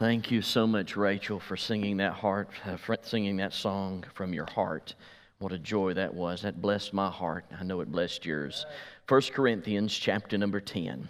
Thank 0.00 0.30
you 0.30 0.40
so 0.40 0.66
much, 0.66 0.96
Rachel, 0.96 1.38
for 1.38 1.58
singing 1.58 1.98
that 1.98 2.14
heart, 2.14 2.48
uh, 2.64 2.78
for 2.78 2.96
singing 3.02 3.36
that 3.36 3.52
song 3.52 4.02
from 4.14 4.32
your 4.32 4.46
heart. 4.46 4.94
What 5.40 5.52
a 5.52 5.58
joy 5.58 5.92
that 5.92 6.14
was. 6.14 6.40
That 6.40 6.62
blessed 6.62 6.94
my 6.94 7.10
heart. 7.10 7.44
I 7.60 7.64
know 7.64 7.82
it 7.82 7.92
blessed 7.92 8.24
yours. 8.24 8.64
1 9.08 9.20
Corinthians 9.34 9.94
chapter 9.94 10.38
number 10.38 10.58
10. 10.58 11.06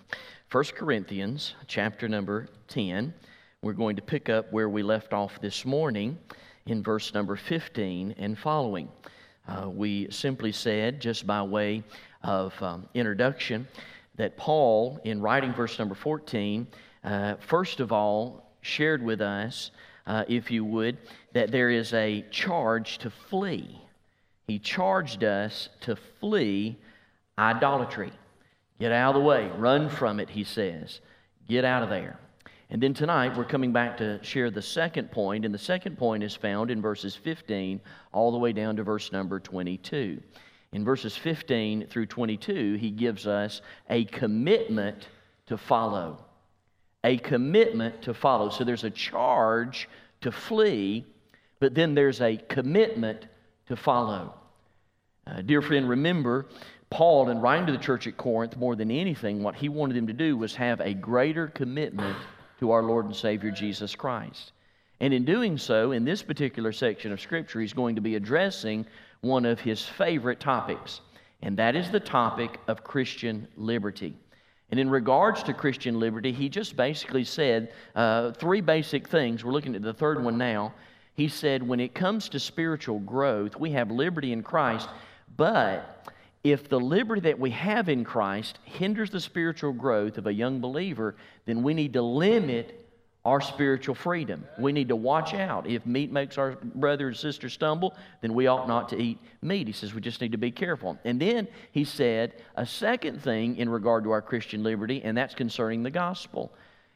1 0.50 0.64
Corinthians 0.74 1.54
chapter 1.68 2.08
number 2.08 2.48
10. 2.66 3.14
We're 3.62 3.74
going 3.74 3.94
to 3.94 4.02
pick 4.02 4.28
up 4.28 4.52
where 4.52 4.68
we 4.68 4.82
left 4.82 5.12
off 5.12 5.40
this 5.40 5.64
morning 5.64 6.18
in 6.66 6.82
verse 6.82 7.14
number 7.14 7.36
15 7.36 8.16
and 8.18 8.36
following. 8.36 8.88
Uh, 9.46 9.70
we 9.70 10.10
simply 10.10 10.50
said, 10.50 11.00
just 11.00 11.28
by 11.28 11.40
way 11.42 11.84
of 12.24 12.60
um, 12.60 12.88
introduction, 12.94 13.68
that 14.16 14.36
Paul, 14.36 14.98
in 15.04 15.20
writing 15.20 15.52
verse 15.52 15.78
number 15.78 15.94
14, 15.94 16.66
uh, 17.04 17.36
first 17.36 17.78
of 17.78 17.92
all, 17.92 18.49
shared 18.60 19.02
with 19.02 19.20
us, 19.20 19.70
uh, 20.06 20.24
if 20.28 20.50
you 20.50 20.64
would, 20.64 20.98
that 21.32 21.50
there 21.50 21.70
is 21.70 21.92
a 21.92 22.24
charge 22.30 22.98
to 22.98 23.10
flee. 23.10 23.80
He 24.46 24.58
charged 24.58 25.22
us 25.22 25.68
to 25.82 25.96
flee 25.96 26.78
idolatry. 27.38 28.12
Get 28.78 28.92
out 28.92 29.14
of 29.14 29.22
the 29.22 29.26
way, 29.26 29.48
run 29.56 29.88
from 29.88 30.20
it, 30.20 30.30
he 30.30 30.44
says. 30.44 31.00
Get 31.48 31.64
out 31.64 31.82
of 31.82 31.90
there. 31.90 32.18
And 32.70 32.80
then 32.80 32.94
tonight 32.94 33.36
we're 33.36 33.44
coming 33.44 33.72
back 33.72 33.96
to 33.98 34.22
share 34.22 34.50
the 34.50 34.62
second 34.62 35.10
point, 35.10 35.44
and 35.44 35.52
the 35.52 35.58
second 35.58 35.98
point 35.98 36.22
is 36.22 36.36
found 36.36 36.70
in 36.70 36.80
verses 36.80 37.16
15 37.16 37.80
all 38.12 38.30
the 38.30 38.38
way 38.38 38.52
down 38.52 38.76
to 38.76 38.84
verse 38.84 39.10
number 39.12 39.40
22. 39.40 40.22
In 40.72 40.84
verses 40.84 41.16
15 41.16 41.88
through 41.88 42.06
22, 42.06 42.74
he 42.74 42.90
gives 42.90 43.26
us 43.26 43.60
a 43.88 44.04
commitment 44.04 45.08
to 45.46 45.58
follow 45.58 46.24
a 47.04 47.16
commitment 47.18 48.02
to 48.02 48.14
follow. 48.14 48.50
So 48.50 48.64
there's 48.64 48.84
a 48.84 48.90
charge 48.90 49.88
to 50.20 50.30
flee, 50.30 51.06
but 51.58 51.74
then 51.74 51.94
there's 51.94 52.20
a 52.20 52.36
commitment 52.36 53.26
to 53.66 53.76
follow. 53.76 54.34
Uh, 55.26 55.42
dear 55.42 55.62
friend, 55.62 55.88
remember, 55.88 56.46
Paul, 56.90 57.30
in 57.30 57.40
writing 57.40 57.66
to 57.66 57.72
the 57.72 57.78
church 57.78 58.06
at 58.06 58.16
Corinth, 58.16 58.56
more 58.56 58.74
than 58.74 58.90
anything, 58.90 59.42
what 59.42 59.54
he 59.54 59.68
wanted 59.68 59.96
them 59.96 60.08
to 60.08 60.12
do 60.12 60.36
was 60.36 60.54
have 60.56 60.80
a 60.80 60.92
greater 60.92 61.46
commitment 61.46 62.16
to 62.58 62.72
our 62.72 62.82
Lord 62.82 63.06
and 63.06 63.14
Savior 63.14 63.50
Jesus 63.50 63.94
Christ. 63.94 64.52
And 64.98 65.14
in 65.14 65.24
doing 65.24 65.56
so, 65.56 65.92
in 65.92 66.04
this 66.04 66.22
particular 66.22 66.72
section 66.72 67.12
of 67.12 67.20
Scripture, 67.20 67.60
he's 67.60 67.72
going 67.72 67.94
to 67.94 68.02
be 68.02 68.16
addressing 68.16 68.86
one 69.22 69.46
of 69.46 69.60
his 69.60 69.84
favorite 69.84 70.40
topics, 70.40 71.00
and 71.42 71.56
that 71.56 71.76
is 71.76 71.90
the 71.90 72.00
topic 72.00 72.58
of 72.68 72.84
Christian 72.84 73.46
liberty. 73.56 74.14
And 74.70 74.78
in 74.78 74.88
regards 74.88 75.42
to 75.44 75.52
Christian 75.52 75.98
liberty, 75.98 76.32
he 76.32 76.48
just 76.48 76.76
basically 76.76 77.24
said 77.24 77.72
uh, 77.94 78.32
three 78.32 78.60
basic 78.60 79.08
things. 79.08 79.44
We're 79.44 79.52
looking 79.52 79.74
at 79.74 79.82
the 79.82 79.94
third 79.94 80.22
one 80.22 80.38
now. 80.38 80.74
He 81.14 81.28
said, 81.28 81.66
when 81.66 81.80
it 81.80 81.94
comes 81.94 82.28
to 82.30 82.40
spiritual 82.40 83.00
growth, 83.00 83.56
we 83.56 83.72
have 83.72 83.90
liberty 83.90 84.32
in 84.32 84.42
Christ, 84.42 84.88
but 85.36 86.06
if 86.42 86.68
the 86.68 86.80
liberty 86.80 87.20
that 87.22 87.38
we 87.38 87.50
have 87.50 87.88
in 87.88 88.04
Christ 88.04 88.58
hinders 88.64 89.10
the 89.10 89.20
spiritual 89.20 89.72
growth 89.72 90.16
of 90.16 90.26
a 90.26 90.32
young 90.32 90.60
believer, 90.60 91.16
then 91.44 91.62
we 91.62 91.74
need 91.74 91.92
to 91.94 92.02
limit 92.02 92.89
our 93.24 93.40
spiritual 93.40 93.94
freedom. 93.94 94.46
We 94.58 94.72
need 94.72 94.88
to 94.88 94.96
watch 94.96 95.34
out. 95.34 95.66
If 95.66 95.84
meat 95.84 96.10
makes 96.10 96.38
our 96.38 96.52
brother 96.52 97.08
and 97.08 97.16
sister 97.16 97.50
stumble, 97.50 97.94
then 98.22 98.32
we 98.32 98.46
ought 98.46 98.66
not 98.66 98.88
to 98.90 99.00
eat 99.00 99.18
meat. 99.42 99.66
He 99.66 99.72
says 99.74 99.92
we 99.92 100.00
just 100.00 100.20
need 100.22 100.32
to 100.32 100.38
be 100.38 100.50
careful. 100.50 100.98
And 101.04 101.20
then 101.20 101.46
he 101.72 101.84
said 101.84 102.34
a 102.56 102.64
second 102.64 103.22
thing 103.22 103.56
in 103.58 103.68
regard 103.68 104.04
to 104.04 104.10
our 104.10 104.22
Christian 104.22 104.62
liberty, 104.62 105.02
and 105.04 105.16
that's 105.16 105.34
concerning 105.34 105.82
the 105.82 105.90
gospel. 105.90 106.50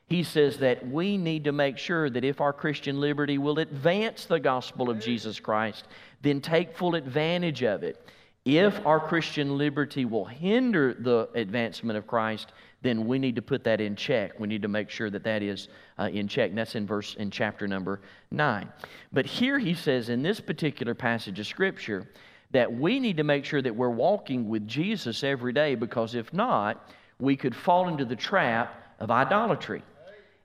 He 0.07 0.23
says 0.23 0.59
that 0.59 0.87
we 0.87 1.17
need 1.17 1.45
to 1.45 1.53
make 1.53 1.79
sure 1.79 2.09
that 2.11 2.25
if 2.25 2.41
our 2.41 2.53
Christian 2.53 3.01
liberty 3.01 3.39
will 3.39 3.59
advance 3.59 4.25
the 4.25 4.41
gospel 4.41 4.91
of 4.91 5.01
Jesus 5.01 5.41
Christ, 5.41 5.87
then 6.23 6.41
take 6.41 6.77
full 6.77 6.95
advantage 6.95 7.63
of 7.63 7.83
it. 7.83 8.07
If 8.45 8.85
our 8.87 9.01
Christian 9.01 9.57
liberty 9.57 10.05
will 10.05 10.27
hinder 10.27 10.93
the 10.93 11.31
advancement 11.35 11.97
of 11.97 12.07
Christ, 12.07 12.53
then 12.85 13.07
we 13.07 13.19
need 13.19 13.35
to 13.35 13.43
put 13.43 13.65
that 13.65 13.81
in 13.81 13.97
check. 13.97 14.39
We 14.39 14.47
need 14.47 14.61
to 14.61 14.69
make 14.69 14.91
sure 14.91 15.09
that 15.09 15.25
that 15.25 15.43
is 15.43 15.69
uh, 15.99 16.11
in 16.13 16.29
check. 16.29 16.51
And 16.51 16.59
that's 16.59 16.75
in 16.75 16.87
verse 16.87 17.15
in 17.15 17.31
chapter 17.31 17.67
number 17.67 18.03
9. 18.31 18.69
But 19.11 19.25
here 19.25 19.59
he 19.59 19.73
says 19.73 20.11
in 20.11 20.23
this 20.23 20.39
particular 20.39 20.95
passage 20.95 21.41
of 21.41 21.47
scripture 21.47 22.07
that 22.51 22.71
we 22.71 23.01
need 23.01 23.17
to 23.17 23.25
make 23.25 23.47
sure 23.47 23.63
that 23.63 23.75
we're 23.75 23.89
walking 23.89 24.51
with 24.51 24.69
Jesus 24.69 25.25
every 25.25 25.55
day 25.55 25.75
because 25.75 26.15
if 26.15 26.31
not, 26.35 26.91
we 27.19 27.37
could 27.37 27.57
fall 27.57 27.89
into 27.89 28.05
the 28.05 28.15
trap 28.15 28.95
of 29.01 29.11
idolatry. 29.11 29.83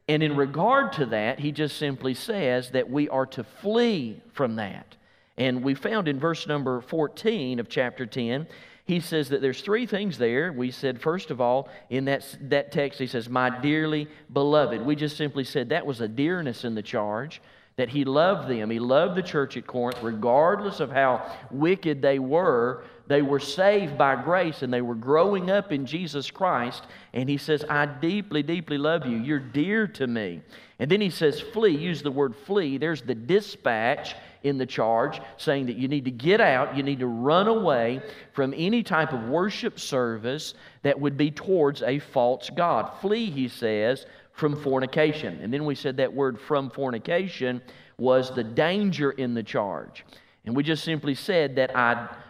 And 0.08 0.24
in 0.24 0.38
regard 0.38 0.94
to 0.94 1.08
that, 1.08 1.40
he 1.40 1.52
just 1.52 1.76
simply 1.76 2.14
says 2.14 2.72
that 2.72 2.90
we 2.90 3.10
are 3.10 3.26
to 3.28 3.44
flee 3.44 4.22
from 4.32 4.56
that. 4.56 4.96
And 5.38 5.62
we 5.62 5.76
found 5.76 6.08
in 6.08 6.20
verse 6.20 6.48
number 6.48 6.80
14 6.80 7.60
of 7.60 7.68
chapter 7.68 8.06
10 8.06 8.48
he 8.90 9.00
says 9.00 9.30
that 9.30 9.40
there's 9.40 9.62
three 9.62 9.86
things 9.86 10.18
there. 10.18 10.52
We 10.52 10.72
said, 10.72 11.00
first 11.00 11.30
of 11.30 11.40
all, 11.40 11.70
in 11.92 12.06
that, 12.06 12.26
that 12.50 12.72
text, 12.72 12.98
he 13.00 13.06
says, 13.06 13.30
My 13.30 13.52
dearly 13.52 14.08
beloved. 14.34 14.82
We 14.82 14.96
just 14.96 15.16
simply 15.16 15.44
said 15.44 15.70
that 15.70 15.86
was 15.86 16.02
a 16.02 16.08
dearness 16.08 16.64
in 16.64 16.74
the 16.74 16.82
charge, 16.82 17.40
that 17.76 17.90
he 17.90 18.04
loved 18.04 18.50
them. 18.50 18.72
He 18.72 18.80
loved 18.80 19.16
the 19.16 19.22
church 19.22 19.58
at 19.58 19.68
Corinth, 19.68 20.00
regardless 20.02 20.80
of 20.80 20.92
how 20.92 21.32
wicked 21.52 22.02
they 22.02 22.18
were. 22.18 22.84
They 23.06 23.22
were 23.22 23.40
saved 23.40 23.96
by 23.96 24.16
grace 24.24 24.64
and 24.64 24.74
they 24.74 24.82
were 24.82 24.96
growing 24.96 25.52
up 25.52 25.72
in 25.72 25.86
Jesus 25.86 26.32
Christ. 26.32 26.88
And 27.14 27.30
he 27.30 27.38
says, 27.38 27.64
I 27.70 27.86
deeply, 27.86 28.42
deeply 28.42 28.80
love 28.80 29.06
you. 29.06 29.18
You're 29.18 29.38
dear 29.38 29.86
to 29.86 30.08
me. 30.08 30.42
And 30.80 30.90
then 30.90 31.00
he 31.00 31.12
says, 31.12 31.40
Flee. 31.40 31.78
Use 31.78 32.02
the 32.02 32.10
word 32.10 32.36
flee. 32.36 32.80
There's 32.80 33.04
the 33.04 33.14
dispatch 33.14 34.16
in 34.44 34.58
the 34.58 34.66
charge, 34.66 35.20
saying 35.38 35.66
that 35.66 35.76
you 35.76 35.88
need 35.88 36.06
to 36.06 36.12
get 36.12 36.40
out, 36.40 36.76
you 36.76 36.84
need 36.84 37.00
to 37.00 37.08
run 37.08 37.48
away 37.48 38.02
from 38.34 38.54
any 38.56 38.84
type 38.84 39.14
of 39.14 39.24
worship 39.24 39.80
service 39.80 40.54
that 40.84 41.00
would 41.00 41.18
be 41.18 41.32
towards 41.32 41.82
a 41.82 42.00
false 42.00 42.50
God. 42.56 42.92
Flee, 43.02 43.30
he 43.30 43.48
says, 43.48 44.06
from 44.34 44.56
fornication. 44.56 45.40
And 45.42 45.54
then 45.54 45.66
we 45.66 45.76
said 45.76 45.98
that 45.98 46.14
word 46.14 46.40
from 46.40 46.70
fornication 46.70 47.62
was 47.98 48.34
the 48.34 48.44
danger 48.44 49.12
in 49.12 49.34
the 49.34 49.44
charge. 49.44 50.06
And 50.46 50.56
we 50.56 50.64
just 50.64 50.86
simply 50.86 51.16
said 51.16 51.56
that 51.58 51.76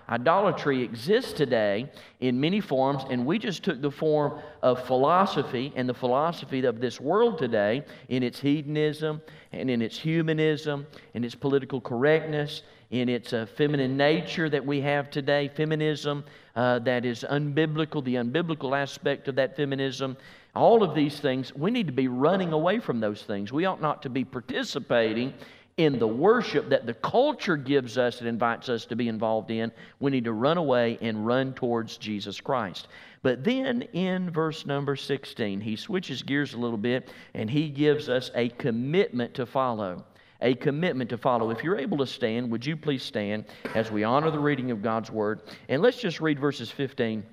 idolatry 0.09 0.81
exists 0.83 1.33
today 1.33 1.89
in 2.19 2.39
many 2.39 2.59
forms, 2.59 3.03
and 3.09 3.25
we 3.25 3.37
just 3.37 3.63
took 3.63 3.81
the 3.81 3.91
form 3.91 4.39
of 4.61 4.83
philosophy 4.85 5.71
and 5.75 5.87
the 5.87 5.93
philosophy 5.93 6.65
of 6.65 6.81
this 6.81 6.99
world 6.99 7.37
today 7.37 7.83
in 8.09 8.23
its 8.23 8.39
hedonism 8.39 9.21
and 9.51 9.69
in 9.69 9.81
its 9.81 9.97
humanism, 9.97 10.85
in 11.13 11.23
its 11.23 11.35
political 11.35 11.79
correctness, 11.79 12.63
in 12.91 13.07
its 13.07 13.33
uh, 13.33 13.45
feminine 13.55 13.95
nature 13.95 14.49
that 14.49 14.65
we 14.65 14.81
have 14.81 15.11
today, 15.11 15.47
feminism 15.47 16.23
uh, 16.55 16.79
that 16.79 17.05
is 17.05 17.23
unbiblical, 17.29 18.03
the 18.03 18.15
unbiblical 18.15 18.75
aspect 18.75 19.27
of 19.27 19.35
that 19.35 19.55
feminism. 19.55 20.17
All 20.55 20.81
of 20.81 20.95
these 20.95 21.19
things, 21.19 21.53
we 21.55 21.69
need 21.69 21.85
to 21.85 21.93
be 21.93 22.07
running 22.07 22.51
away 22.51 22.79
from 22.79 22.99
those 22.99 23.21
things. 23.21 23.53
We 23.53 23.65
ought 23.65 23.81
not 23.81 24.01
to 24.01 24.09
be 24.09 24.25
participating 24.25 25.33
in 25.79 25.97
the 25.97 26.07
worship 26.07 26.67
that 26.69 26.85
the 26.85 26.94
culture 26.94 27.56
gives 27.56 27.97
us 27.97 28.19
and 28.19 28.28
invites 28.28 28.67
us 28.67 28.84
to 28.84 28.97
be 28.97 29.07
involved 29.07 29.50
in, 29.50 29.72
we 30.01 30.12
need 30.12 30.25
to 30.25 30.34
run 30.34 30.57
away 30.57 30.97
and 31.01 31.25
run 31.25 31.53
towards 31.53 31.95
Jesus 31.95 32.41
Christ. 32.41 32.90
But 33.22 33.45
then 33.45 33.84
in 33.94 34.29
verse 34.29 34.66
number 34.66 34.97
16, 34.97 35.62
he 35.62 35.78
switches 35.78 36.22
gears 36.22 36.53
a 36.53 36.57
little 36.57 36.78
bit 36.78 37.09
and 37.34 37.50
he 37.50 37.69
gives 37.69 38.09
us 38.09 38.29
a 38.35 38.50
commitment 38.50 39.34
to 39.35 39.45
follow. 39.45 40.03
A 40.41 40.53
commitment 40.53 41.12
to 41.12 41.18
follow. 41.18 41.50
If 41.50 41.63
you're 41.63 41.79
able 41.79 42.00
to 42.00 42.07
stand, 42.07 42.51
would 42.51 42.66
you 42.66 42.75
please 42.75 43.03
stand 43.03 43.45
as 43.73 43.89
we 43.89 44.03
honor 44.03 44.31
the 44.31 44.39
reading 44.39 44.72
of 44.72 44.81
God's 44.81 45.09
word? 45.09 45.44
And 45.69 45.81
let's 45.81 45.97
just 45.97 46.19
read 46.19 46.41
verses 46.41 46.69
15 46.69 47.23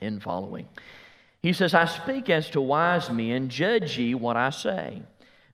and 0.00 0.22
following. 0.22 0.66
He 1.42 1.52
says, 1.52 1.74
I 1.74 1.84
speak 1.84 2.30
as 2.30 2.48
to 2.50 2.60
wise 2.62 3.10
men, 3.10 3.50
judge 3.50 3.98
ye 3.98 4.14
what 4.14 4.38
I 4.38 4.48
say. 4.48 5.02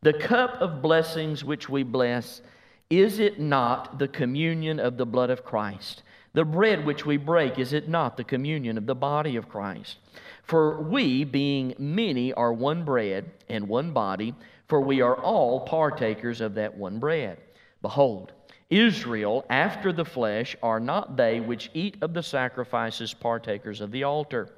The 0.01 0.13
cup 0.13 0.61
of 0.61 0.81
blessings 0.81 1.43
which 1.43 1.69
we 1.69 1.83
bless, 1.83 2.41
is 2.89 3.19
it 3.19 3.41
not 3.41 3.99
the 3.99 4.07
communion 4.07 4.79
of 4.79 4.97
the 4.97 5.07
blood 5.07 5.29
of 5.29 5.45
Christ? 5.45 6.05
The 6.35 6.45
bread 6.45 6.87
which 6.87 7.05
we 7.05 7.17
break, 7.17 7.59
is 7.59 7.73
it 7.73 7.89
not 7.89 8.17
the 8.17 8.23
communion 8.23 8.79
of 8.79 8.87
the 8.87 8.95
body 8.95 9.35
of 9.35 9.49
Christ? 9.49 9.97
For 10.45 10.81
we, 10.81 11.25
being 11.25 11.75
many, 11.79 12.33
are 12.33 12.53
one 12.53 12.85
bread 12.85 13.33
and 13.49 13.69
one 13.69 13.93
body, 13.93 14.37
for 14.69 14.81
we 14.81 15.01
are 15.01 15.17
all 15.17 15.61
partakers 15.61 16.41
of 16.41 16.55
that 16.55 16.77
one 16.77 17.01
bread. 17.01 17.39
Behold, 17.83 18.33
Israel, 18.71 19.45
after 19.51 19.93
the 19.93 20.05
flesh, 20.05 20.55
are 20.63 20.79
not 20.79 21.17
they 21.17 21.41
which 21.41 21.71
eat 21.75 21.97
of 22.03 22.15
the 22.15 22.23
sacrifices 22.23 23.13
partakers 23.15 23.81
of 23.81 23.91
the 23.91 24.05
altar. 24.05 24.49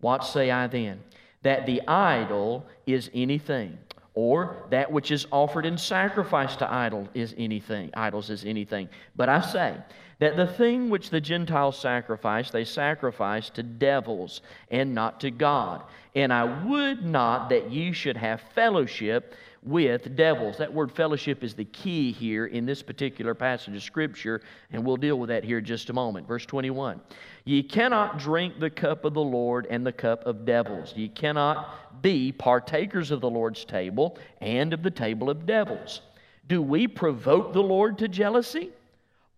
What 0.00 0.24
say 0.24 0.50
I 0.50 0.66
then? 0.66 1.02
That 1.42 1.64
the 1.64 1.80
idol 1.88 2.66
is 2.86 3.10
anything 3.14 3.78
or 4.14 4.66
that 4.70 4.90
which 4.90 5.10
is 5.10 5.26
offered 5.30 5.64
in 5.64 5.78
sacrifice 5.78 6.56
to 6.56 6.70
idol 6.72 7.08
is 7.14 7.34
anything 7.38 7.90
idols 7.94 8.30
is 8.30 8.44
anything. 8.44 8.88
But 9.16 9.28
i 9.28 9.40
say 9.40 9.76
that 10.18 10.36
the 10.36 10.46
thing 10.46 10.90
which 10.90 11.10
the 11.10 11.20
gentiles 11.20 11.78
sacrifice 11.78 12.50
they 12.50 12.64
sacrifice 12.64 13.50
to 13.50 13.62
devils 13.62 14.42
and 14.70 14.94
not 14.94 15.20
to 15.20 15.30
god 15.30 15.82
and 16.14 16.32
i 16.32 16.44
would 16.64 17.04
not 17.04 17.48
that 17.48 17.70
you 17.70 17.92
should 17.92 18.16
have 18.16 18.40
fellowship 18.54 19.34
with 19.62 20.16
devils. 20.16 20.58
That 20.58 20.72
word 20.72 20.90
fellowship 20.90 21.44
is 21.44 21.54
the 21.54 21.64
key 21.64 22.10
here 22.10 22.46
in 22.46 22.66
this 22.66 22.82
particular 22.82 23.34
passage 23.34 23.76
of 23.76 23.82
Scripture, 23.82 24.42
and 24.72 24.84
we'll 24.84 24.96
deal 24.96 25.18
with 25.18 25.28
that 25.28 25.44
here 25.44 25.58
in 25.58 25.64
just 25.64 25.90
a 25.90 25.92
moment. 25.92 26.26
Verse 26.26 26.44
21 26.46 27.00
Ye 27.44 27.62
cannot 27.62 28.18
drink 28.18 28.58
the 28.58 28.70
cup 28.70 29.04
of 29.04 29.14
the 29.14 29.20
Lord 29.20 29.66
and 29.70 29.86
the 29.86 29.92
cup 29.92 30.26
of 30.26 30.44
devils. 30.44 30.92
Ye 30.96 31.08
cannot 31.08 32.02
be 32.02 32.32
partakers 32.32 33.10
of 33.10 33.20
the 33.20 33.30
Lord's 33.30 33.64
table 33.64 34.18
and 34.40 34.72
of 34.72 34.82
the 34.82 34.90
table 34.90 35.30
of 35.30 35.46
devils. 35.46 36.02
Do 36.48 36.60
we 36.60 36.88
provoke 36.88 37.52
the 37.52 37.62
Lord 37.62 37.98
to 37.98 38.08
jealousy? 38.08 38.70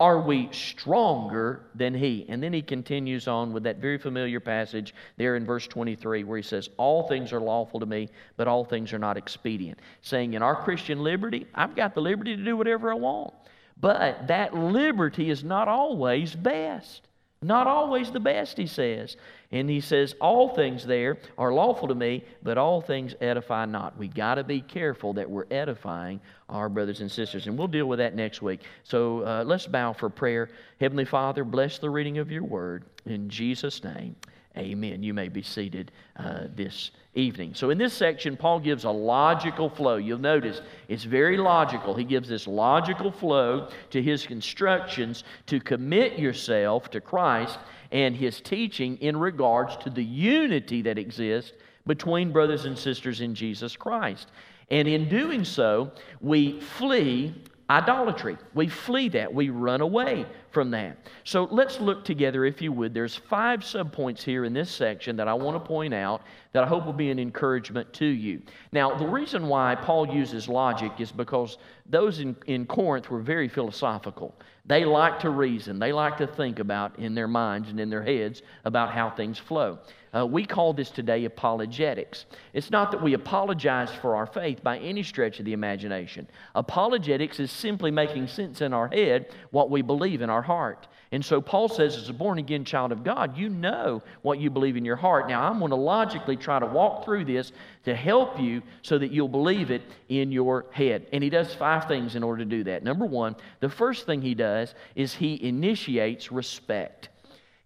Are 0.01 0.21
we 0.21 0.49
stronger 0.51 1.67
than 1.75 1.95
he? 1.95 2.27
And 2.29 2.43
then 2.43 2.53
he 2.53 2.63
continues 2.63 3.29
on 3.29 3.53
with 3.53 3.63
that 3.63 3.77
very 3.77 3.97
familiar 3.97 4.41
passage 4.41 4.93
there 5.17 5.37
in 5.37 5.47
verse 5.47 5.69
23 5.69 6.25
where 6.25 6.37
he 6.37 6.43
says, 6.43 6.69
All 6.79 7.07
things 7.07 7.33
are 7.33 7.41
lawful 7.41 7.79
to 7.79 7.87
me, 7.87 8.09
but 8.37 8.49
all 8.49 8.65
things 8.65 8.93
are 8.93 8.99
not 8.99 9.17
expedient. 9.17 9.79
Saying, 10.03 10.35
in 10.35 10.43
our 10.43 10.57
Christian 10.57 11.05
liberty, 11.05 11.47
I've 11.55 11.77
got 11.77 11.95
the 11.95 12.01
liberty 12.03 12.37
to 12.37 12.45
do 12.45 12.57
whatever 12.57 12.91
I 12.91 12.97
want. 12.97 13.35
But 13.81 14.27
that 14.27 14.55
liberty 14.55 15.31
is 15.31 15.45
not 15.45 15.69
always 15.69 16.35
best. 16.35 17.07
Not 17.41 17.67
always 17.67 18.11
the 18.11 18.21
best, 18.21 18.57
he 18.57 18.67
says. 18.67 19.17
And 19.55 19.71
he 19.71 19.81
says, 19.81 20.17
All 20.21 20.49
things 20.49 20.85
there 20.85 21.17
are 21.39 21.53
lawful 21.53 21.87
to 21.87 21.95
me, 21.95 22.25
but 22.43 22.59
all 22.59 22.81
things 22.81 23.15
edify 23.21 23.67
not. 23.67 23.97
We 23.97 24.09
got 24.09 24.35
to 24.35 24.43
be 24.43 24.61
careful 24.61 25.13
that 25.13 25.31
we're 25.31 25.47
edifying 25.49 26.21
our 26.49 26.69
brothers 26.69 27.01
and 27.01 27.11
sisters. 27.11 27.47
And 27.47 27.57
we'll 27.57 27.69
deal 27.69 27.87
with 27.87 28.01
that 28.01 28.17
next 28.17 28.43
week. 28.43 28.63
So 28.83 29.25
uh, 29.25 29.45
let's 29.47 29.69
bow 29.69 29.93
for 29.93 30.11
prayer. 30.11 30.51
Heavenly 30.81 31.05
Father, 31.05 31.45
bless 31.45 31.79
the 31.79 31.89
reading 31.89 32.19
of 32.19 32.33
your 32.33 32.43
word. 32.43 32.83
In 33.07 33.29
Jesus' 33.29 33.85
name, 33.85 34.17
amen. 34.59 35.05
You 35.05 35.15
may 35.15 35.29
be 35.29 35.43
seated 35.43 35.93
uh, 36.17 36.49
this 36.57 36.91
evening. 37.15 37.55
So, 37.55 37.71
in 37.71 37.79
this 37.79 37.95
section, 37.95 38.37
Paul 38.37 38.59
gives 38.59 38.83
a 38.83 38.91
logical 38.91 39.71
flow. 39.71 39.99
You'll 39.99 40.19
notice 40.19 40.63
it's 40.89 41.05
very 41.05 41.37
logical. 41.37 41.95
He 41.95 42.03
gives 42.03 42.29
this 42.29 42.49
logical 42.49 43.13
flow 43.13 43.69
to 43.91 44.03
his 44.03 44.27
instructions 44.27 45.23
to 45.47 45.61
commit 45.61 46.19
yourself 46.19 46.91
to 46.91 47.01
Christ 47.01 47.61
and 47.95 48.17
his 48.17 48.41
teaching 48.41 48.99
in 48.99 49.17
regards 49.17 49.77
to 49.77 49.89
the 49.89 50.03
unity 50.03 50.83
that 50.83 50.99
exists 50.99 51.53
between 51.87 52.33
brothers 52.33 52.65
and 52.65 52.77
sisters 52.77 53.21
in 53.21 53.35
Jesus 53.37 53.77
Christ. 53.77 54.29
And 54.71 54.89
in 54.89 55.09
doing 55.09 55.45
so, 55.45 55.93
we 56.21 56.61
flee 56.61 57.35
idolatry. 57.71 58.37
We 58.53 58.69
flee 58.69 59.09
that. 59.11 59.33
We 59.33 59.49
run 59.49 59.81
away 59.81 60.27
from 60.55 60.71
that. 60.71 60.97
So 61.25 61.49
let's 61.51 61.81
look 61.81 62.05
together, 62.05 62.45
if 62.45 62.63
you 62.63 62.73
would. 62.73 62.95
There's 62.95 63.17
five 63.17 63.61
subpoints 63.61 64.23
here 64.23 64.45
in 64.45 64.55
this 64.55 64.71
section 64.71 65.17
that 65.17 65.29
I 65.29 65.35
want 65.35 65.57
to 65.57 65.69
point 65.69 65.93
out 65.93 66.23
that 66.53 66.63
I 66.63 66.67
hope 66.67 66.87
will 66.87 66.93
be 66.93 67.11
an 67.11 67.19
encouragement 67.19 67.93
to 67.95 68.07
you. 68.07 68.41
Now, 68.73 68.97
the 68.97 69.07
reason 69.07 69.49
why 69.49 69.75
Paul 69.75 70.09
uses 70.09 70.49
logic 70.49 70.93
is 70.99 71.11
because 71.11 71.59
those 71.87 72.21
in, 72.21 72.37
in 72.47 72.65
Corinth 72.65 73.11
were 73.11 73.21
very 73.21 73.49
philosophical. 73.49 74.35
They 74.67 74.87
like 74.87 75.19
to 75.21 75.31
reason, 75.31 75.79
they 75.79 75.93
like 75.93 76.17
to 76.19 76.27
think 76.27 76.59
about 76.59 76.99
in 76.99 77.15
their 77.15 77.29
minds 77.29 77.69
and 77.69 77.79
in 77.79 77.91
their 77.91 78.03
heads 78.03 78.41
about 78.65 78.93
how 78.93 79.11
things 79.11 79.39
flow. 79.39 79.79
Uh, 80.15 80.25
we 80.25 80.45
call 80.47 80.73
this 80.73 80.91
today 80.91 81.25
apologetics. 81.25 82.27
It's 82.53 82.71
not 82.71 82.93
that 82.93 83.03
we 83.03 83.15
apologize 83.15 83.91
for 83.91 84.15
our 84.15 84.27
faith 84.27 84.63
by 84.63 84.79
any 84.79 85.03
stretch 85.03 85.41
of 85.41 85.45
the 85.45 85.53
imagination. 85.53 86.29
Apologetics 86.55 87.41
is 87.41 87.51
simply 87.51 87.91
making 87.91 88.29
sense 88.29 88.61
in 88.61 88.73
our 88.73 88.87
head 88.89 89.35
what 89.51 89.71
we 89.71 89.83
believe 89.83 90.23
in 90.23 90.31
our 90.31 90.43
heart. 90.45 90.87
And 91.11 91.25
so 91.25 91.41
Paul 91.41 91.69
says, 91.69 91.97
as 91.97 92.09
a 92.09 92.13
born 92.13 92.39
again 92.39 92.65
child 92.65 92.91
of 92.91 93.05
God, 93.05 93.37
you 93.37 93.49
know 93.49 94.03
what 94.23 94.41
you 94.41 94.51
believe 94.51 94.77
in 94.77 94.85
your 94.85 94.97
heart. 94.97 95.29
Now, 95.29 95.49
I'm 95.49 95.59
going 95.59 95.71
to 95.71 95.77
logically 95.77 96.37
try 96.37 96.59
to 96.59 96.67
walk 96.67 97.05
through 97.05 97.25
this 97.27 97.53
to 97.85 97.95
help 97.95 98.41
you 98.41 98.63
so 98.83 98.99
that 98.99 99.13
you'll 99.13 99.29
believe 99.29 99.71
it 99.71 99.83
in 100.09 100.33
your 100.33 100.67
head. 100.73 101.07
And 101.13 101.23
he 101.23 101.31
does 101.31 101.55
five 101.55 101.87
things 101.87 102.17
in 102.17 102.23
order 102.23 102.45
to 102.45 102.51
do 102.51 102.65
that. 102.65 102.83
Number 102.83 103.07
one, 103.07 103.37
the 103.61 103.69
first 103.69 104.07
thing 104.07 104.23
he 104.23 104.35
does 104.35 104.75
is 104.97 105.15
he 105.15 105.43
initiates 105.47 106.33
respect. 106.33 107.11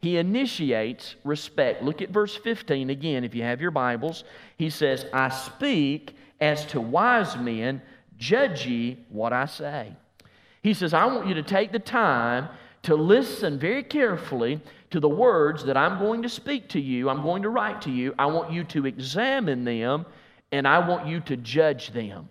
He 0.00 0.18
initiates 0.18 1.16
respect. 1.24 1.82
Look 1.82 2.02
at 2.02 2.10
verse 2.10 2.36
15 2.36 2.90
again, 2.90 3.24
if 3.24 3.34
you 3.34 3.42
have 3.42 3.60
your 3.60 3.70
Bibles. 3.70 4.24
He 4.56 4.70
says, 4.70 5.06
I 5.12 5.30
speak 5.30 6.16
as 6.40 6.66
to 6.66 6.80
wise 6.80 7.36
men, 7.36 7.82
judge 8.16 8.66
ye 8.66 8.98
what 9.08 9.32
I 9.32 9.46
say. 9.46 9.96
He 10.62 10.74
says, 10.74 10.92
I 10.92 11.06
want 11.06 11.26
you 11.26 11.34
to 11.34 11.42
take 11.42 11.72
the 11.72 11.78
time 11.78 12.48
to 12.88 12.96
listen 12.96 13.58
very 13.58 13.82
carefully 13.82 14.58
to 14.90 14.98
the 14.98 15.08
words 15.10 15.62
that 15.62 15.76
I'm 15.76 15.98
going 15.98 16.22
to 16.22 16.28
speak 16.30 16.70
to 16.70 16.80
you, 16.80 17.10
I'm 17.10 17.22
going 17.22 17.42
to 17.42 17.50
write 17.50 17.82
to 17.82 17.90
you. 17.90 18.14
I 18.18 18.24
want 18.24 18.50
you 18.50 18.64
to 18.64 18.86
examine 18.86 19.62
them 19.62 20.06
and 20.52 20.66
I 20.66 20.78
want 20.78 21.06
you 21.06 21.20
to 21.20 21.36
judge 21.36 21.92
them. 21.92 22.30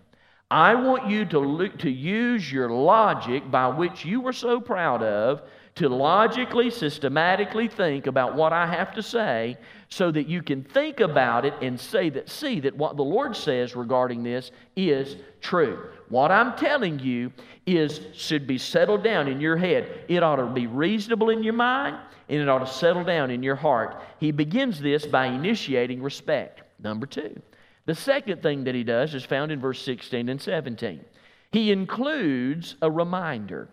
I 0.50 0.74
want 0.74 1.08
you 1.08 1.24
to, 1.26 1.38
look, 1.38 1.78
to 1.78 1.90
use 1.90 2.50
your 2.50 2.70
logic 2.70 3.48
by 3.48 3.68
which 3.68 4.04
you 4.04 4.20
were 4.20 4.32
so 4.32 4.60
proud 4.60 5.00
of 5.00 5.42
to 5.78 5.88
logically, 5.88 6.70
systematically 6.70 7.68
think 7.68 8.08
about 8.08 8.34
what 8.34 8.52
I 8.52 8.66
have 8.66 8.92
to 8.94 9.02
say 9.02 9.56
so 9.88 10.10
that 10.10 10.26
you 10.26 10.42
can 10.42 10.64
think 10.64 10.98
about 10.98 11.44
it 11.44 11.54
and 11.62 11.78
say 11.78 12.10
that, 12.10 12.28
see 12.28 12.58
that 12.60 12.76
what 12.76 12.96
the 12.96 13.04
Lord 13.04 13.36
says 13.36 13.76
regarding 13.76 14.24
this 14.24 14.50
is 14.76 15.16
true. 15.40 15.90
What 16.08 16.32
I'm 16.32 16.56
telling 16.56 16.98
you 16.98 17.32
is 17.64 18.00
should 18.12 18.46
be 18.46 18.58
settled 18.58 19.04
down 19.04 19.28
in 19.28 19.40
your 19.40 19.56
head. 19.56 20.04
It 20.08 20.22
ought 20.22 20.36
to 20.36 20.46
be 20.46 20.66
reasonable 20.66 21.30
in 21.30 21.44
your 21.44 21.54
mind 21.54 21.96
and 22.28 22.40
it 22.40 22.48
ought 22.48 22.58
to 22.58 22.72
settle 22.72 23.04
down 23.04 23.30
in 23.30 23.42
your 23.42 23.56
heart. 23.56 24.02
He 24.18 24.32
begins 24.32 24.80
this 24.80 25.06
by 25.06 25.26
initiating 25.26 26.02
respect. 26.02 26.62
Number 26.80 27.06
two. 27.06 27.40
The 27.86 27.94
second 27.94 28.42
thing 28.42 28.64
that 28.64 28.74
he 28.74 28.84
does 28.84 29.14
is 29.14 29.24
found 29.24 29.52
in 29.52 29.60
verse 29.60 29.80
16 29.82 30.28
and 30.28 30.40
17. 30.40 31.04
He 31.52 31.70
includes 31.70 32.76
a 32.82 32.90
reminder 32.90 33.68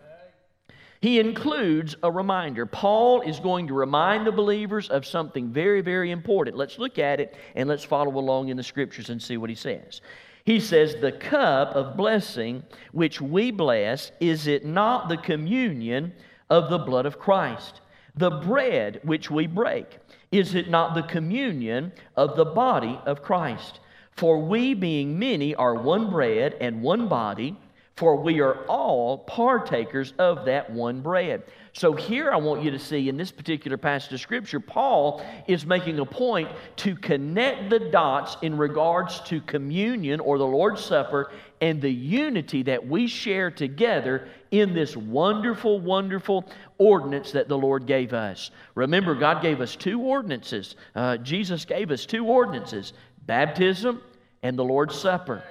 he 1.00 1.20
includes 1.20 1.94
a 2.02 2.10
reminder. 2.10 2.66
Paul 2.66 3.20
is 3.22 3.38
going 3.40 3.66
to 3.68 3.74
remind 3.74 4.26
the 4.26 4.32
believers 4.32 4.88
of 4.88 5.06
something 5.06 5.50
very, 5.50 5.80
very 5.80 6.10
important. 6.10 6.56
Let's 6.56 6.78
look 6.78 6.98
at 6.98 7.20
it 7.20 7.36
and 7.54 7.68
let's 7.68 7.84
follow 7.84 8.16
along 8.18 8.48
in 8.48 8.56
the 8.56 8.62
scriptures 8.62 9.10
and 9.10 9.22
see 9.22 9.36
what 9.36 9.50
he 9.50 9.56
says. 9.56 10.00
He 10.44 10.60
says, 10.60 10.94
The 10.94 11.12
cup 11.12 11.74
of 11.74 11.96
blessing 11.96 12.62
which 12.92 13.20
we 13.20 13.50
bless, 13.50 14.12
is 14.20 14.46
it 14.46 14.64
not 14.64 15.08
the 15.08 15.16
communion 15.16 16.12
of 16.48 16.70
the 16.70 16.78
blood 16.78 17.04
of 17.04 17.18
Christ? 17.18 17.80
The 18.16 18.30
bread 18.30 19.00
which 19.02 19.30
we 19.30 19.46
break, 19.46 19.98
is 20.32 20.54
it 20.54 20.70
not 20.70 20.94
the 20.94 21.02
communion 21.02 21.92
of 22.16 22.36
the 22.36 22.44
body 22.44 22.98
of 23.04 23.22
Christ? 23.22 23.80
For 24.12 24.38
we, 24.38 24.72
being 24.72 25.18
many, 25.18 25.54
are 25.54 25.74
one 25.74 26.08
bread 26.08 26.56
and 26.60 26.80
one 26.80 27.08
body 27.08 27.58
for 27.96 28.14
we 28.16 28.40
are 28.40 28.64
all 28.66 29.16
partakers 29.16 30.12
of 30.18 30.44
that 30.44 30.68
one 30.70 31.00
bread. 31.00 31.42
So, 31.72 31.94
here 31.94 32.30
I 32.30 32.36
want 32.36 32.62
you 32.62 32.70
to 32.70 32.78
see 32.78 33.08
in 33.08 33.16
this 33.16 33.30
particular 33.30 33.78
passage 33.78 34.12
of 34.12 34.20
Scripture, 34.20 34.60
Paul 34.60 35.24
is 35.46 35.66
making 35.66 35.98
a 35.98 36.06
point 36.06 36.48
to 36.76 36.94
connect 36.94 37.70
the 37.70 37.78
dots 37.78 38.36
in 38.42 38.56
regards 38.56 39.20
to 39.22 39.40
communion 39.42 40.20
or 40.20 40.38
the 40.38 40.46
Lord's 40.46 40.84
Supper 40.84 41.30
and 41.60 41.80
the 41.80 41.92
unity 41.92 42.62
that 42.64 42.86
we 42.86 43.06
share 43.06 43.50
together 43.50 44.28
in 44.50 44.74
this 44.74 44.96
wonderful, 44.96 45.80
wonderful 45.80 46.44
ordinance 46.78 47.32
that 47.32 47.48
the 47.48 47.58
Lord 47.58 47.86
gave 47.86 48.12
us. 48.12 48.50
Remember, 48.74 49.14
God 49.14 49.40
gave 49.40 49.60
us 49.60 49.74
two 49.74 50.00
ordinances. 50.00 50.76
Uh, 50.94 51.16
Jesus 51.18 51.64
gave 51.64 51.90
us 51.90 52.04
two 52.04 52.26
ordinances 52.26 52.92
baptism 53.26 54.00
and 54.42 54.58
the 54.58 54.64
Lord's 54.64 54.94
Supper. 54.94 55.42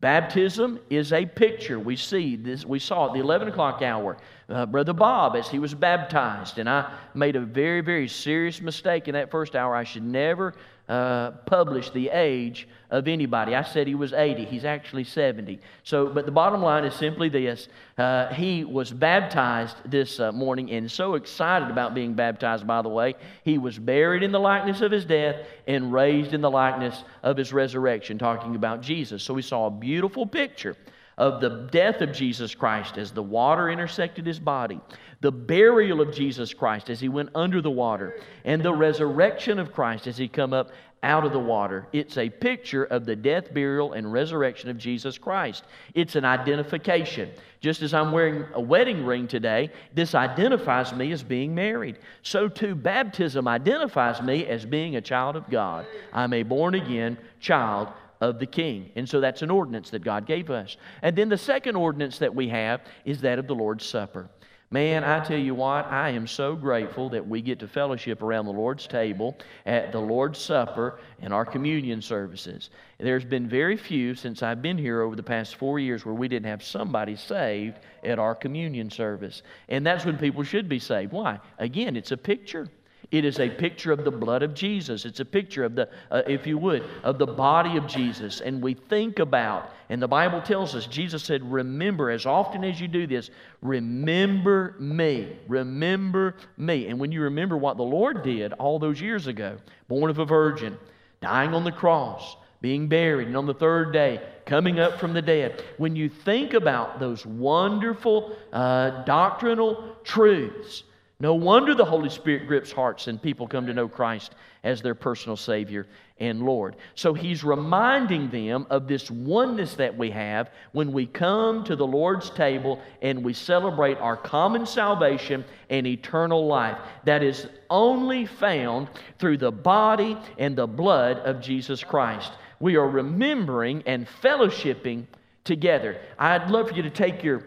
Baptism 0.00 0.80
is 0.88 1.12
a 1.12 1.26
picture. 1.26 1.78
We 1.78 1.94
see 1.94 2.36
this. 2.36 2.64
We 2.64 2.78
saw 2.78 3.08
at 3.08 3.12
the 3.12 3.20
11 3.20 3.48
o'clock 3.48 3.82
hour, 3.82 4.16
uh, 4.48 4.64
Brother 4.64 4.94
Bob, 4.94 5.36
as 5.36 5.48
he 5.48 5.58
was 5.58 5.74
baptized, 5.74 6.58
and 6.58 6.70
I 6.70 6.90
made 7.12 7.36
a 7.36 7.40
very, 7.40 7.82
very 7.82 8.08
serious 8.08 8.62
mistake 8.62 9.08
in 9.08 9.14
that 9.14 9.30
first 9.30 9.54
hour. 9.54 9.76
I 9.76 9.84
should 9.84 10.04
never 10.04 10.54
uh, 10.90 11.30
publish 11.46 11.90
the 11.90 12.08
age 12.08 12.66
of 12.90 13.06
anybody. 13.06 13.54
I 13.54 13.62
said 13.62 13.86
he 13.86 13.94
was 13.94 14.12
80. 14.12 14.44
He's 14.44 14.64
actually 14.64 15.04
70. 15.04 15.60
So, 15.84 16.08
but 16.08 16.26
the 16.26 16.32
bottom 16.32 16.60
line 16.60 16.84
is 16.84 16.94
simply 16.94 17.28
this: 17.28 17.68
uh, 17.96 18.34
he 18.34 18.64
was 18.64 18.90
baptized 18.90 19.76
this 19.84 20.18
uh, 20.18 20.32
morning, 20.32 20.68
and 20.72 20.90
so 20.90 21.14
excited 21.14 21.70
about 21.70 21.94
being 21.94 22.14
baptized. 22.14 22.66
By 22.66 22.82
the 22.82 22.88
way, 22.88 23.14
he 23.44 23.56
was 23.56 23.78
buried 23.78 24.24
in 24.24 24.32
the 24.32 24.40
likeness 24.40 24.80
of 24.80 24.90
his 24.90 25.04
death 25.04 25.36
and 25.68 25.92
raised 25.92 26.34
in 26.34 26.40
the 26.40 26.50
likeness 26.50 27.04
of 27.22 27.36
his 27.36 27.52
resurrection. 27.52 28.18
Talking 28.18 28.56
about 28.56 28.80
Jesus. 28.80 29.22
So 29.22 29.32
we 29.32 29.42
saw 29.42 29.66
a 29.66 29.70
beautiful 29.70 30.26
picture 30.26 30.76
of 31.20 31.38
the 31.42 31.68
death 31.70 32.00
of 32.00 32.12
Jesus 32.12 32.54
Christ 32.54 32.96
as 32.96 33.12
the 33.12 33.22
water 33.22 33.68
intersected 33.68 34.26
his 34.26 34.40
body, 34.40 34.80
the 35.20 35.30
burial 35.30 36.00
of 36.00 36.14
Jesus 36.14 36.54
Christ 36.54 36.88
as 36.88 36.98
he 36.98 37.10
went 37.10 37.28
under 37.34 37.60
the 37.60 37.70
water, 37.70 38.18
and 38.46 38.62
the 38.62 38.72
resurrection 38.72 39.58
of 39.58 39.70
Christ 39.74 40.06
as 40.06 40.16
he 40.16 40.28
come 40.28 40.54
up 40.54 40.70
out 41.02 41.26
of 41.26 41.32
the 41.32 41.38
water. 41.38 41.86
It's 41.92 42.16
a 42.16 42.30
picture 42.30 42.84
of 42.84 43.04
the 43.04 43.16
death, 43.16 43.52
burial, 43.52 43.92
and 43.92 44.10
resurrection 44.10 44.70
of 44.70 44.78
Jesus 44.78 45.18
Christ. 45.18 45.64
It's 45.92 46.16
an 46.16 46.24
identification. 46.24 47.30
Just 47.60 47.82
as 47.82 47.92
I'm 47.92 48.12
wearing 48.12 48.46
a 48.54 48.60
wedding 48.60 49.04
ring 49.04 49.28
today, 49.28 49.68
this 49.94 50.14
identifies 50.14 50.94
me 50.94 51.12
as 51.12 51.22
being 51.22 51.54
married. 51.54 51.98
So 52.22 52.48
too, 52.48 52.74
baptism 52.74 53.46
identifies 53.46 54.22
me 54.22 54.46
as 54.46 54.64
being 54.64 54.96
a 54.96 55.02
child 55.02 55.36
of 55.36 55.50
God. 55.50 55.86
I'm 56.14 56.32
a 56.32 56.44
born 56.44 56.74
again 56.76 57.18
child 57.40 57.88
of 58.20 58.38
the 58.38 58.46
king. 58.46 58.90
And 58.96 59.08
so 59.08 59.20
that's 59.20 59.42
an 59.42 59.50
ordinance 59.50 59.90
that 59.90 60.04
God 60.04 60.26
gave 60.26 60.50
us. 60.50 60.76
And 61.02 61.16
then 61.16 61.28
the 61.28 61.38
second 61.38 61.76
ordinance 61.76 62.18
that 62.18 62.34
we 62.34 62.48
have 62.48 62.82
is 63.04 63.20
that 63.22 63.38
of 63.38 63.46
the 63.46 63.54
Lord's 63.54 63.84
Supper. 63.84 64.28
Man, 64.72 65.02
I 65.02 65.18
tell 65.18 65.38
you 65.38 65.56
what, 65.56 65.86
I 65.86 66.10
am 66.10 66.28
so 66.28 66.54
grateful 66.54 67.08
that 67.08 67.26
we 67.26 67.42
get 67.42 67.58
to 67.58 67.66
fellowship 67.66 68.22
around 68.22 68.44
the 68.44 68.52
Lord's 68.52 68.86
table 68.86 69.36
at 69.66 69.90
the 69.90 69.98
Lord's 69.98 70.38
Supper 70.38 71.00
and 71.20 71.34
our 71.34 71.44
communion 71.44 72.00
services. 72.00 72.70
There's 72.98 73.24
been 73.24 73.48
very 73.48 73.76
few 73.76 74.14
since 74.14 74.44
I've 74.44 74.62
been 74.62 74.78
here 74.78 75.00
over 75.00 75.16
the 75.16 75.24
past 75.24 75.56
four 75.56 75.80
years 75.80 76.04
where 76.04 76.14
we 76.14 76.28
didn't 76.28 76.46
have 76.46 76.62
somebody 76.62 77.16
saved 77.16 77.80
at 78.04 78.20
our 78.20 78.36
communion 78.36 78.90
service. 78.90 79.42
And 79.68 79.84
that's 79.84 80.04
when 80.04 80.16
people 80.16 80.44
should 80.44 80.68
be 80.68 80.78
saved. 80.78 81.10
Why? 81.10 81.40
Again, 81.58 81.96
it's 81.96 82.12
a 82.12 82.16
picture. 82.16 82.68
It 83.10 83.24
is 83.24 83.40
a 83.40 83.50
picture 83.50 83.90
of 83.90 84.04
the 84.04 84.10
blood 84.12 84.44
of 84.44 84.54
Jesus. 84.54 85.04
It's 85.04 85.18
a 85.18 85.24
picture 85.24 85.64
of 85.64 85.74
the, 85.74 85.88
uh, 86.12 86.22
if 86.28 86.46
you 86.46 86.58
would, 86.58 86.84
of 87.02 87.18
the 87.18 87.26
body 87.26 87.76
of 87.76 87.88
Jesus. 87.88 88.40
And 88.40 88.62
we 88.62 88.74
think 88.74 89.18
about, 89.18 89.70
and 89.88 90.00
the 90.00 90.06
Bible 90.06 90.40
tells 90.40 90.76
us, 90.76 90.86
Jesus 90.86 91.24
said, 91.24 91.42
Remember, 91.50 92.10
as 92.10 92.24
often 92.24 92.62
as 92.62 92.80
you 92.80 92.86
do 92.86 93.08
this, 93.08 93.30
remember 93.62 94.76
me. 94.78 95.36
Remember 95.48 96.36
me. 96.56 96.86
And 96.86 97.00
when 97.00 97.10
you 97.10 97.22
remember 97.22 97.56
what 97.56 97.76
the 97.76 97.82
Lord 97.82 98.22
did 98.22 98.52
all 98.54 98.78
those 98.78 99.00
years 99.00 99.26
ago, 99.26 99.56
born 99.88 100.08
of 100.08 100.18
a 100.18 100.24
virgin, 100.24 100.78
dying 101.20 101.52
on 101.52 101.64
the 101.64 101.72
cross, 101.72 102.36
being 102.60 102.86
buried, 102.86 103.26
and 103.26 103.36
on 103.36 103.46
the 103.46 103.54
third 103.54 103.92
day, 103.92 104.20
coming 104.46 104.78
up 104.78 105.00
from 105.00 105.14
the 105.14 105.22
dead. 105.22 105.64
When 105.78 105.96
you 105.96 106.08
think 106.08 106.54
about 106.54 107.00
those 107.00 107.26
wonderful 107.26 108.36
uh, 108.52 109.02
doctrinal 109.02 109.96
truths, 110.04 110.84
no 111.20 111.34
wonder 111.34 111.74
the 111.74 111.84
Holy 111.84 112.08
Spirit 112.08 112.46
grips 112.46 112.72
hearts 112.72 113.06
and 113.06 113.20
people 113.20 113.46
come 113.46 113.66
to 113.66 113.74
know 113.74 113.86
Christ 113.86 114.34
as 114.64 114.80
their 114.80 114.94
personal 114.94 115.36
Savior 115.36 115.86
and 116.18 116.42
Lord. 116.42 116.76
So 116.94 117.12
he's 117.12 117.44
reminding 117.44 118.30
them 118.30 118.66
of 118.70 118.88
this 118.88 119.10
oneness 119.10 119.74
that 119.74 119.96
we 119.96 120.10
have 120.10 120.50
when 120.72 120.92
we 120.92 121.04
come 121.06 121.62
to 121.64 121.76
the 121.76 121.86
Lord's 121.86 122.30
table 122.30 122.80
and 123.02 123.22
we 123.22 123.34
celebrate 123.34 123.98
our 123.98 124.16
common 124.16 124.64
salvation 124.64 125.44
and 125.68 125.86
eternal 125.86 126.46
life 126.46 126.78
that 127.04 127.22
is 127.22 127.46
only 127.68 128.24
found 128.24 128.88
through 129.18 129.36
the 129.36 129.52
body 129.52 130.16
and 130.38 130.56
the 130.56 130.66
blood 130.66 131.18
of 131.18 131.42
Jesus 131.42 131.84
Christ. 131.84 132.32
We 132.60 132.76
are 132.76 132.88
remembering 132.88 133.82
and 133.86 134.06
fellowshipping 134.22 135.06
together. 135.44 136.00
I'd 136.18 136.50
love 136.50 136.68
for 136.70 136.74
you 136.74 136.82
to 136.82 136.90
take 136.90 137.22
your, 137.22 137.44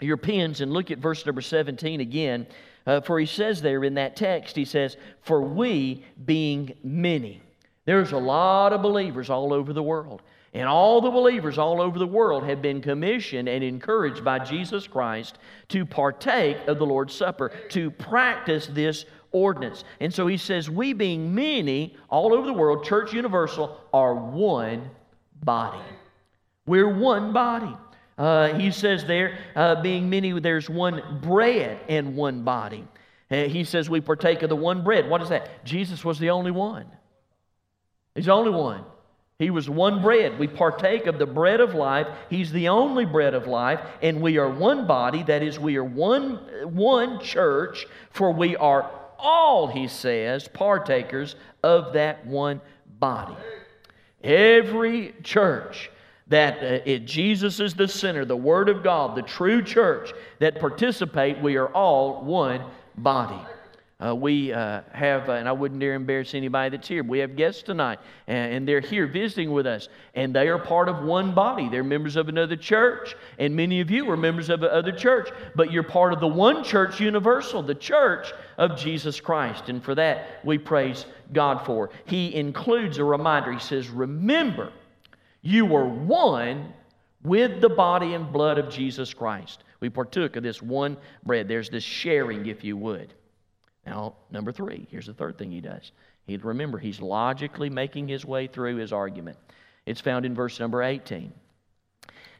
your 0.00 0.16
pens 0.18 0.60
and 0.60 0.70
look 0.70 0.90
at 0.90 0.98
verse 0.98 1.24
number 1.24 1.42
17 1.42 2.00
again. 2.00 2.46
Uh, 2.86 3.00
for 3.00 3.18
he 3.18 3.26
says 3.26 3.60
there 3.62 3.82
in 3.84 3.94
that 3.94 4.16
text, 4.16 4.54
he 4.56 4.64
says, 4.64 4.96
For 5.22 5.40
we 5.40 6.04
being 6.24 6.74
many. 6.84 7.42
There's 7.84 8.12
a 8.12 8.18
lot 8.18 8.72
of 8.72 8.82
believers 8.82 9.30
all 9.30 9.52
over 9.52 9.72
the 9.72 9.82
world. 9.82 10.22
And 10.54 10.66
all 10.66 11.00
the 11.00 11.10
believers 11.10 11.58
all 11.58 11.82
over 11.82 11.98
the 11.98 12.06
world 12.06 12.44
have 12.44 12.62
been 12.62 12.80
commissioned 12.80 13.48
and 13.48 13.62
encouraged 13.62 14.24
by 14.24 14.38
Jesus 14.38 14.86
Christ 14.86 15.38
to 15.68 15.84
partake 15.84 16.56
of 16.66 16.78
the 16.78 16.86
Lord's 16.86 17.14
Supper, 17.14 17.50
to 17.70 17.90
practice 17.90 18.66
this 18.68 19.04
ordinance. 19.32 19.84
And 20.00 20.12
so 20.14 20.26
he 20.26 20.38
says, 20.38 20.70
We 20.70 20.94
being 20.94 21.34
many 21.34 21.96
all 22.08 22.32
over 22.32 22.46
the 22.46 22.54
world, 22.54 22.84
Church 22.84 23.12
Universal, 23.12 23.78
are 23.92 24.14
one 24.14 24.88
body. 25.44 25.84
We're 26.64 26.88
one 26.88 27.32
body. 27.32 27.76
Uh, 28.18 28.54
he 28.54 28.70
says 28.70 29.04
there, 29.04 29.38
uh, 29.54 29.80
being 29.82 30.08
many, 30.08 30.38
there's 30.40 30.70
one 30.70 31.20
bread 31.22 31.78
and 31.88 32.16
one 32.16 32.42
body. 32.42 32.86
Uh, 33.30 33.44
he 33.44 33.64
says 33.64 33.90
we 33.90 34.00
partake 34.00 34.42
of 34.42 34.48
the 34.48 34.56
one 34.56 34.82
bread. 34.82 35.08
What 35.08 35.20
is 35.20 35.28
that? 35.28 35.64
Jesus 35.64 36.04
was 36.04 36.18
the 36.18 36.30
only 36.30 36.50
one. 36.50 36.86
He's 38.14 38.26
the 38.26 38.32
only 38.32 38.50
one. 38.50 38.84
He 39.38 39.50
was 39.50 39.68
one 39.68 40.00
bread. 40.00 40.38
We 40.38 40.46
partake 40.46 41.06
of 41.06 41.18
the 41.18 41.26
bread 41.26 41.60
of 41.60 41.74
life. 41.74 42.06
He's 42.30 42.50
the 42.50 42.68
only 42.68 43.04
bread 43.04 43.34
of 43.34 43.46
life, 43.46 43.80
and 44.00 44.22
we 44.22 44.38
are 44.38 44.48
one 44.48 44.86
body. 44.86 45.22
That 45.24 45.42
is, 45.42 45.58
we 45.58 45.76
are 45.76 45.84
one, 45.84 46.36
one 46.74 47.20
church, 47.20 47.86
for 48.10 48.32
we 48.32 48.56
are 48.56 48.90
all, 49.18 49.66
he 49.66 49.88
says, 49.88 50.48
partakers 50.48 51.36
of 51.62 51.92
that 51.92 52.26
one 52.26 52.62
body. 52.98 53.36
Every 54.24 55.14
church 55.22 55.90
that 56.28 56.58
uh, 56.58 56.82
it, 56.84 57.04
Jesus 57.04 57.60
is 57.60 57.74
the 57.74 57.88
center, 57.88 58.24
the 58.24 58.36
Word 58.36 58.68
of 58.68 58.82
God, 58.82 59.16
the 59.16 59.22
true 59.22 59.62
church 59.62 60.12
that 60.40 60.58
participate, 60.58 61.40
we 61.40 61.56
are 61.56 61.68
all 61.68 62.24
one 62.24 62.62
body. 62.96 63.40
Uh, 63.98 64.14
we 64.14 64.52
uh, 64.52 64.82
have, 64.92 65.30
uh, 65.30 65.32
and 65.32 65.48
I 65.48 65.52
wouldn't 65.52 65.80
dare 65.80 65.94
embarrass 65.94 66.34
anybody 66.34 66.76
that's 66.76 66.86
here. 66.86 67.02
We 67.02 67.20
have 67.20 67.34
guests 67.34 67.62
tonight, 67.62 67.98
and, 68.26 68.52
and, 68.52 68.68
they're 68.68 68.80
here 68.80 69.06
visiting 69.06 69.52
with 69.52 69.66
us, 69.66 69.88
and 70.14 70.34
they 70.34 70.48
are 70.48 70.58
part 70.58 70.90
of 70.90 71.02
one 71.02 71.34
body. 71.34 71.70
They're 71.70 71.82
members 71.82 72.16
of 72.16 72.28
another 72.28 72.56
church, 72.56 73.16
and 73.38 73.56
many 73.56 73.80
of 73.80 73.90
you 73.90 74.10
are 74.10 74.16
members 74.16 74.50
of 74.50 74.62
another 74.62 74.92
church, 74.92 75.30
but 75.54 75.72
you're 75.72 75.82
part 75.82 76.12
of 76.12 76.20
the 76.20 76.26
one 76.26 76.62
church 76.62 77.00
universal, 77.00 77.62
the 77.62 77.74
church 77.74 78.34
of 78.58 78.76
Jesus 78.76 79.18
Christ. 79.18 79.70
And 79.70 79.82
for 79.82 79.94
that, 79.94 80.44
we 80.44 80.58
praise 80.58 81.06
God 81.32 81.64
for. 81.64 81.88
He 82.04 82.34
includes 82.34 82.98
a 82.98 83.04
reminder. 83.04 83.50
He 83.50 83.60
says, 83.60 83.88
Remember 83.88 84.72
you 85.46 85.64
were 85.64 85.86
one 85.86 86.72
with 87.22 87.60
the 87.60 87.68
body 87.68 88.14
and 88.14 88.32
blood 88.32 88.58
of 88.58 88.68
Jesus 88.68 89.14
Christ. 89.14 89.62
We 89.80 89.90
partook 89.90 90.36
of 90.36 90.42
this 90.42 90.60
one 90.60 90.96
bread. 91.24 91.48
There's 91.48 91.70
this 91.70 91.84
sharing, 91.84 92.46
if 92.46 92.64
you 92.64 92.76
would. 92.76 93.14
Now, 93.86 94.14
number 94.30 94.50
three, 94.50 94.88
here's 94.90 95.06
the 95.06 95.14
third 95.14 95.38
thing 95.38 95.50
he 95.50 95.60
does. 95.60 95.92
He, 96.26 96.36
remember, 96.36 96.78
he's 96.78 97.00
logically 97.00 97.70
making 97.70 98.08
his 98.08 98.24
way 98.24 98.48
through 98.48 98.76
his 98.76 98.92
argument. 98.92 99.38
It's 99.86 100.00
found 100.00 100.26
in 100.26 100.34
verse 100.34 100.58
number 100.58 100.82
18. 100.82 101.32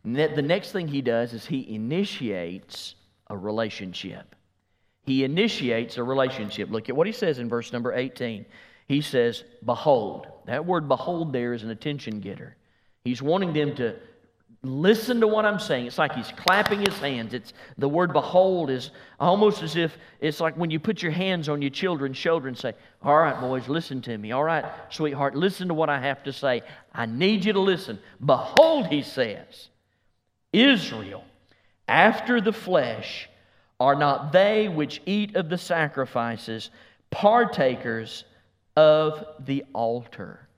The 0.05 0.43
next 0.43 0.73
thing 0.73 0.89
he 0.89 1.01
does 1.01 1.33
is 1.33 1.47
he 1.47 1.75
initiates 1.75 2.97
a 3.29 3.37
relationship. 3.37 4.35
He 5.05 5.23
initiates 5.23 5.97
a 5.97 6.03
relationship. 6.03 6.71
Look 6.71 6.89
at 6.89 6.97
what 6.97 7.07
he 7.07 7.13
says 7.13 7.39
in 7.39 7.49
verse 7.49 7.73
number 7.73 7.93
18. 7.93 8.47
He 8.89 9.01
says, 9.01 9.45
Behold. 9.65 10.27
That 10.47 10.65
word 10.65 10.89
behold 10.89 11.33
there 11.33 11.53
is 11.55 11.63
an 11.63 11.71
attention 11.71 12.21
getter. 12.21 12.57
He's 13.07 13.23
wanting 13.23 13.53
them 13.53 13.77
to 13.77 13.95
listen 14.65 15.21
to 15.21 15.29
what 15.29 15.45
I'm 15.45 15.61
saying. 15.61 15.87
It's 15.87 15.97
like 15.97 16.13
he's 16.13 16.33
clapping 16.33 16.81
his 16.81 16.99
hands. 16.99 17.35
It's 17.35 17.53
the 17.79 17.89
word 17.89 18.13
behold 18.13 18.69
is 18.69 18.91
almost 19.21 19.63
as 19.63 19.77
if 19.77 19.97
it's 20.21 20.41
like 20.41 20.57
when 20.57 20.73
you 20.73 20.81
put 20.81 21.03
your 21.03 21.13
hands 21.13 21.49
on 21.49 21.63
your 21.63 21.71
children's 21.71 22.17
shoulder 22.17 22.49
and 22.49 22.59
say, 22.59 22.75
All 23.03 23.17
right, 23.17 23.41
boys, 23.41 23.69
listen 23.69 24.03
to 24.03 24.19
me. 24.19 24.33
All 24.33 24.43
right, 24.43 24.65
sweetheart, 24.91 25.37
listen 25.37 25.69
to 25.69 25.75
what 25.75 25.89
I 25.89 26.01
have 26.01 26.25
to 26.25 26.33
say. 26.33 26.63
I 26.93 27.07
need 27.07 27.45
you 27.45 27.53
to 27.53 27.61
listen. 27.61 28.01
Behold, 28.25 28.89
he 28.89 29.03
says, 29.03 29.69
Israel, 30.53 31.23
after 31.87 32.41
the 32.41 32.53
flesh, 32.53 33.29
are 33.79 33.95
not 33.95 34.33
they 34.33 34.69
which 34.69 35.01
eat 35.07 35.37
of 35.37 35.49
the 35.49 35.59
sacrifices 35.59 36.71
partakers 37.11 38.25
of 38.75 39.25
the 39.39 39.65
altar? 39.73 40.49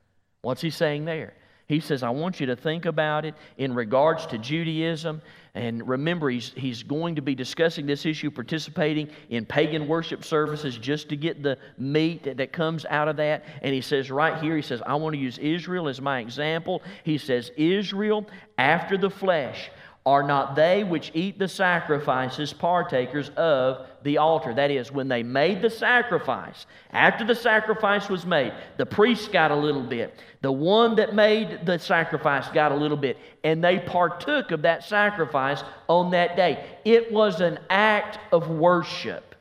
What's 0.40 0.62
he 0.62 0.70
saying 0.70 1.04
there? 1.04 1.34
He 1.68 1.80
says, 1.80 2.02
I 2.02 2.08
want 2.08 2.40
you 2.40 2.46
to 2.46 2.56
think 2.56 2.87
about 2.87 3.26
it 3.26 3.34
in 3.58 3.75
regards 3.75 4.25
to 4.26 4.38
Judaism. 4.38 5.20
And 5.54 5.87
remember, 5.87 6.30
he's, 6.30 6.52
he's 6.56 6.82
going 6.82 7.16
to 7.16 7.22
be 7.22 7.34
discussing 7.34 7.84
this 7.84 8.06
issue, 8.06 8.30
participating 8.30 9.10
in 9.28 9.44
pagan 9.44 9.87
worship 9.87 10.25
services 10.25 10.78
just 10.78 11.10
to 11.10 11.16
get 11.16 11.42
the 11.42 11.58
meat 11.76 12.22
that, 12.22 12.38
that 12.38 12.52
comes 12.52 12.87
out 12.87 13.08
of 13.08 13.16
that. 13.18 13.44
And 13.60 13.75
he 13.75 13.82
says, 13.82 14.10
right 14.10 14.42
here, 14.42 14.56
he 14.56 14.62
says, 14.62 14.80
I 14.87 14.94
want 14.94 15.14
to 15.14 15.20
use 15.20 15.37
Israel 15.37 15.88
as 15.88 16.00
my 16.00 16.20
example. 16.20 16.82
He 17.04 17.18
says, 17.18 17.50
Israel 17.56 18.26
after 18.56 18.96
the 18.96 19.10
flesh 19.10 19.70
are 20.08 20.22
not 20.22 20.56
they 20.56 20.84
which 20.84 21.10
eat 21.12 21.38
the 21.38 21.46
sacrifices 21.46 22.54
partakers 22.54 23.28
of 23.36 23.86
the 24.04 24.16
altar? 24.16 24.54
That 24.54 24.70
is, 24.70 24.90
when 24.90 25.06
they 25.06 25.22
made 25.22 25.60
the 25.60 25.68
sacrifice, 25.68 26.64
after 26.92 27.26
the 27.26 27.34
sacrifice 27.34 28.08
was 28.08 28.24
made, 28.24 28.54
the 28.78 28.86
priest 28.86 29.32
got 29.32 29.50
a 29.50 29.54
little 29.54 29.82
bit. 29.82 30.18
The 30.40 30.50
one 30.50 30.96
that 30.96 31.14
made 31.14 31.66
the 31.66 31.78
sacrifice 31.78 32.48
got 32.48 32.72
a 32.72 32.74
little 32.74 32.96
bit. 32.96 33.18
And 33.44 33.62
they 33.62 33.80
partook 33.80 34.50
of 34.50 34.62
that 34.62 34.82
sacrifice 34.82 35.62
on 35.88 36.12
that 36.12 36.36
day. 36.36 36.64
It 36.86 37.12
was 37.12 37.42
an 37.42 37.58
act 37.68 38.18
of 38.32 38.48
worship. 38.48 39.34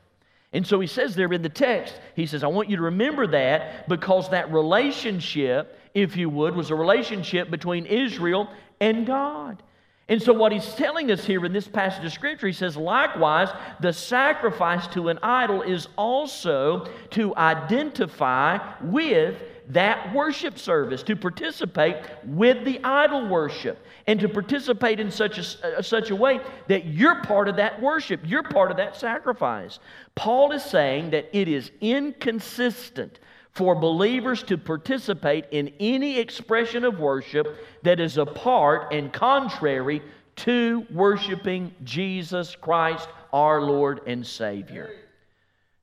And 0.52 0.68
so 0.68 0.82
he 0.82 0.88
says 0.88 1.16
there 1.16 1.32
in 1.32 1.44
the 1.44 1.50
text, 1.50 1.98
he 2.14 2.26
says, 2.26 2.44
I 2.44 2.48
want 2.48 2.70
you 2.70 2.76
to 2.76 2.84
remember 2.84 3.26
that 3.28 3.88
because 3.88 4.30
that 4.32 4.52
relationship, 4.52 5.80
if 5.94 6.18
you 6.18 6.30
would, 6.30 6.56
was 6.58 6.72
a 6.72 6.76
relationship 6.76 7.50
between 7.50 7.86
Israel 7.86 8.50
and 8.82 9.08
God. 9.08 9.64
And 10.10 10.22
so, 10.22 10.32
what 10.32 10.54
he's 10.54 10.74
telling 10.76 11.12
us 11.12 11.26
here 11.26 11.44
in 11.46 11.52
this 11.52 11.68
passage 11.68 12.06
of 12.06 12.14
Scripture, 12.14 12.48
he 12.48 12.54
says, 12.54 12.78
likewise, 12.78 13.50
the 13.82 13.92
sacrifice 13.92 14.88
to 14.88 15.10
an 15.10 15.20
idol 15.22 15.62
is 15.62 15.90
also 15.98 16.88
to 17.12 17.36
identify 17.36 18.58
with 18.82 19.36
that 19.70 20.14
worship 20.14 20.58
service, 20.58 21.04
to 21.04 21.16
participate 21.18 21.98
with 22.26 22.64
the 22.64 22.80
idol 22.86 23.28
worship, 23.28 23.78
and 24.08 24.18
to 24.22 24.30
participate 24.30 25.02
in 25.02 25.12
such 25.12 25.38
a, 25.38 25.78
uh, 25.78 25.82
such 25.82 26.10
a 26.10 26.16
way 26.16 26.40
that 26.70 26.86
you're 26.86 27.22
part 27.24 27.50
of 27.50 27.58
that 27.58 27.82
worship, 27.82 28.22
you're 28.24 28.44
part 28.44 28.72
of 28.72 28.78
that 28.78 28.96
sacrifice. 28.96 29.80
Paul 30.16 30.54
is 30.54 30.64
saying 30.64 31.10
that 31.10 31.28
it 31.38 31.50
is 31.50 31.70
inconsistent 31.82 33.20
for 33.58 33.74
believers 33.74 34.44
to 34.44 34.56
participate 34.56 35.46
in 35.50 35.74
any 35.80 36.20
expression 36.20 36.84
of 36.84 37.00
worship 37.00 37.58
that 37.82 38.00
is 38.00 38.18
apart 38.20 38.94
and 38.94 39.12
contrary 39.12 40.00
to 40.36 40.86
worshiping 40.94 41.74
Jesus 41.84 42.56
Christ, 42.56 43.10
our 43.34 43.60
Lord 43.60 44.02
and 44.06 44.26
Savior. 44.26 44.92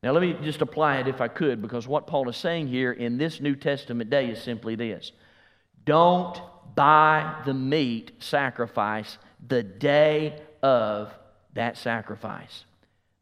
Now, 0.05 0.13
let 0.13 0.23
me 0.23 0.37
just 0.45 0.63
apply 0.63 0.99
it 0.99 1.09
if 1.09 1.21
I 1.21 1.27
could, 1.27 1.61
because 1.61 1.89
what 1.89 2.07
Paul 2.07 2.29
is 2.29 2.37
saying 2.37 2.69
here 2.69 2.93
in 2.93 3.19
this 3.19 3.41
New 3.41 3.57
Testament 3.57 4.09
day 4.09 4.31
is 4.31 4.41
simply 4.41 4.77
this 4.77 5.11
Don't 5.85 6.41
buy 6.77 7.43
the 7.45 7.55
meat 7.55 8.13
sacrifice 8.21 9.19
the 9.49 9.65
day 9.65 10.41
of 10.63 11.13
that 11.55 11.77
sacrifice. 11.77 12.67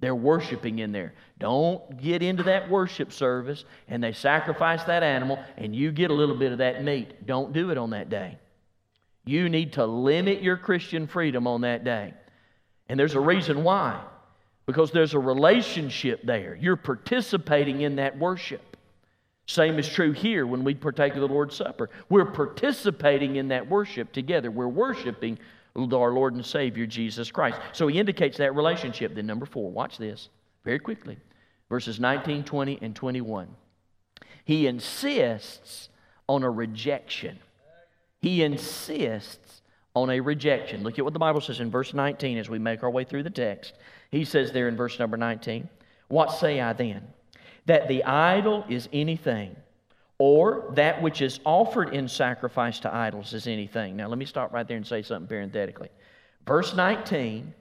They're 0.02 0.16
worshiping 0.16 0.80
in 0.80 0.90
there. 0.90 1.14
Don't 1.38 2.02
get 2.02 2.25
into 2.25 2.42
that 2.42 2.68
worship 2.68 3.12
service 3.12 3.64
and 3.87 4.02
they 4.02 4.12
sacrifice 4.12 4.82
that 4.85 5.04
animal 5.04 5.38
and 5.56 5.76
you 5.76 5.92
get 5.92 6.11
a 6.11 6.14
little 6.14 6.35
bit 6.35 6.50
of 6.50 6.59
that 6.59 6.82
meat. 6.82 7.25
Don't 7.25 7.52
do 7.52 7.71
it 7.71 7.78
on 7.78 7.90
that 7.90 8.11
day. 8.11 8.37
You 9.25 9.49
need 9.49 9.75
to 9.75 9.87
limit 9.87 10.42
your 10.42 10.56
Christian 10.56 11.06
freedom 11.06 11.47
on 11.47 11.61
that 11.61 11.85
day. 11.85 12.14
And 12.88 12.99
there's 12.99 13.14
a 13.14 13.21
reason 13.21 13.62
why. 13.62 14.02
Because 14.66 14.90
there's 14.90 15.14
a 15.14 15.21
relationship 15.21 16.23
there. 16.25 16.56
You're 16.56 16.75
participating 16.75 17.82
in 17.82 17.97
that 17.97 18.18
worship. 18.18 18.76
Same 19.47 19.78
is 19.78 19.88
true 19.88 20.11
here 20.11 20.44
when 20.44 20.64
we 20.64 20.75
partake 20.75 21.14
of 21.14 21.21
the 21.21 21.28
Lord's 21.28 21.54
Supper. 21.54 21.90
We're 22.09 22.25
participating 22.25 23.37
in 23.37 23.49
that 23.49 23.71
worship 23.71 24.11
together. 24.11 24.50
We're 24.50 24.66
worshiping 24.66 25.38
our 25.76 26.12
Lord 26.12 26.35
and 26.35 26.45
Savior, 26.45 26.87
Jesus 26.87 27.31
Christ. 27.31 27.59
So 27.73 27.87
he 27.87 27.99
indicates 27.99 28.38
that 28.38 28.55
relationship. 28.55 29.14
Then, 29.14 29.26
number 29.26 29.47
four, 29.47 29.71
watch 29.71 29.99
this 29.99 30.29
very 30.64 30.79
quickly. 30.79 31.19
Verses 31.69 31.99
19, 31.99 32.45
20, 32.45 32.79
and 32.83 32.95
21. 32.95 33.49
He 34.45 34.67
insists 34.67 35.88
on 36.29 36.43
a 36.43 36.50
rejection. 36.50 37.38
He 38.21 38.43
insists 38.43 39.62
on 39.95 40.11
a 40.11 40.21
rejection. 40.21 40.83
Look 40.83 40.99
at 40.99 41.05
what 41.05 41.12
the 41.12 41.19
Bible 41.19 41.41
says 41.41 41.61
in 41.61 41.71
verse 41.71 41.95
19 41.95 42.38
as 42.38 42.49
we 42.49 42.59
make 42.59 42.83
our 42.83 42.91
way 42.91 43.05
through 43.05 43.23
the 43.23 43.31
text. 43.31 43.75
He 44.11 44.25
says 44.25 44.52
there 44.52 44.69
in 44.69 44.76
verse 44.76 44.99
number 44.99 45.17
19, 45.17 45.69
What 46.09 46.33
say 46.33 46.61
I 46.61 46.73
then? 46.73 47.02
That 47.67 47.88
the 47.88 48.05
idol 48.05 48.64
is 48.69 48.88
anything 48.93 49.57
or 50.25 50.71
that 50.76 51.02
which 51.02 51.21
is 51.21 51.41
offered 51.45 51.93
in 51.93 52.07
sacrifice 52.07 52.79
to 52.79 52.95
idols 52.95 53.35
is 53.35 53.49
anything. 53.49 53.97
Now, 53.97 54.07
let 54.07 54.19
me 54.19 54.25
stop 54.25 54.52
right 54.52 54.69
there 54.69 54.76
and 54.76 54.87
say 54.87 55.02
something 55.02 55.26
parenthetically. 55.26 55.88
Verse 56.47 56.76
19 56.76 57.52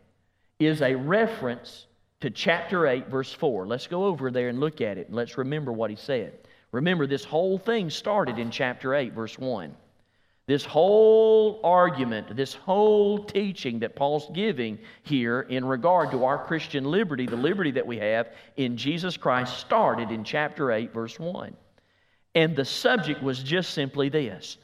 is 0.59 0.83
a 0.83 0.93
reference 0.93 1.87
to 2.19 2.29
chapter 2.29 2.85
8, 2.85 3.07
verse 3.07 3.33
4. 3.33 3.65
Let's 3.65 3.87
go 3.87 4.05
over 4.05 4.29
there 4.29 4.49
and 4.49 4.59
look 4.59 4.79
at 4.79 4.99
it, 4.99 5.07
and 5.07 5.15
let's 5.15 5.39
remember 5.39 5.73
what 5.73 5.89
he 5.89 5.95
said. 5.95 6.33
Remember, 6.71 7.07
this 7.07 7.25
whole 7.25 7.57
thing 7.57 7.89
started 7.89 8.37
in 8.37 8.51
chapter 8.51 8.93
8, 8.93 9.13
verse 9.13 9.39
1. 9.39 9.75
This 10.45 10.63
whole 10.63 11.61
argument, 11.63 12.35
this 12.35 12.53
whole 12.53 13.23
teaching 13.23 13.79
that 13.79 13.95
Paul's 13.95 14.29
giving 14.35 14.77
here 15.01 15.47
in 15.49 15.65
regard 15.65 16.11
to 16.11 16.25
our 16.25 16.45
Christian 16.45 16.83
liberty, 16.83 17.25
the 17.25 17.35
liberty 17.35 17.71
that 17.71 17.87
we 17.87 17.97
have 17.97 18.27
in 18.55 18.77
Jesus 18.77 19.17
Christ, 19.17 19.57
started 19.57 20.11
in 20.11 20.23
chapter 20.23 20.71
8, 20.71 20.93
verse 20.93 21.17
1. 21.17 21.55
And 22.35 22.55
the 22.55 22.65
subject 22.65 23.21
was 23.21 23.43
just 23.43 23.73
simply 23.73 24.09
this 24.09 24.57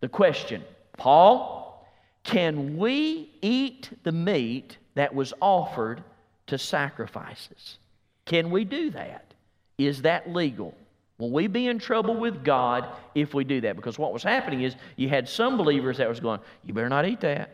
the 0.00 0.08
question 0.08 0.62
Paul, 0.96 1.86
can 2.24 2.76
we 2.76 3.30
eat 3.40 3.90
the 4.02 4.12
meat 4.12 4.76
that 4.94 5.14
was 5.14 5.32
offered 5.40 6.02
to 6.48 6.58
sacrifices? 6.58 7.78
Can 8.26 8.50
we 8.50 8.64
do 8.64 8.90
that? 8.90 9.32
Is 9.78 10.02
that 10.02 10.30
legal? 10.30 10.74
Will 11.18 11.30
we 11.30 11.46
be 11.46 11.66
in 11.66 11.78
trouble 11.78 12.16
with 12.16 12.44
God 12.44 12.88
if 13.14 13.34
we 13.34 13.44
do 13.44 13.60
that? 13.62 13.74
Because 13.76 13.98
what 13.98 14.12
was 14.12 14.22
happening 14.22 14.62
is 14.62 14.76
you 14.96 15.08
had 15.08 15.28
some 15.28 15.56
believers 15.56 15.98
that 15.98 16.08
was 16.08 16.20
going, 16.20 16.40
you 16.64 16.74
better 16.74 16.88
not 16.88 17.06
eat 17.06 17.20
that. 17.20 17.50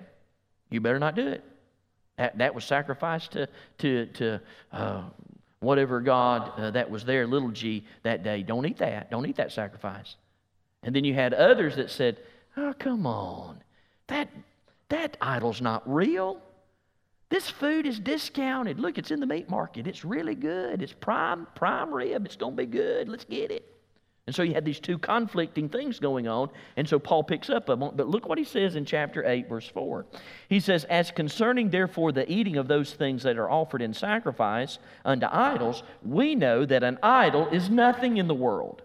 You 0.71 0.81
better 0.81 0.99
not 0.99 1.15
do 1.15 1.29
it. 1.29 1.45
That, 2.17 2.37
that 2.39 2.55
was 2.55 2.65
sacrificed 2.65 3.33
to, 3.33 3.49
to, 3.79 4.07
to 4.07 4.41
uh, 4.73 5.03
whatever 5.65 6.01
God 6.01 6.53
uh, 6.57 6.71
that 6.73 6.91
was 6.91 7.05
there, 7.05 7.27
little 7.27 7.51
g, 7.51 7.85
that 8.03 8.23
day. 8.23 8.43
Don't 8.43 8.67
eat 8.67 8.79
that. 8.79 9.11
Don't 9.11 9.27
eat 9.27 9.37
that 9.37 9.53
sacrifice. 9.53 10.17
And 10.83 10.95
then 10.95 11.05
you 11.05 11.15
had 11.15 11.35
others 11.35 11.77
that 11.77 11.91
said, 11.91 12.19
oh, 12.57 12.75
come 12.79 13.07
on. 13.07 13.63
That, 14.09 14.29
that 14.91 15.17
idol's 15.21 15.61
not 15.61 15.83
real. 15.93 16.41
This 17.31 17.51
food 17.51 17.87
is 17.87 17.99
discounted. 17.99 18.79
Look, 18.79 18.99
it's 18.99 19.11
in 19.11 19.19
the 19.19 19.27
meat 19.27 19.49
market. 19.49 19.87
It's 19.87 20.05
really 20.05 20.35
good. 20.35 20.83
It's 20.83 20.93
prime, 20.93 21.47
prime 21.55 21.93
rib. 21.93 22.27
It's 22.27 22.37
going 22.37 22.53
to 22.53 22.63
be 22.63 22.67
good. 22.67 23.09
Let's 23.09 23.25
get 23.25 23.51
it. 23.51 23.74
And 24.27 24.35
so 24.35 24.43
you 24.43 24.55
had 24.55 24.65
these 24.65 24.81
two 24.81 24.97
conflicting 24.97 25.69
things 25.69 25.99
going 25.99 26.27
on. 26.27 26.49
And 26.77 26.89
so 26.89 26.99
Paul 26.99 27.25
picks 27.25 27.51
up 27.51 27.69
on 27.69 27.79
But 27.95 28.09
look 28.09 28.27
what 28.27 28.39
he 28.39 28.45
says 28.45 28.75
in 28.75 28.87
chapter 28.87 29.27
8, 29.27 29.49
verse 29.49 29.69
4. 29.69 30.07
He 30.49 30.61
says, 30.61 30.85
As 30.85 31.11
concerning 31.11 31.69
therefore 31.69 32.11
the 32.11 32.31
eating 32.31 32.57
of 32.57 32.67
those 32.67 32.95
things 32.95 33.23
that 33.25 33.37
are 33.37 33.51
offered 33.51 33.83
in 33.83 33.93
sacrifice 33.93 34.79
unto 35.05 35.27
idols, 35.31 35.83
we 36.03 36.35
know 36.35 36.65
that 36.65 36.83
an 36.83 36.99
idol 37.03 37.49
is 37.49 37.69
nothing 37.69 38.17
in 38.17 38.27
the 38.27 38.35
world, 38.35 38.81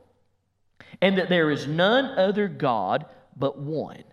and 1.02 1.18
that 1.18 1.30
there 1.30 1.50
is 1.50 1.68
none 1.68 2.20
other 2.20 2.50
God 2.50 3.06
but 3.38 3.58
one. 3.58 4.04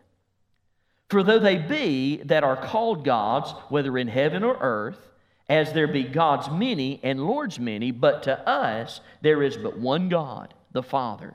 For 1.09 1.25
though 1.25 1.41
they 1.41 1.59
be 1.59 2.19
that 2.25 2.45
are 2.45 2.57
called 2.57 3.05
gods, 3.05 3.53
whether 3.69 3.99
in 3.99 4.09
heaven 4.09 4.45
or 4.45 4.57
earth, 4.61 5.09
as 5.49 5.73
there 5.73 5.89
be 5.89 6.05
gods 6.05 6.49
many 6.51 7.01
and 7.03 7.25
lords 7.25 7.59
many, 7.59 7.91
but 7.91 8.25
to 8.25 8.49
us 8.49 9.01
there 9.23 9.43
is 9.43 9.57
but 9.57 9.79
one 9.79 10.09
God 10.09 10.55
the 10.77 10.83
Father, 10.83 11.35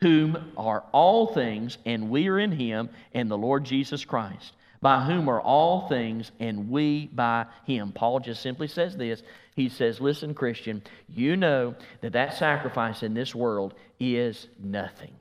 whom 0.00 0.52
are 0.56 0.84
all 0.92 1.32
things, 1.32 1.78
and 1.86 2.10
we 2.10 2.28
are 2.28 2.40
in 2.40 2.50
him, 2.50 2.90
and 3.14 3.30
the 3.30 3.38
Lord 3.38 3.64
Jesus 3.64 4.04
Christ, 4.04 4.52
by 4.82 5.04
whom 5.04 5.30
are 5.30 5.40
all 5.40 5.88
things, 5.88 6.32
and 6.40 6.68
we 6.68 7.06
by 7.06 7.46
him. 7.66 7.92
Paul 7.92 8.18
just 8.18 8.42
simply 8.42 8.66
says 8.66 8.96
this. 8.96 9.22
He 9.54 9.68
says, 9.68 10.00
Listen, 10.00 10.34
Christian, 10.34 10.82
you 11.08 11.36
know 11.36 11.76
that 12.00 12.14
that 12.14 12.36
sacrifice 12.36 13.04
in 13.04 13.14
this 13.14 13.32
world 13.32 13.74
is 14.00 14.48
nothing. 14.58 15.14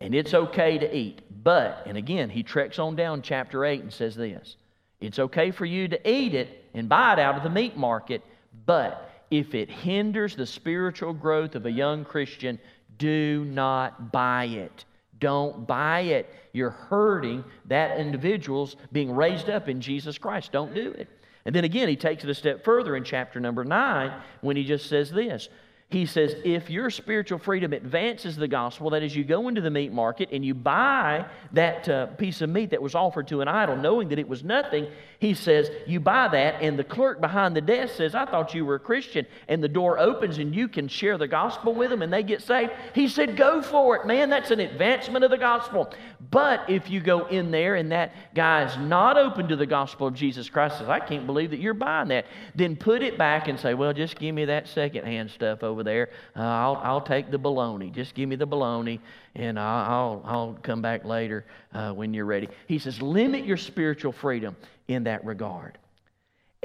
And 0.00 0.14
it's 0.14 0.34
okay 0.34 0.78
to 0.78 0.96
eat. 0.96 1.22
But, 1.42 1.84
and 1.86 1.96
again, 1.96 2.28
he 2.28 2.42
treks 2.42 2.78
on 2.78 2.94
down 2.94 3.22
chapter 3.22 3.64
8 3.64 3.80
and 3.80 3.92
says 3.92 4.16
this 4.16 4.56
It's 5.00 5.18
okay 5.18 5.50
for 5.50 5.64
you 5.64 5.88
to 5.88 6.10
eat 6.10 6.34
it 6.34 6.66
and 6.74 6.90
buy 6.90 7.14
it 7.14 7.18
out 7.18 7.36
of 7.36 7.42
the 7.42 7.50
meat 7.50 7.76
market, 7.76 8.22
but 8.66 9.08
if 9.32 9.54
it 9.54 9.70
hinders 9.70 10.36
the 10.36 10.44
spiritual 10.44 11.14
growth 11.14 11.54
of 11.54 11.64
a 11.64 11.70
young 11.70 12.04
Christian, 12.04 12.58
do 13.02 13.44
not 13.46 14.12
buy 14.12 14.44
it. 14.44 14.84
Don't 15.18 15.66
buy 15.66 16.02
it. 16.02 16.32
You're 16.52 16.70
hurting 16.70 17.42
that 17.64 17.98
individual's 17.98 18.76
being 18.92 19.10
raised 19.12 19.50
up 19.50 19.68
in 19.68 19.80
Jesus 19.80 20.18
Christ. 20.18 20.52
Don't 20.52 20.72
do 20.72 20.92
it. 20.92 21.08
And 21.44 21.52
then 21.52 21.64
again, 21.64 21.88
he 21.88 21.96
takes 21.96 22.22
it 22.22 22.30
a 22.30 22.34
step 22.34 22.62
further 22.62 22.94
in 22.94 23.02
chapter 23.02 23.40
number 23.40 23.64
9 23.64 24.12
when 24.40 24.56
he 24.56 24.62
just 24.62 24.88
says 24.88 25.10
this 25.10 25.48
he 25.92 26.06
says, 26.06 26.34
if 26.44 26.70
your 26.70 26.90
spiritual 26.90 27.38
freedom 27.38 27.72
advances 27.72 28.36
the 28.36 28.48
gospel, 28.48 28.90
that 28.90 29.02
is, 29.02 29.14
you 29.14 29.24
go 29.24 29.48
into 29.48 29.60
the 29.60 29.70
meat 29.70 29.92
market 29.92 30.28
and 30.32 30.44
you 30.44 30.54
buy 30.54 31.26
that 31.52 31.88
uh, 31.88 32.06
piece 32.06 32.40
of 32.40 32.50
meat 32.50 32.70
that 32.70 32.80
was 32.80 32.94
offered 32.94 33.28
to 33.28 33.40
an 33.40 33.48
idol, 33.48 33.76
knowing 33.76 34.08
that 34.08 34.18
it 34.18 34.28
was 34.28 34.42
nothing, 34.42 34.86
he 35.18 35.34
says, 35.34 35.70
you 35.86 36.00
buy 36.00 36.28
that, 36.28 36.60
and 36.60 36.78
the 36.78 36.84
clerk 36.84 37.20
behind 37.20 37.54
the 37.54 37.60
desk 37.60 37.94
says, 37.94 38.14
I 38.14 38.24
thought 38.24 38.54
you 38.54 38.64
were 38.64 38.76
a 38.76 38.80
Christian, 38.80 39.26
and 39.48 39.62
the 39.62 39.68
door 39.68 39.98
opens 39.98 40.38
and 40.38 40.54
you 40.54 40.68
can 40.68 40.88
share 40.88 41.16
the 41.18 41.28
gospel 41.28 41.74
with 41.74 41.90
them 41.90 42.02
and 42.02 42.12
they 42.12 42.22
get 42.22 42.42
saved. 42.42 42.72
He 42.94 43.08
said, 43.08 43.36
go 43.36 43.62
for 43.62 43.96
it, 43.96 44.06
man. 44.06 44.30
That's 44.30 44.50
an 44.50 44.60
advancement 44.60 45.24
of 45.24 45.30
the 45.30 45.38
gospel. 45.38 45.92
But 46.30 46.68
if 46.68 46.90
you 46.90 47.00
go 47.00 47.26
in 47.26 47.50
there 47.50 47.74
and 47.76 47.92
that 47.92 48.14
guy 48.34 48.64
is 48.64 48.76
not 48.78 49.18
open 49.18 49.48
to 49.48 49.56
the 49.56 49.66
gospel 49.66 50.06
of 50.06 50.14
Jesus 50.14 50.48
Christ, 50.48 50.78
says, 50.78 50.88
I 50.88 51.00
can't 51.00 51.26
believe 51.26 51.50
that 51.50 51.60
you're 51.60 51.74
buying 51.74 52.08
that, 52.08 52.26
then 52.54 52.76
put 52.76 53.02
it 53.02 53.18
back 53.18 53.48
and 53.48 53.58
say, 53.58 53.74
well, 53.74 53.92
just 53.92 54.18
give 54.18 54.34
me 54.34 54.46
that 54.46 54.68
secondhand 54.68 55.30
stuff 55.30 55.62
over 55.62 55.81
over 55.82 55.90
there. 55.90 56.10
Uh, 56.36 56.40
I'll, 56.40 56.80
I'll 56.82 57.00
take 57.00 57.30
the 57.30 57.38
bologna. 57.38 57.90
Just 57.90 58.14
give 58.14 58.28
me 58.28 58.36
the 58.36 58.46
bologna, 58.46 59.00
and 59.34 59.58
I'll, 59.58 59.92
I'll, 59.92 60.22
I'll 60.24 60.58
come 60.62 60.82
back 60.82 61.04
later 61.04 61.44
uh, 61.72 61.92
when 61.92 62.14
you're 62.14 62.24
ready. 62.24 62.48
He 62.66 62.78
says, 62.78 63.02
limit 63.02 63.44
your 63.44 63.56
spiritual 63.56 64.12
freedom 64.12 64.56
in 64.88 65.04
that 65.04 65.24
regard. 65.24 65.78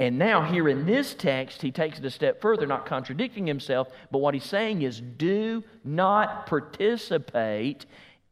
And 0.00 0.16
now, 0.16 0.42
here 0.42 0.68
in 0.68 0.86
this 0.86 1.14
text, 1.14 1.60
he 1.60 1.72
takes 1.72 1.98
it 1.98 2.04
a 2.04 2.10
step 2.10 2.40
further, 2.40 2.66
not 2.66 2.86
contradicting 2.86 3.46
himself, 3.46 3.88
but 4.12 4.18
what 4.18 4.32
he's 4.32 4.44
saying 4.44 4.82
is 4.82 5.00
do 5.00 5.64
not 5.84 6.46
participate 6.46 7.84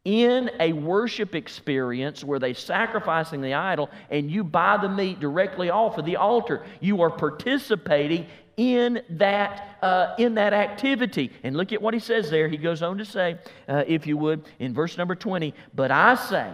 in 0.05 0.49
a 0.61 0.73
worship 0.73 1.35
experience 1.35 2.23
where 2.23 2.39
they're 2.39 2.55
sacrificing 2.55 3.41
the 3.41 3.55
idol 3.55 3.91
and 4.09 4.31
you 4.31 4.45
buy 4.45 4.77
the 4.77 4.89
meat 4.89 5.19
directly 5.19 5.69
off 5.69 5.99
of 5.99 6.05
the 6.05 6.15
altar. 6.15 6.65
You 6.79 7.03
are 7.03 7.11
participating 7.11 8.29
in 8.57 9.03
that, 9.11 9.79
uh, 9.83 10.15
in 10.19 10.35
that 10.35 10.53
activity. 10.53 11.31
And 11.43 11.57
look 11.57 11.73
at 11.73 11.83
what 11.83 11.95
he 11.95 12.01
says 12.01 12.31
there. 12.31 12.49
He 12.49 12.57
goes 12.57 12.83
on 12.83 12.99
to 12.99 13.05
say, 13.05 13.39
uh, 13.69 13.85
if 13.87 14.07
you 14.07 14.17
would, 14.17 14.45
in 14.59 14.73
verse 14.73 14.97
number 14.97 15.15
20, 15.15 15.55
But 15.75 15.91
I 15.91 16.15
say 16.15 16.51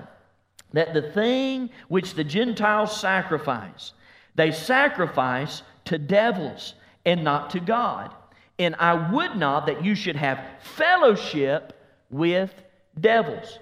that 0.73 0.95
the 0.95 1.03
thing 1.03 1.71
which 1.88 2.15
the 2.15 2.25
Gentiles 2.25 2.99
sacrifice, 2.99 3.93
they 4.35 4.51
sacrifice 4.51 5.62
to 5.87 5.99
devils 5.99 6.75
and 7.05 7.23
not 7.23 7.51
to 7.51 7.61
God. 7.61 8.15
And 8.59 8.75
I 8.79 9.11
would 9.12 9.37
not 9.37 9.67
that 9.67 9.85
you 9.85 9.95
should 9.95 10.17
have 10.17 10.41
fellowship 10.61 11.73
with 12.11 12.53
devils. 13.01 13.59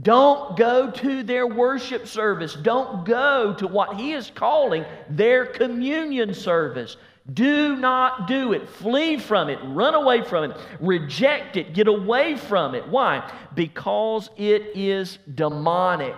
Don't 0.00 0.56
go 0.56 0.90
to 0.90 1.22
their 1.22 1.46
worship 1.46 2.06
service. 2.06 2.54
Don't 2.54 3.04
go 3.04 3.54
to 3.54 3.66
what 3.66 3.96
he 3.96 4.12
is 4.12 4.30
calling 4.34 4.84
their 5.10 5.44
communion 5.44 6.32
service. 6.32 6.96
Do 7.32 7.76
not 7.76 8.26
do 8.26 8.52
it. 8.52 8.68
Flee 8.68 9.16
from 9.18 9.48
it. 9.48 9.58
Run 9.62 9.94
away 9.94 10.24
from 10.24 10.50
it. 10.50 10.56
Reject 10.80 11.56
it. 11.56 11.72
Get 11.72 11.86
away 11.86 12.36
from 12.36 12.74
it. 12.74 12.88
Why? 12.88 13.30
Because 13.54 14.28
it 14.36 14.72
is 14.74 15.18
demonic. 15.32 16.16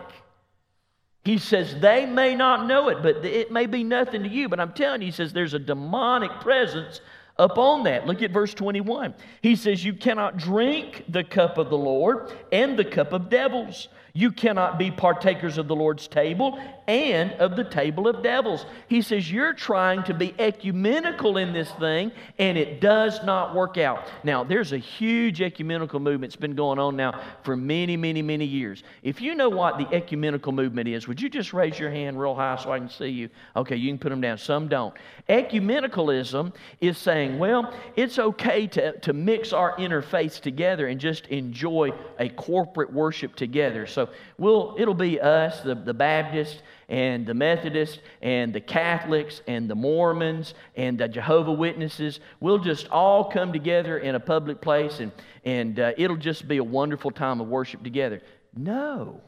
He 1.25 1.39
says 1.39 1.75
they 1.81 2.07
may 2.07 2.35
not 2.35 2.67
know 2.67 2.89
it, 2.89 3.03
but 3.03 3.25
it 3.25 3.51
may 3.51 3.67
be 3.67 3.83
nothing 3.83 4.23
to 4.23 4.29
you. 4.29 4.49
But 4.49 4.61
I'm 4.61 4.73
telling 4.73 5.03
you, 5.03 5.07
he 5.07 5.13
says 5.13 5.33
there's 5.33 5.55
a 5.55 5.59
demonic 5.59 6.41
presence 6.41 7.01
upon 7.39 7.85
that. 7.85 8.07
Look 8.07 8.23
at 8.23 8.31
verse 8.31 8.55
21. 8.55 9.15
He 9.43 9.57
says, 9.57 9.85
You 9.85 9.95
cannot 9.95 10.37
drink 10.37 11.05
the 11.09 11.25
cup 11.25 11.59
of 11.59 11.71
the 11.71 11.79
Lord 11.79 12.33
and 12.53 12.79
the 12.79 12.85
cup 12.85 13.13
of 13.13 13.29
devils. 13.31 13.89
You 14.13 14.31
cannot 14.31 14.79
be 14.79 14.91
partakers 14.91 15.59
of 15.59 15.67
the 15.67 15.75
Lord's 15.75 16.07
table 16.07 16.61
and 16.87 17.33
of 17.33 17.57
the 17.57 17.65
table 17.65 18.07
of 18.07 18.23
devils. 18.23 18.67
He 18.89 19.01
says, 19.01 19.31
You're 19.31 19.55
trying 19.55 20.03
to 20.05 20.15
be 20.15 20.35
ecumenical 20.39 21.39
in 21.39 21.53
this 21.53 21.71
thing, 21.73 22.13
and 22.39 22.59
it 22.59 22.81
does 22.81 23.23
not 23.25 23.55
work 23.55 23.79
out. 23.79 24.07
Now, 24.23 24.45
there's 24.45 24.73
a 24.73 24.79
huge 24.79 25.41
ecumenical 25.41 26.01
movement 26.01 26.33
that's 26.33 26.41
been 26.41 26.55
going 26.55 26.79
on 26.79 26.97
now 26.97 27.23
for 27.43 27.57
many, 27.57 27.97
many, 27.97 28.23
many 28.23 28.45
years. 28.45 28.83
If 29.03 29.21
you 29.21 29.35
know 29.35 29.49
what 29.49 29.79
the 29.79 29.89
ecumenical 29.95 30.53
movement 30.53 30.89
is, 30.89 31.09
would 31.09 31.21
you 31.21 31.29
just 31.29 31.53
raise 31.53 31.79
your 31.79 31.91
hand 31.91 32.21
real 32.21 32.35
high 32.35 32.57
so 32.57 32.71
I 32.71 32.79
can 32.79 32.91
see 32.91 33.09
you? 33.09 33.31
Okay, 33.57 33.77
you 33.77 33.91
can 33.91 33.99
put 33.99 34.11
them 34.11 34.21
down. 34.21 34.39
Some 34.39 34.69
don't. 34.69 34.95
Ecumenicalism 35.29 36.53
is 36.81 36.99
saying, 36.99 37.39
Well, 37.39 37.73
it's 37.97 38.19
okay 38.19 38.67
to, 38.69 38.99
to 39.01 39.13
mix 39.13 39.53
our 39.53 39.77
interfaiths 39.77 40.41
together 40.41 40.89
and 40.89 41.01
just 41.01 41.27
enjoy 41.29 41.93
a 42.19 42.29
corporate 42.29 42.93
worship 42.93 43.37
together. 43.37 43.87
So, 43.87 44.11
we'll, 44.39 44.77
it'll 44.79 44.95
be 44.95 45.21
us, 45.21 45.61
the, 45.61 45.75
the 45.75 45.95
Baptists, 45.95 46.63
and 46.89 47.27
the 47.27 47.35
Methodists, 47.35 47.99
and 48.23 48.53
the 48.53 48.61
Catholics, 48.61 49.43
and 49.47 49.69
the 49.69 49.75
Mormons, 49.75 50.55
and 50.77 50.99
the 50.99 51.09
Jehovah 51.09 51.53
Witnesses. 51.53 52.21
We'll 52.41 52.59
just 52.59 52.89
all 52.89 53.25
come 53.25 53.53
together 53.53 53.99
in 53.99 54.15
a 54.15 54.21
public 54.21 54.61
place, 54.61 55.01
and, 55.01 55.13
and 55.45 55.79
uh, 55.79 55.93
it'll 55.97 56.17
just 56.17 56.47
be 56.49 56.59
a 56.59 56.65
wonderful 56.65 57.11
time 57.11 57.41
of 57.41 57.49
worship 57.49 57.83
together. 57.83 58.21
No. 58.57 59.21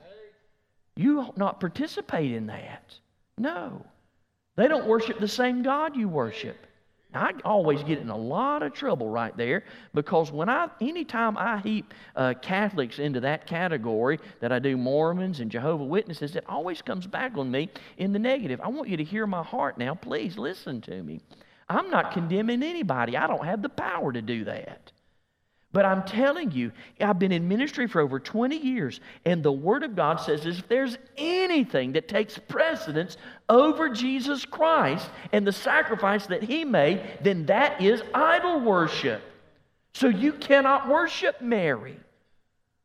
You 0.96 1.20
ought 1.20 1.36
not 1.36 1.60
participate 1.60 2.32
in 2.32 2.46
that. 2.46 2.94
No. 3.38 3.84
They 4.56 4.68
don't 4.68 4.86
worship 4.86 5.18
the 5.18 5.28
same 5.28 5.62
God 5.62 5.94
you 5.96 6.08
worship. 6.08 6.65
I 7.16 7.33
always 7.44 7.83
get 7.83 7.98
in 7.98 8.11
a 8.11 8.16
lot 8.16 8.62
of 8.62 8.72
trouble 8.72 9.09
right 9.09 9.37
there 9.37 9.64
because 9.94 10.31
when 10.31 10.48
I, 10.48 10.68
anytime 10.81 11.37
I 11.37 11.59
heap 11.59 11.94
uh, 12.14 12.35
Catholics 12.40 12.98
into 12.98 13.20
that 13.20 13.46
category 13.46 14.18
that 14.40 14.52
I 14.52 14.59
do 14.59 14.76
Mormons 14.76 15.40
and 15.40 15.50
Jehovah 15.50 15.85
Witnesses, 15.85 16.37
it 16.37 16.44
always 16.48 16.83
comes 16.83 17.07
back 17.07 17.37
on 17.37 17.50
me 17.50 17.70
in 17.98 18.12
the 18.12 18.18
negative. 18.18 18.61
I 18.61 18.68
want 18.68 18.88
you 18.88 18.96
to 18.96 19.05
hear 19.05 19.26
my 19.26 19.42
heart 19.42 19.79
now. 19.79 19.94
Please 19.94 20.37
listen 20.37 20.81
to 20.83 21.02
me. 21.02 21.20
I'm 21.68 21.90
not 21.90 22.12
condemning 22.12 22.62
anybody. 22.62 23.16
I 23.16 23.26
don't 23.26 23.44
have 23.44 23.62
the 23.62 23.68
power 23.68 24.12
to 24.12 24.22
do 24.22 24.44
that. 24.44 24.92
But 25.76 25.84
I'm 25.84 26.04
telling 26.04 26.52
you, 26.52 26.72
I've 27.02 27.18
been 27.18 27.32
in 27.32 27.48
ministry 27.48 27.86
for 27.86 28.00
over 28.00 28.18
20 28.18 28.56
years, 28.56 28.98
and 29.26 29.42
the 29.42 29.52
Word 29.52 29.82
of 29.82 29.94
God 29.94 30.16
says 30.16 30.46
if 30.46 30.66
there's 30.68 30.96
anything 31.18 31.92
that 31.92 32.08
takes 32.08 32.38
precedence 32.38 33.18
over 33.50 33.90
Jesus 33.90 34.46
Christ 34.46 35.06
and 35.32 35.46
the 35.46 35.52
sacrifice 35.52 36.28
that 36.28 36.42
He 36.42 36.64
made, 36.64 37.18
then 37.20 37.44
that 37.44 37.82
is 37.82 38.02
idol 38.14 38.60
worship. 38.60 39.20
So 39.92 40.08
you 40.08 40.32
cannot 40.32 40.88
worship 40.88 41.42
Mary. 41.42 42.00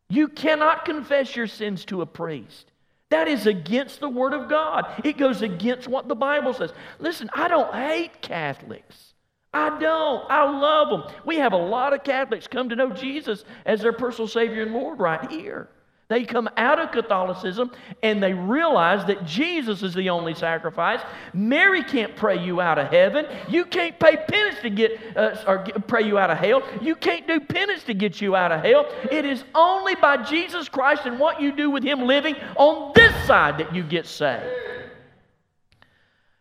You 0.10 0.28
cannot 0.28 0.84
confess 0.84 1.34
your 1.34 1.48
sins 1.48 1.86
to 1.86 2.02
a 2.02 2.06
priest. 2.06 2.74
That 3.08 3.30
is 3.30 3.48
against 3.48 4.02
the 4.02 4.10
Word 4.10 4.34
of 4.34 4.50
God. 4.50 5.02
It 5.06 5.18
goes 5.18 5.42
against 5.42 5.88
what 5.88 6.10
the 6.10 6.16
Bible 6.16 6.54
says. 6.54 6.74
Listen, 7.00 7.30
I 7.34 7.48
don't 7.48 7.74
hate 7.74 8.22
Catholics. 8.22 9.11
I 9.54 9.78
don't. 9.80 10.30
I 10.30 10.50
love 10.50 10.90
them. 10.90 11.22
We 11.26 11.38
have 11.38 11.54
a 11.54 11.58
lot 11.58 11.94
of 11.94 12.04
Catholics 12.04 12.48
come 12.48 12.70
to 12.70 12.76
know 12.76 12.90
Jesus 12.92 13.44
as 13.66 13.82
their 13.82 13.94
personal 13.94 14.28
Savior 14.28 14.64
and 14.64 14.74
Lord 14.74 15.00
right 15.00 15.30
here. 15.30 15.68
They 16.12 16.26
come 16.26 16.50
out 16.58 16.78
of 16.78 16.92
Catholicism 16.92 17.72
and 18.04 18.22
they 18.22 18.34
realize 18.34 19.06
that 19.08 19.26
Jesus 19.26 19.82
is 19.82 19.94
the 19.94 20.10
only 20.10 20.34
sacrifice. 20.34 21.00
Mary 21.34 21.86
can't 21.86 22.18
pray 22.18 22.38
you 22.38 22.60
out 22.60 22.78
of 22.78 22.90
heaven. 22.90 23.26
You 23.48 23.64
can't 23.64 23.98
pay 23.98 24.18
penance 24.18 24.60
to 24.62 24.70
get 24.70 25.00
uh, 25.16 25.42
or 25.48 25.60
pray 25.88 26.04
you 26.04 26.18
out 26.18 26.30
of 26.30 26.38
hell. 26.38 26.64
You 26.82 26.96
can't 26.96 27.28
do 27.28 27.40
penance 27.40 27.86
to 27.86 27.94
get 27.94 28.20
you 28.20 28.36
out 28.36 28.52
of 28.52 28.62
hell. 28.62 28.88
It 29.10 29.24
is 29.24 29.46
only 29.56 29.96
by 29.96 30.18
Jesus 30.24 30.68
Christ 30.68 31.06
and 31.06 31.18
what 31.18 31.40
you 31.40 31.54
do 31.56 31.70
with 31.70 31.84
Him 31.84 32.02
living 32.02 32.36
on 32.58 32.92
this 32.94 33.14
side 33.26 33.60
that 33.60 33.74
you 33.74 33.82
get 33.82 34.06
saved. 34.06 34.44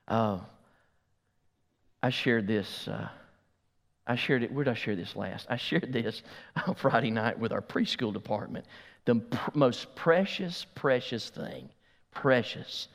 Oh, 0.08 0.44
I 2.02 2.10
shared 2.10 2.46
this. 2.46 2.88
Uh, 2.88 3.08
I 4.06 4.16
shared 4.16 4.42
it. 4.42 4.52
Where 4.52 4.64
did 4.64 4.70
I 4.70 4.74
share 4.74 4.96
this 4.96 5.14
last? 5.14 5.46
I 5.50 5.56
shared 5.56 5.92
this 5.92 6.22
on 6.66 6.74
Friday 6.74 7.10
night 7.10 7.38
with 7.38 7.52
our 7.52 7.62
preschool 7.62 8.12
department. 8.12 8.66
The 9.04 9.16
pr- 9.16 9.50
most 9.54 9.94
precious, 9.94 10.66
precious 10.74 11.30
thing, 11.30 11.68
precious. 12.12 12.88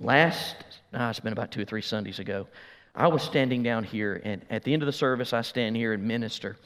Last, 0.00 0.56
ah, 0.94 1.10
it's 1.10 1.20
been 1.20 1.32
about 1.32 1.50
two 1.50 1.62
or 1.62 1.64
three 1.64 1.82
Sundays 1.82 2.18
ago. 2.18 2.48
I 2.94 3.08
was 3.08 3.22
standing 3.22 3.62
down 3.62 3.84
here, 3.84 4.20
and 4.24 4.44
at 4.50 4.64
the 4.64 4.72
end 4.72 4.82
of 4.82 4.86
the 4.86 4.92
service, 4.92 5.32
I 5.32 5.42
stand 5.42 5.76
here 5.76 5.92
and 5.92 6.02
minister. 6.02 6.56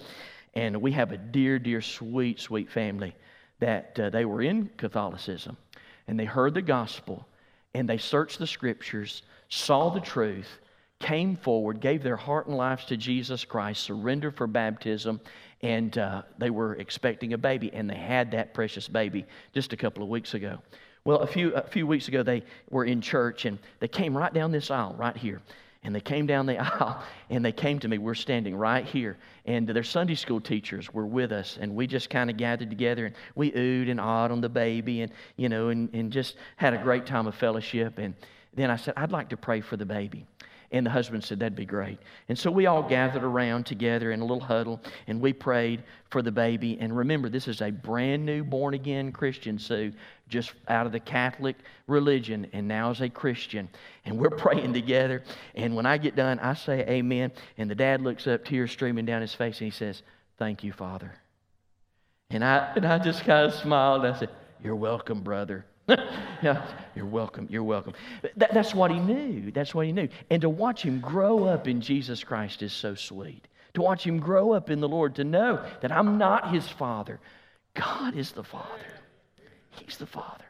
And 0.54 0.80
we 0.80 0.92
have 0.92 1.12
a 1.12 1.18
dear, 1.18 1.58
dear, 1.58 1.80
sweet, 1.80 2.40
sweet 2.40 2.70
family 2.70 3.14
that 3.60 3.98
uh, 3.98 4.10
they 4.10 4.24
were 4.24 4.42
in 4.42 4.70
Catholicism, 4.76 5.56
and 6.08 6.18
they 6.18 6.24
heard 6.24 6.54
the 6.54 6.62
gospel, 6.62 7.26
and 7.74 7.88
they 7.88 7.98
searched 7.98 8.38
the 8.38 8.46
scriptures, 8.46 9.22
saw 9.48 9.90
the 9.90 10.00
truth, 10.00 10.48
came 10.98 11.36
forward, 11.36 11.80
gave 11.80 12.02
their 12.02 12.16
heart 12.16 12.46
and 12.46 12.56
lives 12.56 12.84
to 12.86 12.96
Jesus 12.96 13.44
Christ, 13.44 13.82
surrendered 13.82 14.36
for 14.36 14.46
baptism, 14.46 15.20
and 15.62 15.96
uh, 15.98 16.22
they 16.38 16.50
were 16.50 16.74
expecting 16.74 17.32
a 17.32 17.38
baby, 17.38 17.72
and 17.72 17.88
they 17.88 17.96
had 17.96 18.30
that 18.32 18.54
precious 18.54 18.88
baby 18.88 19.26
just 19.52 19.72
a 19.72 19.76
couple 19.76 20.02
of 20.02 20.08
weeks 20.08 20.34
ago. 20.34 20.58
Well, 21.04 21.18
a 21.18 21.26
few, 21.26 21.54
a 21.54 21.62
few 21.62 21.86
weeks 21.86 22.08
ago, 22.08 22.22
they 22.22 22.42
were 22.70 22.84
in 22.84 23.00
church, 23.00 23.44
and 23.44 23.58
they 23.78 23.88
came 23.88 24.16
right 24.16 24.32
down 24.32 24.50
this 24.50 24.70
aisle, 24.70 24.94
right 24.98 25.16
here. 25.16 25.40
And 25.84 25.94
they 25.94 26.00
came 26.00 26.26
down 26.26 26.46
the 26.46 26.58
aisle 26.80 27.00
and 27.30 27.44
they 27.44 27.52
came 27.52 27.78
to 27.78 27.86
me. 27.86 27.98
We're 27.98 28.14
standing 28.14 28.56
right 28.56 28.84
here. 28.84 29.16
And 29.44 29.68
their 29.68 29.84
Sunday 29.84 30.16
school 30.16 30.40
teachers 30.40 30.92
were 30.92 31.06
with 31.06 31.30
us. 31.30 31.58
And 31.60 31.76
we 31.76 31.86
just 31.86 32.10
kind 32.10 32.28
of 32.28 32.36
gathered 32.36 32.70
together 32.70 33.06
and 33.06 33.14
we 33.36 33.52
oohed 33.52 33.88
and 33.88 34.00
awed 34.00 34.32
on 34.32 34.40
the 34.40 34.48
baby 34.48 35.02
and, 35.02 35.12
you 35.36 35.48
know, 35.48 35.68
and, 35.68 35.88
and 35.94 36.10
just 36.10 36.34
had 36.56 36.74
a 36.74 36.78
great 36.78 37.06
time 37.06 37.28
of 37.28 37.36
fellowship. 37.36 37.98
And 37.98 38.14
then 38.52 38.68
I 38.68 38.76
said, 38.76 38.94
I'd 38.96 39.12
like 39.12 39.28
to 39.28 39.36
pray 39.36 39.60
for 39.60 39.76
the 39.76 39.86
baby. 39.86 40.26
And 40.72 40.84
the 40.84 40.90
husband 40.90 41.22
said, 41.22 41.40
That'd 41.40 41.56
be 41.56 41.64
great. 41.64 41.98
And 42.28 42.38
so 42.38 42.50
we 42.50 42.66
all 42.66 42.82
gathered 42.82 43.24
around 43.24 43.66
together 43.66 44.12
in 44.12 44.20
a 44.20 44.24
little 44.24 44.40
huddle 44.40 44.80
and 45.06 45.20
we 45.20 45.32
prayed 45.32 45.82
for 46.10 46.22
the 46.22 46.32
baby. 46.32 46.78
And 46.80 46.96
remember, 46.96 47.28
this 47.28 47.48
is 47.48 47.62
a 47.62 47.70
brand 47.70 48.24
new 48.26 48.44
born 48.44 48.74
again 48.74 49.12
Christian, 49.12 49.58
Sue, 49.58 49.92
just 50.28 50.52
out 50.68 50.86
of 50.86 50.92
the 50.92 51.00
Catholic 51.00 51.56
religion 51.86 52.46
and 52.52 52.66
now 52.66 52.90
is 52.90 53.00
a 53.00 53.08
Christian. 53.08 53.68
And 54.04 54.18
we're 54.18 54.30
praying 54.36 54.72
together. 54.72 55.22
And 55.54 55.76
when 55.76 55.86
I 55.86 55.98
get 55.98 56.16
done, 56.16 56.38
I 56.40 56.54
say 56.54 56.80
amen. 56.88 57.32
And 57.58 57.70
the 57.70 57.74
dad 57.74 58.00
looks 58.02 58.26
up, 58.26 58.44
tears 58.44 58.72
streaming 58.72 59.06
down 59.06 59.20
his 59.20 59.34
face, 59.34 59.60
and 59.60 59.70
he 59.70 59.76
says, 59.76 60.02
Thank 60.38 60.62
you, 60.62 60.72
Father. 60.72 61.12
And 62.30 62.44
I, 62.44 62.72
and 62.76 62.84
I 62.84 62.98
just 62.98 63.24
kind 63.24 63.46
of 63.46 63.54
smiled. 63.54 64.04
I 64.04 64.18
said, 64.18 64.30
You're 64.62 64.76
welcome, 64.76 65.22
brother. 65.22 65.64
yeah, 66.42 66.66
you're 66.94 67.06
welcome. 67.06 67.46
You're 67.50 67.62
welcome. 67.62 67.94
That, 68.36 68.52
that's 68.52 68.74
what 68.74 68.90
he 68.90 68.98
knew. 68.98 69.50
That's 69.52 69.74
what 69.74 69.86
he 69.86 69.92
knew. 69.92 70.08
And 70.30 70.42
to 70.42 70.48
watch 70.48 70.82
him 70.82 71.00
grow 71.00 71.44
up 71.44 71.68
in 71.68 71.80
Jesus 71.80 72.24
Christ 72.24 72.62
is 72.62 72.72
so 72.72 72.94
sweet. 72.94 73.46
To 73.74 73.82
watch 73.82 74.04
him 74.04 74.18
grow 74.18 74.52
up 74.52 74.70
in 74.70 74.80
the 74.80 74.88
Lord, 74.88 75.14
to 75.16 75.24
know 75.24 75.64
that 75.80 75.92
I'm 75.92 76.18
not 76.18 76.50
his 76.52 76.66
father. 76.66 77.20
God 77.74 78.16
is 78.16 78.32
the 78.32 78.42
Father. 78.42 78.86
He's 79.70 79.98
the 79.98 80.06
Father. 80.06 80.44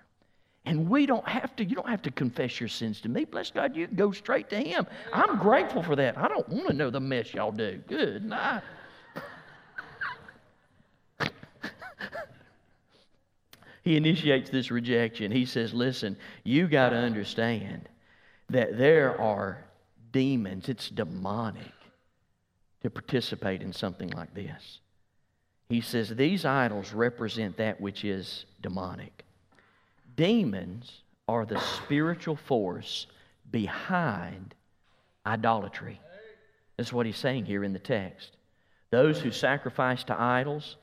And 0.65 0.89
we 0.89 1.07
don't 1.07 1.27
have 1.29 1.55
to, 1.57 1.65
you 1.65 1.77
don't 1.77 1.89
have 1.89 2.03
to 2.03 2.11
confess 2.11 2.59
your 2.59 2.69
sins 2.69 3.01
to 3.03 3.09
me. 3.09 3.25
Bless 3.25 3.51
God, 3.51 3.77
you 3.77 3.87
go 3.87 4.11
straight 4.11 4.49
to 4.51 4.57
Him. 4.57 4.87
I'm 5.13 5.39
grateful 5.39 5.83
for 5.83 5.95
that. 5.97 6.19
I 6.19 6.27
don't 6.27 6.49
want 6.49 6.69
to 6.69 6.73
know 6.73 6.91
the 6.91 7.01
mess 7.01 7.33
y'all 7.33 7.53
do. 7.53 7.81
Good 7.87 8.25
night. 8.25 8.63
He 13.87 13.97
initiates 13.97 14.51
this 14.51 14.73
rejection. 14.73 15.31
He 15.31 15.45
says, 15.47 15.73
Listen, 15.73 16.17
you 16.43 16.67
got 16.67 16.89
to 16.89 16.97
understand 16.97 17.89
that 18.51 18.77
there 18.77 19.19
are 19.21 19.65
demons, 20.11 20.69
it's 20.69 20.91
demonic 20.91 21.71
to 22.83 22.91
participate 22.91 23.63
in 23.63 23.73
something 23.73 24.09
like 24.09 24.35
this. 24.35 24.81
He 25.69 25.81
says, 25.81 26.09
These 26.09 26.45
idols 26.45 26.93
represent 26.93 27.59
that 27.59 27.81
which 27.81 28.05
is 28.05 28.47
demonic. 28.61 29.25
Demons 30.17 31.03
are 31.29 31.47
the 31.47 31.61
spiritual 31.61 32.35
force 32.35 33.07
behind 33.53 34.57
idolatry. 35.25 36.01
That's 36.77 36.93
what 36.93 37.07
he's 37.07 37.19
saying 37.19 37.45
here 37.45 37.63
in 37.63 37.73
the 37.73 37.79
text. 37.79 38.37
Those 38.91 39.21
who 39.21 39.31
sacrifice 39.31 40.03
to 40.05 40.21
idols 40.21 40.75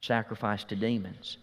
sacrifice 0.00 0.64
to 0.64 0.74
demons. 0.74 1.38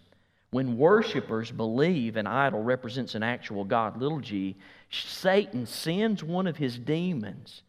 When 0.50 0.78
worshipers 0.78 1.50
believe 1.50 2.16
an 2.16 2.26
idol 2.26 2.62
represents 2.62 3.14
an 3.14 3.22
actual 3.22 3.64
God, 3.64 4.00
little 4.00 4.20
g, 4.20 4.56
Satan 4.90 5.66
sends 5.66 6.22
one 6.22 6.46
of 6.46 6.56
his 6.56 6.78
demons 6.78 7.62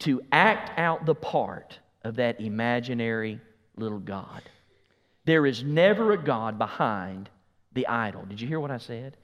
to 0.00 0.20
act 0.30 0.78
out 0.78 1.06
the 1.06 1.14
part 1.14 1.78
of 2.02 2.16
that 2.16 2.40
imaginary 2.40 3.40
little 3.76 3.98
God. 3.98 4.42
There 5.24 5.46
is 5.46 5.62
never 5.62 6.12
a 6.12 6.18
God 6.18 6.58
behind 6.58 7.30
the 7.72 7.86
idol. 7.86 8.24
Did 8.26 8.40
you 8.40 8.48
hear 8.48 8.60
what 8.60 8.70
I 8.70 8.78
said? 8.78 9.16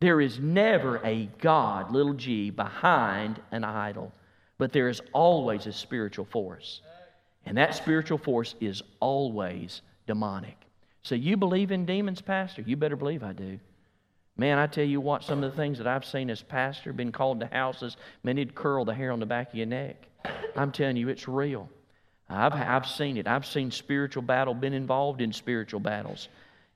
There 0.00 0.20
is 0.20 0.38
never 0.38 1.04
a 1.04 1.28
God, 1.40 1.90
little 1.90 2.14
g, 2.14 2.50
behind 2.50 3.40
an 3.50 3.64
idol, 3.64 4.12
but 4.58 4.72
there 4.72 4.88
is 4.88 5.00
always 5.12 5.66
a 5.66 5.72
spiritual 5.72 6.26
force. 6.26 6.82
And 7.46 7.56
that 7.56 7.74
spiritual 7.74 8.18
force 8.18 8.54
is 8.60 8.82
always 9.00 9.82
demonic. 10.06 10.67
So 11.02 11.14
you 11.14 11.36
believe 11.36 11.70
in 11.70 11.86
demons, 11.86 12.20
Pastor? 12.20 12.62
You 12.62 12.76
better 12.76 12.96
believe 12.96 13.22
I 13.22 13.32
do. 13.32 13.58
Man, 14.36 14.58
I 14.58 14.68
tell 14.68 14.84
you 14.84 15.00
what, 15.00 15.24
some 15.24 15.42
of 15.42 15.50
the 15.50 15.56
things 15.56 15.78
that 15.78 15.86
I've 15.88 16.04
seen 16.04 16.30
as 16.30 16.42
pastor, 16.42 16.92
been 16.92 17.10
called 17.10 17.40
to 17.40 17.46
houses, 17.46 17.96
man, 18.22 18.38
it'd 18.38 18.54
curl 18.54 18.84
the 18.84 18.94
hair 18.94 19.10
on 19.10 19.18
the 19.18 19.26
back 19.26 19.48
of 19.48 19.54
your 19.56 19.66
neck. 19.66 19.96
I'm 20.56 20.70
telling 20.70 20.96
you, 20.96 21.08
it's 21.08 21.26
real. 21.26 21.68
I've, 22.30 22.52
I've 22.52 22.86
seen 22.86 23.16
it. 23.16 23.26
I've 23.26 23.46
seen 23.46 23.70
spiritual 23.72 24.22
battle, 24.22 24.54
been 24.54 24.74
involved 24.74 25.20
in 25.20 25.32
spiritual 25.32 25.80
battles. 25.80 26.28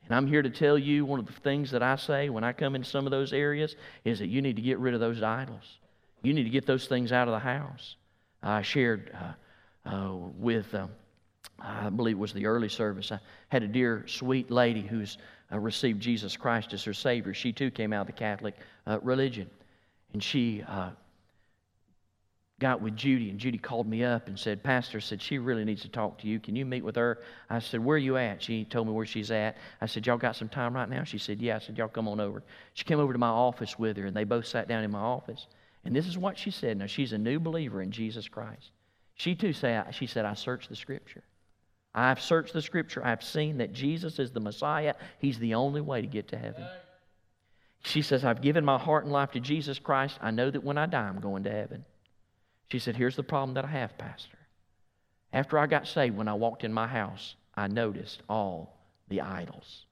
And 0.06 0.14
I'm 0.16 0.26
here 0.26 0.42
to 0.42 0.50
tell 0.50 0.76
you 0.76 1.04
one 1.04 1.20
of 1.20 1.26
the 1.26 1.32
things 1.32 1.70
that 1.70 1.82
I 1.82 1.94
say 1.96 2.30
when 2.30 2.42
I 2.42 2.52
come 2.52 2.74
in 2.74 2.82
some 2.82 3.06
of 3.06 3.12
those 3.12 3.32
areas 3.32 3.76
is 4.04 4.18
that 4.18 4.26
you 4.26 4.42
need 4.42 4.56
to 4.56 4.62
get 4.62 4.78
rid 4.78 4.94
of 4.94 5.00
those 5.00 5.22
idols. 5.22 5.78
You 6.22 6.34
need 6.34 6.44
to 6.44 6.50
get 6.50 6.66
those 6.66 6.86
things 6.86 7.12
out 7.12 7.28
of 7.28 7.32
the 7.32 7.38
house. 7.38 7.96
I 8.42 8.62
shared 8.62 9.14
uh, 9.14 9.88
uh, 9.88 10.14
with, 10.36 10.74
uh, 10.74 10.88
I 11.58 11.90
believe 11.90 12.16
it 12.16 12.20
was 12.20 12.32
the 12.32 12.46
early 12.46 12.68
service, 12.68 13.12
I 13.12 13.20
had 13.48 13.62
a 13.62 13.68
dear, 13.68 14.04
sweet 14.06 14.50
lady 14.50 14.82
who's 14.82 15.18
uh, 15.52 15.58
received 15.58 16.00
Jesus 16.00 16.36
Christ 16.36 16.72
as 16.72 16.82
her 16.84 16.94
Savior. 16.94 17.34
She 17.34 17.52
too 17.52 17.70
came 17.70 17.92
out 17.92 18.02
of 18.02 18.06
the 18.08 18.12
Catholic 18.12 18.56
uh, 18.86 18.98
religion. 19.02 19.48
And 20.12 20.22
she 20.22 20.62
uh, 20.66 20.90
got 22.62 22.80
with 22.80 22.96
Judy, 22.96 23.30
and 23.30 23.38
Judy 23.38 23.58
called 23.58 23.86
me 23.88 24.04
up 24.04 24.28
and 24.28 24.38
said, 24.38 24.62
Pastor 24.62 25.00
said 25.00 25.20
she 25.20 25.38
really 25.38 25.64
needs 25.64 25.82
to 25.82 25.88
talk 25.88 26.18
to 26.18 26.26
you. 26.26 26.38
Can 26.38 26.54
you 26.54 26.64
meet 26.64 26.84
with 26.84 26.96
her? 26.96 27.18
I 27.50 27.58
said, 27.58 27.84
Where 27.84 27.96
are 27.96 27.98
you 27.98 28.16
at? 28.16 28.42
She 28.42 28.64
told 28.64 28.86
me 28.86 28.92
where 28.92 29.06
she's 29.06 29.30
at. 29.30 29.56
I 29.80 29.86
said, 29.86 30.06
Y'all 30.06 30.16
got 30.16 30.36
some 30.36 30.48
time 30.48 30.74
right 30.74 30.88
now? 30.88 31.04
She 31.04 31.18
said, 31.18 31.40
Yeah. 31.40 31.56
I 31.56 31.58
said, 31.58 31.76
Y'all 31.76 31.88
come 31.88 32.08
on 32.08 32.20
over. 32.20 32.42
She 32.74 32.84
came 32.84 33.00
over 33.00 33.12
to 33.12 33.18
my 33.18 33.28
office 33.28 33.78
with 33.78 33.96
her, 33.96 34.06
and 34.06 34.16
they 34.16 34.24
both 34.24 34.46
sat 34.46 34.68
down 34.68 34.84
in 34.84 34.90
my 34.90 35.00
office. 35.00 35.46
And 35.84 35.94
this 35.94 36.06
is 36.06 36.16
what 36.16 36.38
she 36.38 36.50
said. 36.50 36.78
Now, 36.78 36.86
she's 36.86 37.12
a 37.12 37.18
new 37.18 37.40
believer 37.40 37.82
in 37.82 37.90
Jesus 37.90 38.28
Christ. 38.28 38.70
She 39.14 39.34
too 39.34 39.52
said, 39.52 39.92
She 39.94 40.06
said, 40.06 40.24
I 40.24 40.34
searched 40.34 40.68
the 40.68 40.76
Scripture. 40.76 41.24
I've 41.94 42.20
searched 42.20 42.52
the 42.52 42.62
Scripture. 42.62 43.04
I've 43.04 43.22
seen 43.22 43.58
that 43.58 43.72
Jesus 43.72 44.18
is 44.18 44.30
the 44.30 44.40
Messiah. 44.40 44.94
He's 45.18 45.38
the 45.38 45.54
only 45.54 45.80
way 45.80 46.00
to 46.00 46.06
get 46.06 46.28
to 46.28 46.38
heaven. 46.38 46.64
She 47.84 48.00
says, 48.02 48.24
I've 48.24 48.40
given 48.40 48.64
my 48.64 48.78
heart 48.78 49.04
and 49.04 49.12
life 49.12 49.32
to 49.32 49.40
Jesus 49.40 49.78
Christ. 49.78 50.18
I 50.22 50.30
know 50.30 50.50
that 50.50 50.64
when 50.64 50.78
I 50.78 50.86
die, 50.86 51.08
I'm 51.08 51.20
going 51.20 51.44
to 51.44 51.50
heaven. 51.50 51.84
She 52.70 52.78
said, 52.78 52.96
Here's 52.96 53.16
the 53.16 53.22
problem 53.22 53.54
that 53.54 53.64
I 53.64 53.68
have, 53.68 53.98
Pastor. 53.98 54.38
After 55.32 55.58
I 55.58 55.66
got 55.66 55.86
saved, 55.86 56.16
when 56.16 56.28
I 56.28 56.34
walked 56.34 56.64
in 56.64 56.72
my 56.72 56.86
house, 56.86 57.34
I 57.54 57.66
noticed 57.66 58.22
all 58.28 58.78
the 59.08 59.20
idols. 59.20 59.84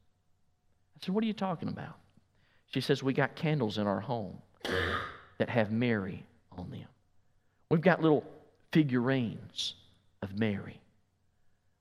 I 0.97 1.05
said, 1.05 1.15
What 1.15 1.25
are 1.25 1.27
you 1.27 1.33
talking 1.33 1.69
about? 1.69 1.97
She 2.73 2.81
says, 2.81 3.03
We 3.03 3.13
got 3.13 3.35
candles 3.35 3.77
in 3.77 3.87
our 3.87 4.01
home 4.01 4.39
that 5.39 5.49
have 5.51 5.73
Mary 5.73 6.25
on 6.53 6.71
them. 6.71 6.87
We've 7.71 7.81
got 7.81 8.01
little 8.01 8.25
figurines 8.73 9.75
of 10.23 10.39
Mary. 10.39 10.81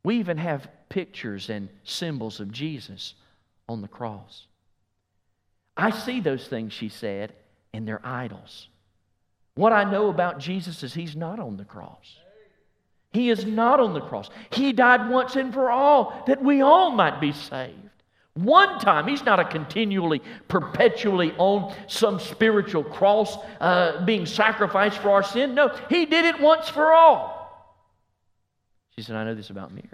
We 0.04 0.18
even 0.18 0.38
have 0.38 0.70
pictures 0.90 1.50
and 1.50 1.70
symbols 1.84 2.40
of 2.40 2.52
Jesus 2.52 3.16
on 3.68 3.82
the 3.82 3.88
cross. 3.88 4.48
I 5.76 5.92
see 5.92 6.20
those 6.20 6.48
things, 6.48 6.74
she 6.74 6.90
said, 6.90 7.34
and 7.74 7.88
they're 7.88 8.02
idols. 8.04 8.68
What 9.56 9.74
I 9.74 9.90
know 9.90 10.10
about 10.10 10.40
Jesus 10.40 10.84
is 10.84 10.94
he's 10.94 11.16
not 11.16 11.40
on 11.40 11.58
the 11.58 11.66
cross. 11.66 12.18
He 13.12 13.30
is 13.30 13.46
not 13.46 13.80
on 13.80 13.94
the 13.94 14.02
cross. 14.02 14.30
He 14.52 14.72
died 14.72 15.10
once 15.10 15.36
and 15.36 15.54
for 15.54 15.72
all 15.72 16.24
that 16.28 16.44
we 16.44 16.62
all 16.62 16.92
might 16.92 17.20
be 17.20 17.32
saved. 17.32 17.76
One 18.36 18.80
time, 18.80 19.08
he's 19.08 19.26
not 19.26 19.40
a 19.40 19.46
continually, 19.46 20.22
perpetually 20.48 21.34
on 21.38 21.76
some 21.88 22.20
spiritual 22.20 22.84
cross 22.84 23.38
uh, 23.60 24.06
being 24.06 24.26
sacrificed 24.26 25.00
for 25.00 25.10
our 25.10 25.24
sin. 25.24 25.56
No, 25.56 25.76
he 25.90 26.06
did 26.06 26.26
it 26.26 26.40
once 26.40 26.70
for 26.70 26.94
all. 26.94 27.39
She 29.00 29.04
said, 29.04 29.16
I 29.16 29.24
know 29.24 29.34
this 29.34 29.50
about 29.50 29.72
Mary. 29.72 29.88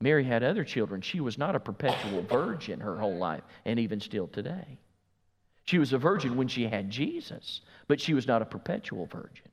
Mary 0.00 0.22
had 0.22 0.44
other 0.44 0.62
children. 0.62 1.00
She 1.00 1.18
was 1.18 1.38
not 1.38 1.56
a 1.56 1.58
perpetual 1.58 2.22
virgin 2.22 2.78
her 2.78 2.96
whole 2.96 3.16
life, 3.16 3.42
and 3.64 3.80
even 3.80 3.98
still 3.98 4.28
today. 4.28 4.78
She 5.64 5.80
was 5.80 5.92
a 5.92 5.98
virgin 5.98 6.36
when 6.36 6.46
she 6.46 6.68
had 6.68 6.88
Jesus, 6.88 7.62
but 7.88 8.00
she 8.00 8.14
was 8.14 8.28
not 8.28 8.42
a 8.42 8.44
perpetual 8.44 9.06
virgin. 9.06 9.48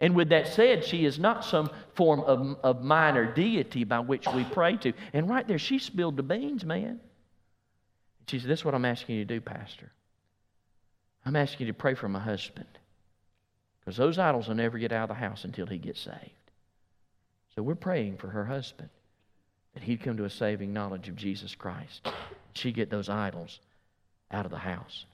And 0.00 0.16
with 0.16 0.30
that 0.30 0.48
said, 0.48 0.82
she 0.82 1.04
is 1.04 1.18
not 1.18 1.44
some 1.44 1.68
form 1.92 2.20
of, 2.20 2.56
of 2.62 2.82
minor 2.82 3.30
deity 3.30 3.84
by 3.84 4.00
which 4.00 4.26
we 4.34 4.44
pray 4.44 4.78
to. 4.78 4.94
And 5.12 5.28
right 5.28 5.46
there, 5.46 5.58
she 5.58 5.78
spilled 5.78 6.16
the 6.16 6.22
beans, 6.22 6.64
man. 6.64 7.00
She 8.28 8.38
said, 8.38 8.48
This 8.48 8.60
is 8.60 8.64
what 8.64 8.74
I'm 8.74 8.86
asking 8.86 9.16
you 9.16 9.26
to 9.26 9.34
do, 9.34 9.42
Pastor. 9.42 9.92
I'm 11.26 11.36
asking 11.36 11.66
you 11.66 11.72
to 11.74 11.78
pray 11.78 11.92
for 11.92 12.08
my 12.08 12.20
husband. 12.20 12.78
Because 13.80 13.98
those 13.98 14.18
idols 14.18 14.48
will 14.48 14.54
never 14.54 14.78
get 14.78 14.90
out 14.90 15.10
of 15.10 15.16
the 15.16 15.20
house 15.20 15.44
until 15.44 15.66
he 15.66 15.76
gets 15.76 16.00
saved. 16.00 16.41
So 17.54 17.62
we're 17.62 17.74
praying 17.74 18.16
for 18.16 18.28
her 18.28 18.44
husband 18.44 18.88
that 19.74 19.82
he'd 19.82 20.02
come 20.02 20.16
to 20.16 20.24
a 20.24 20.30
saving 20.30 20.72
knowledge 20.72 21.08
of 21.08 21.16
Jesus 21.16 21.54
Christ. 21.54 22.08
She'd 22.54 22.74
get 22.74 22.90
those 22.90 23.08
idols 23.08 23.60
out 24.30 24.44
of 24.44 24.50
the 24.50 24.58
house. 24.58 25.06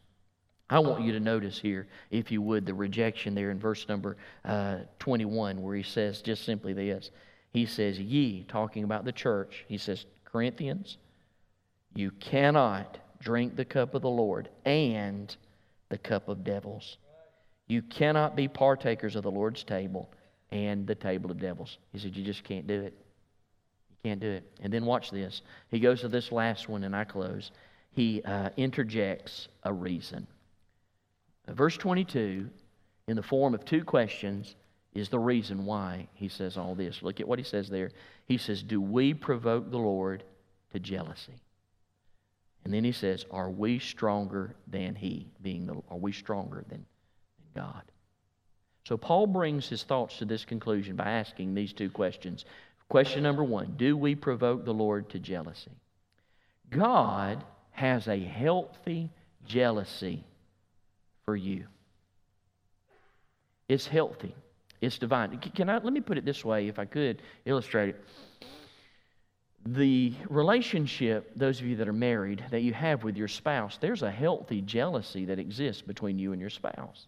I 0.70 0.80
want 0.80 1.02
you 1.02 1.12
to 1.12 1.20
notice 1.20 1.58
here, 1.58 1.86
if 2.10 2.30
you 2.30 2.42
would, 2.42 2.66
the 2.66 2.74
rejection 2.74 3.34
there 3.34 3.50
in 3.50 3.58
verse 3.58 3.88
number 3.88 4.16
uh, 4.44 4.78
21, 4.98 5.62
where 5.62 5.74
he 5.74 5.82
says 5.82 6.20
just 6.20 6.44
simply 6.44 6.72
this. 6.72 7.10
He 7.52 7.64
says, 7.64 7.98
Ye, 7.98 8.44
talking 8.44 8.84
about 8.84 9.04
the 9.04 9.12
church, 9.12 9.64
he 9.66 9.78
says, 9.78 10.04
Corinthians, 10.24 10.98
you 11.94 12.10
cannot 12.10 12.98
drink 13.18 13.56
the 13.56 13.64
cup 13.64 13.94
of 13.94 14.02
the 14.02 14.10
Lord 14.10 14.50
and 14.66 15.34
the 15.88 15.98
cup 15.98 16.28
of 16.28 16.44
devils. 16.44 16.98
You 17.66 17.80
cannot 17.80 18.36
be 18.36 18.46
partakers 18.46 19.16
of 19.16 19.22
the 19.22 19.30
Lord's 19.30 19.64
table 19.64 20.10
and 20.50 20.86
the 20.86 20.94
table 20.94 21.30
of 21.30 21.38
devils. 21.38 21.78
He 21.92 21.98
said, 21.98 22.16
You 22.16 22.24
just 22.24 22.44
can't 22.44 22.66
do 22.66 22.80
it. 22.80 22.94
You 23.90 24.10
can't 24.10 24.20
do 24.20 24.30
it. 24.30 24.44
And 24.60 24.72
then 24.72 24.84
watch 24.84 25.10
this. 25.10 25.42
He 25.70 25.80
goes 25.80 26.00
to 26.00 26.08
this 26.08 26.32
last 26.32 26.68
one, 26.68 26.84
and 26.84 26.94
I 26.94 27.04
close 27.04 27.50
he 27.98 28.22
uh, 28.22 28.50
interjects 28.56 29.48
a 29.64 29.72
reason. 29.72 30.26
Verse 31.48 31.76
22, 31.76 32.48
in 33.08 33.16
the 33.16 33.22
form 33.22 33.54
of 33.54 33.64
two 33.64 33.82
questions, 33.82 34.54
is 34.94 35.08
the 35.08 35.18
reason 35.18 35.64
why 35.64 36.06
he 36.14 36.28
says 36.28 36.56
all 36.56 36.74
this. 36.74 37.02
Look 37.02 37.20
at 37.20 37.26
what 37.26 37.40
he 37.40 37.44
says 37.44 37.68
there. 37.68 37.90
He 38.26 38.38
says, 38.38 38.62
Do 38.62 38.80
we 38.80 39.14
provoke 39.14 39.70
the 39.70 39.78
Lord 39.78 40.22
to 40.72 40.78
jealousy? 40.78 41.34
And 42.64 42.72
then 42.72 42.84
he 42.84 42.92
says, 42.92 43.24
Are 43.30 43.50
we 43.50 43.78
stronger 43.78 44.54
than 44.68 44.94
he? 44.94 45.26
Being 45.42 45.66
the, 45.66 45.74
are 45.90 45.98
we 45.98 46.12
stronger 46.12 46.64
than, 46.68 46.84
than 47.54 47.64
God? 47.64 47.82
So 48.88 48.96
Paul 48.96 49.26
brings 49.26 49.68
his 49.68 49.82
thoughts 49.82 50.16
to 50.16 50.24
this 50.24 50.46
conclusion 50.46 50.96
by 50.96 51.10
asking 51.10 51.52
these 51.52 51.74
two 51.74 51.90
questions. 51.90 52.46
Question 52.88 53.22
number 53.22 53.44
one 53.44 53.74
Do 53.76 53.98
we 53.98 54.14
provoke 54.14 54.64
the 54.64 54.72
Lord 54.72 55.10
to 55.10 55.18
jealousy? 55.18 55.72
God 56.70 57.44
has 57.72 58.08
a 58.08 58.18
healthy 58.18 59.10
jealousy 59.44 60.24
for 61.26 61.36
you. 61.36 61.66
It's 63.68 63.86
healthy. 63.86 64.34
It's 64.80 64.96
divine. 64.96 65.36
Can 65.36 65.68
I 65.68 65.76
let 65.76 65.92
me 65.92 66.00
put 66.00 66.16
it 66.16 66.24
this 66.24 66.42
way 66.42 66.68
if 66.68 66.78
I 66.78 66.86
could 66.86 67.20
illustrate 67.44 67.90
it. 67.90 68.04
The 69.66 70.14
relationship, 70.30 71.32
those 71.36 71.60
of 71.60 71.66
you 71.66 71.76
that 71.76 71.88
are 71.88 71.92
married, 71.92 72.42
that 72.50 72.62
you 72.62 72.72
have 72.72 73.04
with 73.04 73.18
your 73.18 73.28
spouse, 73.28 73.76
there's 73.82 74.02
a 74.02 74.10
healthy 74.10 74.62
jealousy 74.62 75.26
that 75.26 75.38
exists 75.38 75.82
between 75.82 76.18
you 76.18 76.32
and 76.32 76.40
your 76.40 76.48
spouse. 76.48 77.04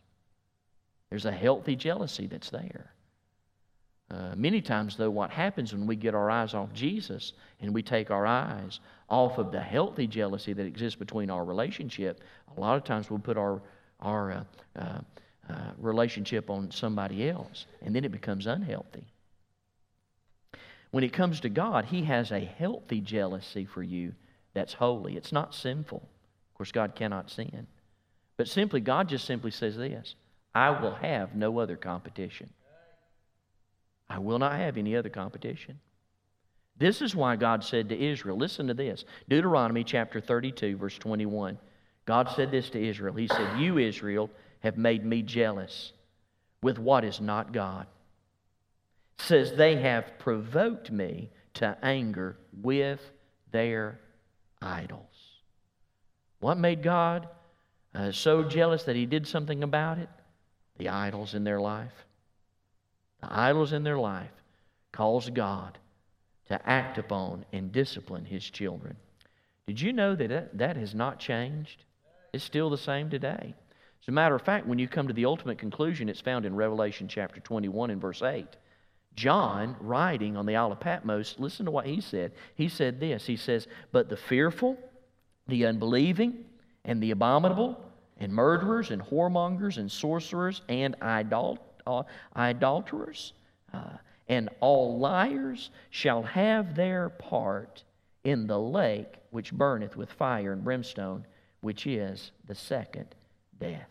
There's 1.10 1.26
a 1.26 1.32
healthy 1.32 1.76
jealousy 1.76 2.26
that's 2.26 2.50
there. 2.50 2.92
Uh, 4.10 4.34
many 4.36 4.60
times, 4.60 4.96
though, 4.96 5.10
what 5.10 5.30
happens 5.30 5.72
when 5.72 5.86
we 5.86 5.94
get 5.94 6.14
our 6.14 6.30
eyes 6.30 6.54
off 6.54 6.72
Jesus 6.72 7.32
and 7.60 7.72
we 7.72 7.82
take 7.82 8.10
our 8.10 8.26
eyes 8.26 8.80
off 9.08 9.38
of 9.38 9.52
the 9.52 9.60
healthy 9.60 10.06
jealousy 10.06 10.52
that 10.52 10.66
exists 10.66 10.98
between 10.98 11.30
our 11.30 11.44
relationship, 11.44 12.20
a 12.56 12.60
lot 12.60 12.76
of 12.76 12.84
times 12.84 13.08
we'll 13.08 13.20
put 13.20 13.36
our, 13.36 13.60
our 14.00 14.32
uh, 14.32 14.44
uh, 14.76 15.00
uh, 15.48 15.70
relationship 15.78 16.50
on 16.50 16.70
somebody 16.70 17.28
else, 17.28 17.66
and 17.82 17.94
then 17.94 18.04
it 18.04 18.12
becomes 18.12 18.46
unhealthy. 18.46 19.04
When 20.90 21.04
it 21.04 21.12
comes 21.12 21.40
to 21.40 21.48
God, 21.48 21.84
He 21.84 22.02
has 22.04 22.32
a 22.32 22.40
healthy 22.40 23.00
jealousy 23.00 23.64
for 23.64 23.82
you 23.82 24.12
that's 24.54 24.74
holy. 24.74 25.16
It's 25.16 25.32
not 25.32 25.54
sinful. 25.54 25.98
Of 25.98 26.54
course, 26.56 26.72
God 26.72 26.96
cannot 26.96 27.30
sin. 27.30 27.68
But 28.36 28.48
simply, 28.48 28.80
God 28.80 29.08
just 29.08 29.24
simply 29.24 29.52
says 29.52 29.76
this 29.76 30.16
I 30.54 30.70
will 30.70 30.94
have 30.94 31.34
no 31.34 31.58
other 31.58 31.76
competition. 31.76 32.50
I 34.08 34.18
will 34.18 34.38
not 34.38 34.52
have 34.52 34.76
any 34.76 34.96
other 34.96 35.08
competition. 35.08 35.78
This 36.76 37.02
is 37.02 37.14
why 37.14 37.36
God 37.36 37.62
said 37.62 37.90
to 37.90 37.98
Israel, 37.98 38.36
listen 38.36 38.66
to 38.66 38.74
this 38.74 39.04
Deuteronomy 39.28 39.84
chapter 39.84 40.20
32, 40.20 40.76
verse 40.76 40.98
21. 40.98 41.58
God 42.06 42.28
said 42.34 42.50
this 42.50 42.70
to 42.70 42.84
Israel. 42.84 43.14
He 43.14 43.28
said, 43.28 43.60
You, 43.60 43.78
Israel, 43.78 44.30
have 44.60 44.76
made 44.76 45.04
me 45.04 45.22
jealous 45.22 45.92
with 46.62 46.78
what 46.78 47.04
is 47.04 47.20
not 47.20 47.52
God. 47.52 47.86
says, 49.18 49.52
They 49.52 49.76
have 49.76 50.18
provoked 50.18 50.90
me 50.90 51.30
to 51.54 51.76
anger 51.82 52.36
with 52.62 53.00
their 53.52 54.00
idols. 54.60 55.04
What 56.40 56.58
made 56.58 56.82
God 56.82 57.28
uh, 57.94 58.12
so 58.12 58.42
jealous 58.42 58.84
that 58.84 58.96
he 58.96 59.06
did 59.06 59.26
something 59.26 59.62
about 59.62 59.98
it? 59.98 60.08
The 60.80 60.88
idols 60.88 61.34
in 61.34 61.44
their 61.44 61.60
life. 61.60 61.92
The 63.20 63.30
idols 63.30 63.74
in 63.74 63.84
their 63.84 63.98
life 63.98 64.32
cause 64.92 65.28
God 65.28 65.76
to 66.48 66.66
act 66.66 66.96
upon 66.96 67.44
and 67.52 67.70
discipline 67.70 68.24
his 68.24 68.48
children. 68.48 68.96
Did 69.66 69.78
you 69.78 69.92
know 69.92 70.14
that 70.14 70.56
that 70.56 70.76
has 70.76 70.94
not 70.94 71.18
changed? 71.18 71.84
It's 72.32 72.42
still 72.42 72.70
the 72.70 72.78
same 72.78 73.10
today. 73.10 73.54
As 74.00 74.08
a 74.08 74.12
matter 74.12 74.34
of 74.34 74.40
fact, 74.40 74.66
when 74.66 74.78
you 74.78 74.88
come 74.88 75.06
to 75.06 75.12
the 75.12 75.26
ultimate 75.26 75.58
conclusion, 75.58 76.08
it's 76.08 76.22
found 76.22 76.46
in 76.46 76.56
Revelation 76.56 77.08
chapter 77.08 77.40
21 77.40 77.90
and 77.90 78.00
verse 78.00 78.22
8. 78.22 78.46
John, 79.14 79.76
writing 79.80 80.38
on 80.38 80.46
the 80.46 80.56
Isle 80.56 80.72
of 80.72 80.80
Patmos, 80.80 81.34
listen 81.38 81.66
to 81.66 81.70
what 81.70 81.84
he 81.84 82.00
said. 82.00 82.32
He 82.54 82.70
said 82.70 83.00
this 83.00 83.26
He 83.26 83.36
says, 83.36 83.68
But 83.92 84.08
the 84.08 84.16
fearful, 84.16 84.78
the 85.46 85.66
unbelieving, 85.66 86.46
and 86.86 87.02
the 87.02 87.10
abominable, 87.10 87.78
and 88.20 88.32
murderers, 88.32 88.90
and 88.90 89.02
whoremongers, 89.02 89.78
and 89.78 89.90
sorcerers, 89.90 90.62
and 90.68 90.94
idol- 91.00 91.58
uh, 91.86 92.02
idolaters, 92.36 93.32
uh, 93.72 93.96
and 94.28 94.48
all 94.60 94.98
liars 94.98 95.70
shall 95.88 96.22
have 96.22 96.74
their 96.74 97.08
part 97.08 97.82
in 98.22 98.46
the 98.46 98.58
lake 98.58 99.14
which 99.30 99.52
burneth 99.52 99.96
with 99.96 100.12
fire 100.12 100.52
and 100.52 100.62
brimstone, 100.62 101.24
which 101.62 101.86
is 101.86 102.30
the 102.46 102.54
second 102.54 103.06
death. 103.58 103.88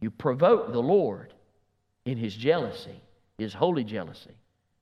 You 0.00 0.10
provoke 0.10 0.72
the 0.72 0.82
Lord 0.82 1.34
in 2.04 2.16
his 2.16 2.34
jealousy, 2.34 3.00
his 3.38 3.54
holy 3.54 3.84
jealousy, 3.84 4.36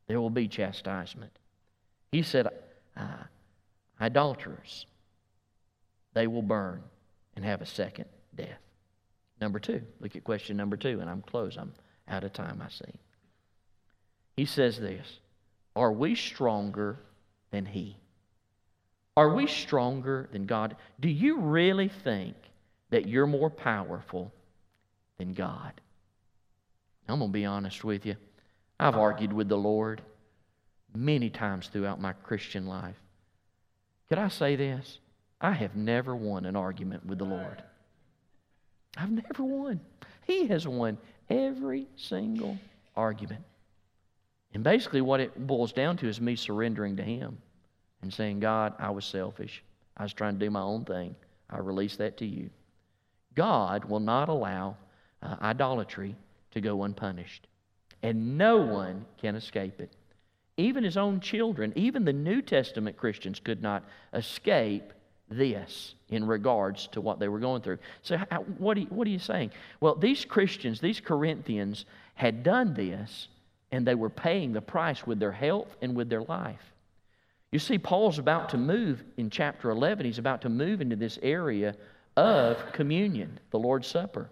there 0.07 0.21
will 0.21 0.31
be 0.31 0.49
chastisement. 0.49 1.33
He 2.11 2.23
said, 2.23 2.49
uh, 2.97 3.25
idolaters, 4.01 4.87
they 6.15 6.27
will 6.27 6.43
burn 6.43 6.83
and 7.37 7.45
have 7.45 7.63
a 7.63 7.67
second 7.67 8.07
death. 8.35 8.59
Number 9.41 9.59
two, 9.59 9.83
look 10.01 10.17
at 10.17 10.25
question 10.25 10.57
number 10.57 10.77
two, 10.77 11.01
and 11.01 11.09
I'm 11.09 11.23
close. 11.23 11.57
I'm 11.57 11.73
out 12.09 12.25
of 12.25 12.33
time, 12.33 12.63
I 12.65 12.69
see. 12.69 13.01
He 14.37 14.45
says 14.45 14.79
this 14.79 15.19
Are 15.75 15.93
we 15.93 16.15
stronger 16.15 16.99
than 17.51 17.67
He? 17.67 17.97
Are 19.17 19.35
we 19.35 19.47
stronger 19.47 20.29
than 20.33 20.47
God? 20.47 20.77
Do 20.99 21.09
you 21.09 21.41
really 21.41 21.89
think 21.89 22.37
that 22.91 23.07
you're 23.07 23.27
more 23.27 23.51
powerful 23.51 24.33
than 25.19 25.35
God? 25.35 25.81
I'm 27.09 27.19
going 27.19 27.31
to 27.31 27.33
be 27.33 27.45
honest 27.45 27.83
with 27.83 28.07
you. 28.07 28.17
I've 28.79 28.97
argued 28.97 29.33
with 29.33 29.49
the 29.49 29.59
Lord 29.59 30.01
many 30.95 31.29
times 31.29 31.69
throughout 31.69 32.01
my 32.01 32.13
Christian 32.13 32.67
life. 32.67 32.97
Could 34.09 34.19
I 34.19 34.29
say 34.29 34.57
this? 34.57 34.99
I 35.41 35.53
have 35.53 35.75
never 35.75 36.15
won 36.15 36.45
an 36.45 36.57
argument 36.57 37.07
with 37.07 37.19
the 37.19 37.25
Lord. 37.25 37.63
I've 38.97 39.11
never 39.11 39.43
won. 39.43 39.81
He 40.27 40.47
has 40.49 40.67
won 40.67 40.99
every 41.29 41.87
single 41.97 42.59
argument. 42.97 43.45
And 44.53 44.65
basically, 44.65 45.01
what 45.01 45.21
it 45.21 45.47
boils 45.47 45.73
down 45.73 45.97
to 45.99 46.09
is 46.09 46.21
me 46.21 46.37
surrendering 46.37 46.97
to 46.97 47.03
Him 47.03 47.39
and 48.03 48.13
saying, 48.13 48.41
God, 48.41 48.75
I 48.79 48.91
was 48.91 49.05
selfish. 49.05 49.63
I 49.97 50.03
was 50.03 50.13
trying 50.13 50.39
to 50.39 50.45
do 50.45 50.51
my 50.51 50.61
own 50.61 50.85
thing. 50.85 51.15
I 51.49 51.59
release 51.59 51.97
that 51.97 52.17
to 52.19 52.27
you. 52.27 52.51
God 53.35 53.85
will 53.85 54.01
not 54.01 54.29
allow 54.29 54.77
uh, 55.23 55.37
idolatry 55.41 56.17
to 56.51 56.61
go 56.61 56.83
unpunished, 56.83 57.47
and 58.03 58.37
no 58.37 58.59
one 58.59 59.05
can 59.19 59.37
escape 59.37 59.81
it. 59.81 59.93
Even 60.57 60.83
his 60.85 60.97
own 60.97 61.21
children, 61.21 61.73
even 61.77 62.05
the 62.05 62.13
New 62.13 62.43
Testament 62.43 62.97
Christians 62.97 63.39
could 63.39 63.63
not 63.63 63.85
escape 64.13 64.93
this 65.31 65.95
in 66.09 66.27
regards 66.27 66.89
to 66.89 67.01
what 67.01 67.19
they 67.19 67.29
were 67.29 67.39
going 67.39 67.63
through. 67.63 67.79
So, 68.03 68.19
how, 68.31 68.43
what, 68.59 68.77
are 68.77 68.81
you, 68.81 68.87
what 68.87 69.07
are 69.07 69.11
you 69.11 69.19
saying? 69.19 69.53
Well, 69.81 69.95
these 69.95 70.25
Christians, 70.25 70.81
these 70.81 71.01
Corinthians, 71.01 71.87
had 72.15 72.43
done 72.43 72.75
this, 72.75 73.29
and 73.73 73.87
they 73.87 73.95
were 73.95 74.11
paying 74.11 74.53
the 74.53 74.61
price 74.61 75.07
with 75.07 75.19
their 75.19 75.33
health 75.33 75.69
and 75.81 75.95
with 75.95 76.09
their 76.09 76.23
life. 76.23 76.73
You 77.53 77.59
see, 77.59 77.79
Paul's 77.79 78.19
about 78.19 78.51
to 78.51 78.59
move 78.59 79.03
in 79.17 79.31
chapter 79.31 79.71
11, 79.71 80.05
he's 80.05 80.19
about 80.19 80.43
to 80.43 80.49
move 80.49 80.81
into 80.81 80.97
this 80.97 81.19
area 81.23 81.75
of 82.17 82.73
communion, 82.73 83.39
the 83.51 83.59
Lord's 83.59 83.89
Supper. 83.89 84.29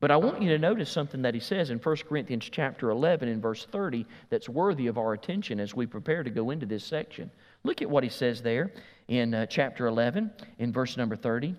But 0.00 0.10
I 0.10 0.16
want 0.16 0.40
you 0.40 0.48
to 0.48 0.58
notice 0.58 0.90
something 0.90 1.20
that 1.22 1.34
he 1.34 1.40
says 1.40 1.68
in 1.68 1.78
1 1.78 1.96
Corinthians 2.08 2.48
chapter 2.50 2.88
11 2.88 3.28
in 3.28 3.40
verse 3.40 3.66
30 3.66 4.06
that's 4.30 4.48
worthy 4.48 4.86
of 4.86 4.96
our 4.96 5.12
attention 5.12 5.60
as 5.60 5.74
we 5.74 5.86
prepare 5.86 6.22
to 6.22 6.30
go 6.30 6.50
into 6.50 6.64
this 6.64 6.84
section. 6.84 7.30
Look 7.62 7.82
at 7.82 7.90
what 7.90 8.04
he 8.04 8.10
says 8.10 8.42
there 8.42 8.72
in 9.08 9.34
uh, 9.34 9.46
chapter 9.46 9.86
11 9.86 10.30
in 10.58 10.72
verse 10.72 10.96
number 10.96 11.16
30. 11.16 11.54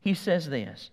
He 0.00 0.14
says 0.14 0.48
this 0.48 0.90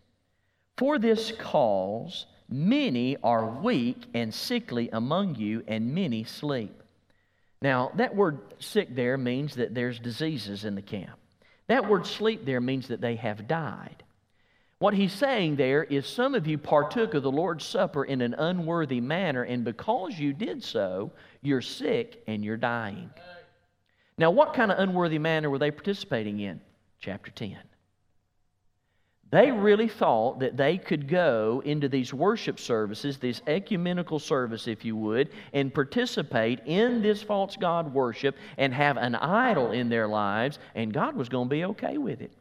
For 0.77 0.99
this 0.99 1.31
cause 1.39 2.25
many 2.49 3.17
are 3.23 3.45
weak 3.45 4.03
and 4.13 4.33
sickly 4.33 4.89
among 4.91 5.35
you, 5.35 5.63
and 5.67 5.93
many 5.93 6.23
sleep. 6.23 6.83
Now, 7.61 7.91
that 7.95 8.15
word 8.15 8.39
sick 8.59 8.95
there 8.95 9.17
means 9.17 9.55
that 9.55 9.73
there's 9.73 9.99
diseases 9.99 10.63
in 10.63 10.75
the 10.75 10.81
camp. 10.81 11.17
That 11.67 11.89
word 11.89 12.05
sleep 12.05 12.45
there 12.45 12.61
means 12.61 12.87
that 12.89 13.01
they 13.01 13.15
have 13.15 13.47
died. 13.47 14.03
What 14.79 14.93
he's 14.93 15.11
saying 15.11 15.55
there 15.55 15.83
is 15.83 16.05
some 16.05 16.35
of 16.35 16.45
you 16.45 16.59
partook 16.59 17.15
of 17.15 17.23
the 17.23 17.31
Lord's 17.31 17.65
Supper 17.65 18.05
in 18.05 18.21
an 18.21 18.35
unworthy 18.35 19.01
manner, 19.01 19.41
and 19.41 19.65
because 19.65 20.19
you 20.19 20.33
did 20.33 20.63
so, 20.63 21.11
you're 21.41 21.61
sick 21.61 22.21
and 22.27 22.45
you're 22.45 22.57
dying. 22.57 23.09
Now, 24.17 24.31
what 24.31 24.53
kind 24.53 24.71
of 24.71 24.79
unworthy 24.79 25.19
manner 25.19 25.49
were 25.49 25.59
they 25.59 25.71
participating 25.71 26.39
in? 26.39 26.59
Chapter 26.99 27.31
10. 27.31 27.57
They 29.29 29.51
really 29.51 29.89
thought 29.89 30.39
that 30.39 30.55
they 30.55 30.77
could 30.77 31.09
go 31.09 31.61
into 31.65 31.89
these 31.89 32.13
worship 32.13 32.59
services, 32.59 33.17
this 33.17 33.41
ecumenical 33.45 34.19
service, 34.19 34.67
if 34.67 34.85
you 34.85 34.95
would, 34.95 35.29
and 35.51 35.73
participate 35.73 36.61
in 36.65 37.01
this 37.01 37.21
false 37.21 37.57
God 37.57 37.93
worship 37.93 38.37
and 38.57 38.73
have 38.73 38.95
an 38.95 39.15
idol 39.15 39.71
in 39.71 39.89
their 39.89 40.07
lives, 40.07 40.59
and 40.75 40.93
God 40.93 41.15
was 41.15 41.27
going 41.27 41.49
to 41.49 41.53
be 41.53 41.65
okay 41.65 41.97
with 41.97 42.21
it. 42.21 42.31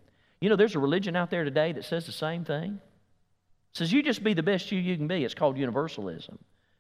You 0.40 0.48
know, 0.48 0.56
there's 0.56 0.76
a 0.76 0.78
religion 0.78 1.16
out 1.16 1.28
there 1.28 1.42
today 1.42 1.72
that 1.72 1.84
says 1.84 2.06
the 2.06 2.12
same 2.12 2.44
thing. 2.44 2.80
It 3.72 3.78
says, 3.78 3.92
you 3.92 4.02
just 4.02 4.22
be 4.22 4.34
the 4.34 4.44
best 4.44 4.70
you 4.70 4.78
you 4.78 4.96
can 4.96 5.08
be. 5.08 5.24
It's 5.24 5.34
called 5.34 5.56
universalism. 5.56 6.38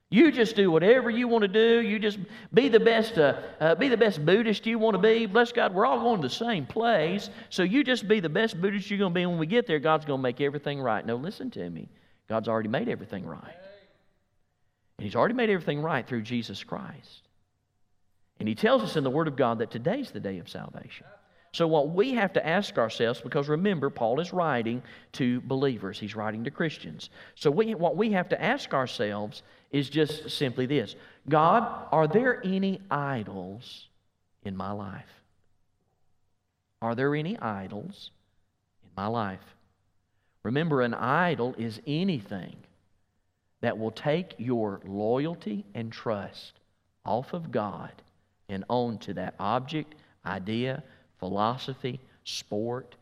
You 0.08 0.30
just 0.30 0.54
do 0.54 0.70
whatever 0.70 1.10
you 1.10 1.26
want 1.26 1.42
to 1.42 1.48
do. 1.48 1.80
You 1.80 1.98
just 1.98 2.18
be 2.54 2.68
the 2.68 2.78
best, 2.78 3.18
uh, 3.18 3.40
uh, 3.60 3.74
be 3.74 3.88
the 3.88 3.96
best 3.96 4.24
Buddhist 4.24 4.64
you 4.64 4.78
want 4.78 4.94
to 4.94 5.02
be. 5.02 5.26
Bless 5.26 5.50
God, 5.50 5.74
we're 5.74 5.84
all 5.84 5.98
going 5.98 6.22
to 6.22 6.28
the 6.28 6.34
same 6.34 6.64
place. 6.64 7.28
So 7.50 7.64
you 7.64 7.82
just 7.82 8.06
be 8.06 8.20
the 8.20 8.28
best 8.28 8.60
Buddhist 8.60 8.88
you're 8.88 9.00
going 9.00 9.12
to 9.12 9.18
be. 9.18 9.26
When 9.26 9.38
we 9.38 9.46
get 9.46 9.66
there, 9.66 9.80
God's 9.80 10.04
going 10.04 10.18
to 10.18 10.22
make 10.22 10.40
everything 10.40 10.80
right. 10.80 11.04
No, 11.04 11.16
listen 11.16 11.50
to 11.52 11.70
me. 11.70 11.88
God's 12.28 12.46
already 12.46 12.68
made 12.68 12.88
everything 12.88 13.26
right. 13.26 13.56
And 14.98 15.04
He's 15.04 15.16
already 15.16 15.34
made 15.34 15.50
everything 15.50 15.82
right 15.82 16.06
through 16.06 16.22
Jesus 16.22 16.62
Christ. 16.62 17.22
And 18.38 18.48
He 18.48 18.54
tells 18.54 18.82
us 18.82 18.96
in 18.96 19.02
the 19.02 19.10
Word 19.10 19.26
of 19.26 19.34
God 19.34 19.58
that 19.58 19.72
today's 19.72 20.12
the 20.12 20.20
day 20.20 20.38
of 20.38 20.48
salvation. 20.48 21.06
So, 21.56 21.66
what 21.66 21.88
we 21.88 22.12
have 22.12 22.34
to 22.34 22.46
ask 22.46 22.76
ourselves, 22.76 23.22
because 23.22 23.48
remember, 23.48 23.88
Paul 23.88 24.20
is 24.20 24.30
writing 24.30 24.82
to 25.12 25.40
believers, 25.40 25.98
he's 25.98 26.14
writing 26.14 26.44
to 26.44 26.50
Christians. 26.50 27.08
So, 27.34 27.50
we, 27.50 27.74
what 27.74 27.96
we 27.96 28.12
have 28.12 28.28
to 28.28 28.42
ask 28.42 28.74
ourselves 28.74 29.42
is 29.70 29.88
just 29.88 30.30
simply 30.30 30.66
this 30.66 30.94
God, 31.28 31.88
are 31.92 32.06
there 32.06 32.40
any 32.44 32.80
idols 32.90 33.88
in 34.44 34.56
my 34.56 34.72
life? 34.72 35.22
Are 36.82 36.94
there 36.94 37.14
any 37.14 37.38
idols 37.38 38.10
in 38.82 38.90
my 38.96 39.06
life? 39.06 39.54
Remember, 40.42 40.82
an 40.82 40.94
idol 40.94 41.54
is 41.58 41.80
anything 41.86 42.56
that 43.60 43.78
will 43.78 43.90
take 43.90 44.34
your 44.38 44.80
loyalty 44.84 45.64
and 45.74 45.90
trust 45.90 46.52
off 47.04 47.32
of 47.32 47.50
God 47.50 47.90
and 48.48 48.64
onto 48.68 49.12
that 49.14 49.34
object, 49.40 49.94
idea, 50.24 50.82
philosophy, 51.18 51.98
sport, 52.24 52.94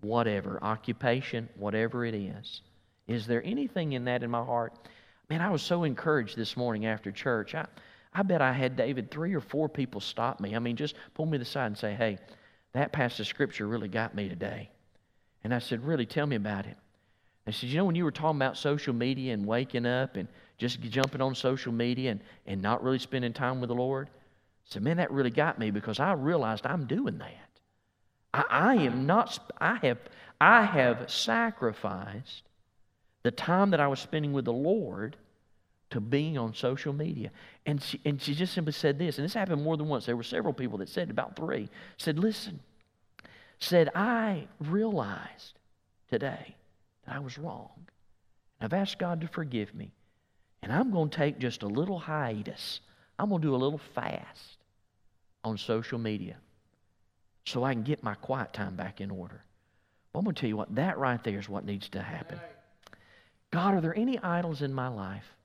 whatever, 0.00 0.62
occupation, 0.62 1.48
whatever 1.56 2.04
it 2.04 2.14
is. 2.14 2.60
Is 3.08 3.26
there 3.26 3.42
anything 3.44 3.92
in 3.92 4.04
that 4.04 4.22
in 4.22 4.30
my 4.30 4.44
heart? 4.44 4.74
Man, 5.28 5.40
I 5.40 5.50
was 5.50 5.62
so 5.62 5.84
encouraged 5.84 6.36
this 6.36 6.56
morning 6.56 6.86
after 6.86 7.10
church. 7.10 7.54
I, 7.54 7.66
I 8.12 8.22
bet 8.22 8.42
I 8.42 8.52
had 8.52 8.76
David 8.76 9.10
three 9.10 9.34
or 9.34 9.40
four 9.40 9.68
people 9.68 10.00
stop 10.00 10.40
me. 10.40 10.54
I 10.54 10.58
mean, 10.58 10.76
just 10.76 10.94
pull 11.14 11.26
me 11.26 11.38
to 11.38 11.44
the 11.44 11.44
side 11.44 11.66
and 11.66 11.78
say, 11.78 11.94
hey, 11.94 12.18
that 12.72 12.92
passage 12.92 13.20
of 13.20 13.26
scripture 13.26 13.66
really 13.66 13.88
got 13.88 14.14
me 14.14 14.28
today. 14.28 14.70
And 15.44 15.54
I 15.54 15.58
said, 15.58 15.84
really, 15.84 16.06
tell 16.06 16.26
me 16.26 16.36
about 16.36 16.66
it. 16.66 16.76
I 17.46 17.50
said, 17.50 17.70
You 17.70 17.78
know, 17.78 17.84
when 17.84 17.94
you 17.94 18.04
were 18.04 18.12
talking 18.12 18.38
about 18.38 18.56
social 18.56 18.94
media 18.94 19.34
and 19.34 19.46
waking 19.46 19.86
up 19.86 20.16
and 20.16 20.28
just 20.58 20.80
jumping 20.80 21.20
on 21.20 21.34
social 21.34 21.72
media 21.72 22.12
and, 22.12 22.20
and 22.46 22.62
not 22.62 22.82
really 22.82 22.98
spending 22.98 23.32
time 23.32 23.60
with 23.60 23.68
the 23.68 23.74
Lord, 23.74 24.08
I 24.08 24.72
said, 24.72 24.82
Man, 24.82 24.98
that 24.98 25.10
really 25.10 25.30
got 25.30 25.58
me 25.58 25.70
because 25.70 25.98
I 25.98 26.12
realized 26.12 26.66
I'm 26.66 26.86
doing 26.86 27.18
that. 27.18 27.48
I, 28.32 28.44
I 28.48 28.74
am 28.76 29.06
not, 29.06 29.38
I 29.60 29.76
have, 29.82 29.98
I 30.40 30.64
have 30.64 31.10
sacrificed 31.10 32.42
the 33.22 33.30
time 33.30 33.70
that 33.70 33.80
I 33.80 33.86
was 33.88 34.00
spending 34.00 34.32
with 34.32 34.44
the 34.44 34.52
Lord 34.52 35.16
to 35.90 36.00
being 36.00 36.38
on 36.38 36.54
social 36.54 36.92
media. 36.92 37.30
And 37.66 37.82
she, 37.82 38.00
and 38.04 38.20
she 38.20 38.34
just 38.34 38.54
simply 38.54 38.72
said 38.72 38.98
this, 38.98 39.18
and 39.18 39.24
this 39.24 39.34
happened 39.34 39.62
more 39.62 39.76
than 39.76 39.88
once. 39.88 40.06
There 40.06 40.16
were 40.16 40.22
several 40.22 40.54
people 40.54 40.78
that 40.78 40.88
said, 40.88 41.10
about 41.10 41.36
three, 41.36 41.68
said, 41.98 42.18
Listen, 42.18 42.60
said, 43.58 43.90
I 43.94 44.48
realized 44.60 45.58
today 46.10 46.56
that 47.06 47.16
I 47.16 47.18
was 47.20 47.38
wrong. 47.38 47.70
I've 48.60 48.72
asked 48.72 48.98
God 48.98 49.20
to 49.20 49.28
forgive 49.28 49.74
me. 49.74 49.92
And 50.62 50.72
I'm 50.72 50.90
going 50.90 51.10
to 51.10 51.16
take 51.16 51.38
just 51.38 51.62
a 51.62 51.66
little 51.66 51.98
hiatus. 51.98 52.80
I'm 53.18 53.28
going 53.28 53.42
to 53.42 53.48
do 53.48 53.54
a 53.54 53.56
little 53.56 53.80
fast 53.94 54.58
on 55.44 55.58
social 55.58 55.98
media 55.98 56.36
so 57.44 57.64
I 57.64 57.74
can 57.74 57.82
get 57.82 58.02
my 58.02 58.14
quiet 58.14 58.52
time 58.52 58.76
back 58.76 59.00
in 59.00 59.10
order. 59.10 59.42
Well, 60.12 60.20
I'm 60.20 60.24
going 60.24 60.34
to 60.34 60.40
tell 60.40 60.48
you 60.48 60.56
what, 60.56 60.74
that 60.76 60.98
right 60.98 61.22
there 61.24 61.38
is 61.38 61.48
what 61.48 61.64
needs 61.64 61.88
to 61.90 62.02
happen. 62.02 62.38
God, 63.52 63.74
are 63.74 63.80
there 63.80 63.96
any 63.96 64.18
idols 64.18 64.62
in 64.62 64.72
my 64.72 64.88
life? 64.88 65.36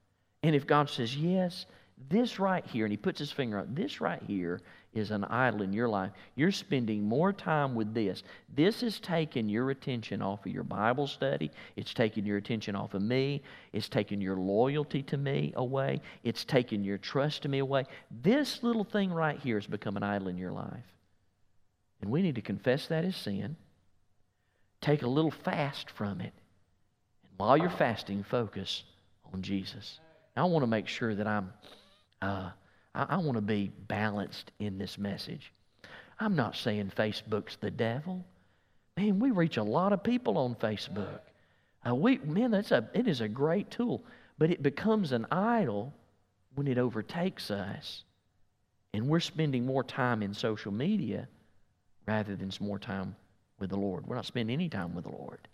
And 0.41 0.55
if 0.55 0.66
God 0.66 0.89
says 0.89 1.16
yes, 1.16 1.66
this 2.10 2.39
right 2.39 2.66
here, 2.66 2.86
and 2.86 2.91
he 2.91 2.97
puts 2.97 3.20
his 3.20 3.32
finger 3.32 3.60
on 3.60 3.74
this 3.74 3.99
right 3.99 4.22
here 4.26 4.62
is 4.93 5.12
an 5.12 5.26
idol 5.26 5.62
in 5.64 5.74
your 5.74 5.89
life. 5.89 6.12
You're 6.36 6.51
spending 6.51 7.03
more 7.03 7.34
time 7.34 7.76
with 7.76 7.93
this. 7.93 8.24
This 8.55 8.82
is 8.82 8.99
taking 8.99 9.49
your 9.49 9.72
attention 9.72 10.22
off 10.22 10.45
of 10.45 10.51
your 10.51 10.64
Bible 10.64 11.08
study. 11.08 11.51
It's 11.76 11.93
taking 11.93 12.26
your 12.26 12.38
attention 12.38 12.76
off 12.76 12.93
of 12.93 13.01
me. 13.01 13.41
It's 13.74 13.89
taking 13.89 14.22
your 14.22 14.38
loyalty 14.38 15.03
to 15.03 15.18
me 15.18 15.53
away. 15.55 16.01
It's 16.24 16.45
taking 16.45 16.84
your 16.84 16.97
trust 16.97 17.41
to 17.43 17.49
me 17.49 17.60
away. 17.60 17.86
This 18.10 18.64
little 18.64 18.86
thing 18.86 19.12
right 19.12 19.39
here 19.39 19.58
has 19.58 19.68
become 19.68 19.97
an 19.97 20.03
idol 20.03 20.30
in 20.30 20.38
your 20.38 20.51
life. 20.51 20.86
And 22.01 22.12
we 22.12 22.22
need 22.22 22.36
to 22.36 22.41
confess 22.41 22.88
that 22.88 23.05
as 23.05 23.16
sin. 23.16 23.58
Take 24.82 25.01
a 25.01 25.08
little 25.08 25.32
fast 25.32 25.89
from 25.89 26.22
it. 26.22 26.34
While 27.38 27.57
you're 27.57 27.69
fasting, 27.69 28.23
focus 28.23 28.83
on 29.33 29.41
Jesus. 29.41 29.99
I 30.35 30.43
want 30.43 30.63
to 30.63 30.67
make 30.67 30.88
sure 30.88 31.15
that 31.15 31.27
I'm. 31.27 31.53
Uh, 32.21 32.49
I, 32.93 33.05
I 33.09 33.17
want 33.17 33.35
to 33.35 33.41
be 33.41 33.71
balanced 33.88 34.51
in 34.59 34.77
this 34.77 34.97
message. 34.97 35.51
I'm 36.19 36.35
not 36.35 36.55
saying 36.55 36.91
Facebook's 36.95 37.57
the 37.57 37.71
devil. 37.71 38.25
Man, 38.95 39.19
we 39.19 39.29
reach 39.31 39.57
a 39.57 39.63
lot 39.63 39.93
of 39.93 40.03
people 40.03 40.38
on 40.38 40.55
Facebook. 40.55 41.19
Uh, 41.88 41.93
we, 41.93 42.17
man, 42.17 42.51
that's 42.51 42.71
a, 42.71 42.89
it 42.93 43.07
is 43.07 43.21
a 43.21 43.27
great 43.27 43.69
tool, 43.69 44.03
but 44.39 44.49
it 44.49 44.63
becomes 44.63 45.11
an 45.11 45.27
idol 45.31 45.93
when 46.55 46.67
it 46.67 46.79
overtakes 46.79 47.51
us. 47.51 48.03
And 48.93 49.07
we're 49.07 49.19
spending 49.19 49.65
more 49.65 49.83
time 49.83 50.23
in 50.23 50.33
social 50.33 50.71
media 50.71 51.27
rather 52.07 52.35
than 52.35 52.51
more 52.59 52.79
time 52.79 53.15
with 53.59 53.69
the 53.69 53.77
Lord. 53.77 54.07
We're 54.07 54.15
not 54.15 54.25
spending 54.25 54.53
any 54.53 54.69
time 54.69 54.95
with 54.95 55.03
the 55.03 55.11
Lord 55.11 55.47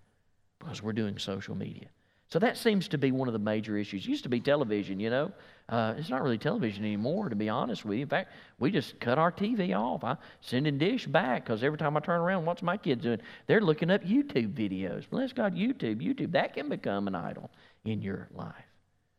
because 0.64 0.82
we're 0.82 0.94
doing 0.94 1.18
social 1.18 1.56
media. 1.56 1.88
So 2.34 2.40
that 2.40 2.58
seems 2.58 2.88
to 2.88 2.98
be 2.98 3.12
one 3.12 3.28
of 3.28 3.34
the 3.34 3.40
major 3.40 3.78
issues. 3.78 4.06
It 4.06 4.10
used 4.10 4.24
to 4.24 4.30
be 4.30 4.40
television, 4.40 5.00
you 5.00 5.12
know. 5.12 5.32
Uh, 5.70 5.94
it's 5.98 6.10
not 6.10 6.24
really 6.24 6.40
television 6.40 6.84
anymore, 6.84 7.30
to 7.30 7.36
be 7.36 7.48
honest 7.48 7.86
with 7.86 7.98
you. 7.98 8.02
In 8.02 8.10
fact, 8.10 8.32
we 8.58 8.72
just 8.72 9.00
cut 9.00 9.20
our 9.20 9.32
TV 9.32 9.78
off. 9.78 10.04
I 10.04 10.18
send 10.42 10.66
in 10.66 10.80
dish 10.80 11.06
back 11.06 11.46
because 11.46 11.64
every 11.64 11.78
time 11.78 11.96
I 11.96 12.00
turn 12.00 12.20
around, 12.20 12.46
what's 12.46 12.64
my 12.64 12.76
kids 12.76 13.04
doing? 13.04 13.20
They're 13.46 13.62
looking 13.62 13.92
up 13.92 14.04
YouTube 14.04 14.54
videos. 14.54 15.08
Bless 15.08 15.32
God, 15.32 15.54
YouTube, 15.54 16.02
YouTube. 16.02 16.32
That 16.32 16.56
can 16.56 16.70
become 16.70 17.08
an 17.08 17.14
idol 17.14 17.52
in 17.86 18.02
your 18.02 18.30
life. 18.34 18.66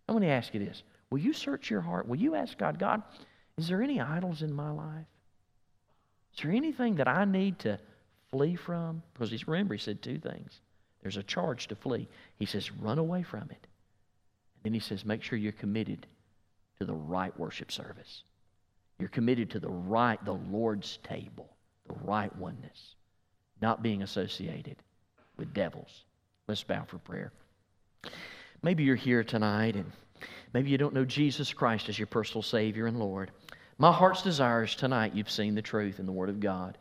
I 0.09 0.13
want 0.13 0.25
to 0.25 0.31
ask 0.31 0.53
you 0.53 0.59
this. 0.59 0.83
Will 1.11 1.21
you 1.21 1.33
search 1.33 1.71
your 1.71 1.83
heart? 1.83 2.09
Will 2.09 2.19
you 2.19 2.35
ask 2.35 2.59
God, 2.59 2.81
God, 2.81 3.03
is 3.57 3.69
there 3.69 3.81
any 3.81 4.01
idols 4.01 4.43
in 4.43 4.53
my 4.53 4.71
life? 4.71 5.07
Is 6.37 6.43
there 6.43 6.51
anything 6.51 6.97
that 6.97 7.07
I 7.07 7.25
need 7.25 7.61
to 7.61 7.79
flee 8.33 8.57
from? 8.57 9.03
Because 9.13 9.31
he's, 9.31 9.47
remember, 9.47 9.75
he 9.75 9.81
said 9.81 10.03
two 10.03 10.19
things. 10.19 10.61
There's 11.05 11.19
a 11.19 11.23
charge 11.23 11.67
to 11.69 11.77
flee. 11.77 12.09
He 12.39 12.47
says, 12.47 12.73
run 12.73 12.99
away 12.99 13.23
from 13.23 13.43
it. 13.43 13.67
And 14.57 14.63
then 14.63 14.73
he 14.73 14.81
says, 14.81 15.05
make 15.05 15.23
sure 15.23 15.39
you're 15.39 15.53
committed 15.53 16.07
to 16.79 16.87
the 16.87 16.95
right 16.95 17.39
worship 17.39 17.71
service. 17.71 18.25
You're 18.99 19.11
committed 19.11 19.51
to 19.51 19.61
the 19.61 19.69
right, 19.69 20.25
the 20.25 20.33
Lord's 20.33 20.99
table, 21.05 21.51
the 21.87 21.95
right 22.05 22.35
oneness, 22.37 22.95
not 23.61 23.83
being 23.83 24.03
associated 24.03 24.77
with 25.37 25.53
devils. 25.53 26.05
Let's 26.49 26.63
bow 26.63 26.85
for 26.85 26.97
prayer. 26.97 27.31
Maybe 28.63 28.85
you're 28.85 28.97
here 28.97 29.23
tonight 29.23 29.77
and 29.77 29.93
maybe 30.55 30.71
you 30.71 30.79
don't 30.79 30.95
know 30.95 31.05
Jesus 31.05 31.53
Christ 31.53 31.91
as 31.91 31.99
your 31.99 32.07
personal 32.07 32.43
Savior 32.43 32.87
and 32.87 32.99
Lord. 32.99 33.31
My 33.77 33.93
heart's 33.93 34.23
desire 34.23 34.63
is 34.63 34.75
tonight 34.75 35.15
you've 35.15 35.31
seen 35.31 35.55
the 35.55 35.61
truth 35.61 35.99
in 35.99 36.07
the 36.07 36.13
Word 36.13 36.31
of 36.31 36.41
God, 36.41 36.79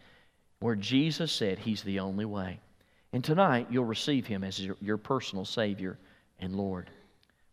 where 0.61 0.76
Jesus 0.76 1.30
said 1.30 1.59
He's 1.59 1.84
the 1.84 1.99
only 1.99 2.24
way. 2.24 2.61
And 3.14 3.24
tonight, 3.24 3.68
you'll 3.70 3.86
receive 3.86 4.26
him 4.26 4.43
as 4.43 4.59
your, 4.59 4.76
your, 4.82 4.97
personal 4.97 5.45
Savior 5.45 5.99
and 6.39 6.55
Lord. 6.55 6.89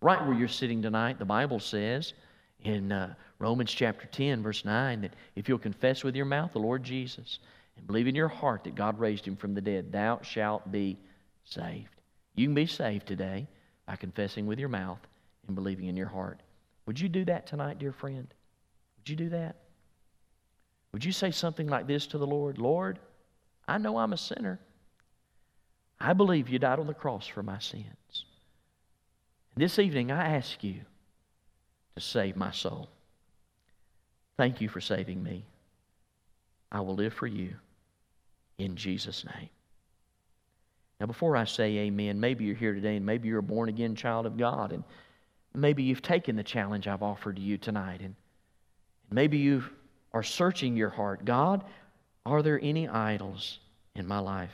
Right 0.00 0.26
where 0.26 0.34
you're 0.34 0.48
sitting 0.48 0.80
tonight, 0.80 1.18
the 1.18 1.26
Bible 1.26 1.60
says 1.60 2.14
in 2.62 2.90
uh, 2.90 3.14
Romans 3.38 3.70
chapter 3.70 4.06
10, 4.06 4.42
verse 4.42 4.64
9, 4.64 5.02
that 5.02 5.14
if 5.36 5.48
you'll 5.48 5.58
confess 5.58 6.02
with 6.02 6.16
your 6.16 6.24
mouth 6.24 6.52
the 6.52 6.58
Lord 6.58 6.82
Jesus 6.82 7.40
and 7.76 7.86
believe 7.86 8.08
in 8.08 8.14
your 8.14 8.28
heart 8.28 8.64
that 8.64 8.74
God 8.74 8.98
raised 8.98 9.26
him 9.26 9.36
from 9.36 9.52
the 9.52 9.60
dead, 9.60 9.92
thou 9.92 10.20
shalt 10.22 10.72
be 10.72 10.98
saved. 11.44 12.00
You 12.34 12.46
can 12.46 12.54
be 12.54 12.66
saved 12.66 13.06
today 13.06 13.46
by 13.86 13.96
confessing 13.96 14.46
with 14.46 14.58
your 14.58 14.70
mouth 14.70 15.00
and 15.46 15.54
believing 15.54 15.88
in 15.88 15.96
your 15.96 16.08
heart. 16.08 16.40
Would 16.86 16.98
you 16.98 17.10
do 17.10 17.26
that 17.26 17.46
tonight, 17.46 17.78
dear 17.78 17.92
friend? 17.92 18.32
Would 18.96 19.10
you 19.10 19.16
do 19.16 19.28
that? 19.28 19.56
Would 20.92 21.04
you 21.04 21.12
say 21.12 21.30
something 21.30 21.66
like 21.66 21.86
this 21.86 22.06
to 22.08 22.18
the 22.18 22.26
Lord? 22.26 22.56
Lord, 22.56 22.98
I 23.68 23.76
know 23.76 23.98
I'm 23.98 24.14
a 24.14 24.16
sinner. 24.16 24.58
I 26.00 26.14
believe 26.14 26.48
you 26.48 26.58
died 26.58 26.78
on 26.78 26.86
the 26.86 26.94
cross 26.94 27.26
for 27.26 27.42
my 27.42 27.58
sins. 27.58 28.24
This 29.56 29.78
evening, 29.78 30.10
I 30.10 30.36
ask 30.36 30.64
you 30.64 30.80
to 31.94 32.00
save 32.00 32.36
my 32.36 32.50
soul. 32.50 32.88
Thank 34.38 34.60
you 34.60 34.68
for 34.68 34.80
saving 34.80 35.22
me. 35.22 35.44
I 36.72 36.80
will 36.80 36.94
live 36.94 37.12
for 37.12 37.26
you 37.26 37.54
in 38.58 38.76
Jesus' 38.76 39.24
name. 39.24 39.50
Now, 40.98 41.06
before 41.06 41.36
I 41.36 41.44
say 41.44 41.78
amen, 41.78 42.20
maybe 42.20 42.44
you're 42.44 42.54
here 42.54 42.74
today 42.74 42.96
and 42.96 43.04
maybe 43.04 43.28
you're 43.28 43.38
a 43.38 43.42
born 43.42 43.68
again 43.68 43.94
child 43.94 44.24
of 44.24 44.38
God 44.38 44.72
and 44.72 44.84
maybe 45.54 45.82
you've 45.82 46.02
taken 46.02 46.36
the 46.36 46.42
challenge 46.42 46.86
I've 46.86 47.02
offered 47.02 47.36
to 47.36 47.42
you 47.42 47.58
tonight 47.58 48.00
and 48.00 48.14
maybe 49.10 49.38
you 49.38 49.64
are 50.12 50.22
searching 50.22 50.76
your 50.76 50.90
heart. 50.90 51.24
God, 51.24 51.64
are 52.24 52.42
there 52.42 52.60
any 52.62 52.88
idols 52.88 53.58
in 53.94 54.06
my 54.06 54.18
life? 54.18 54.52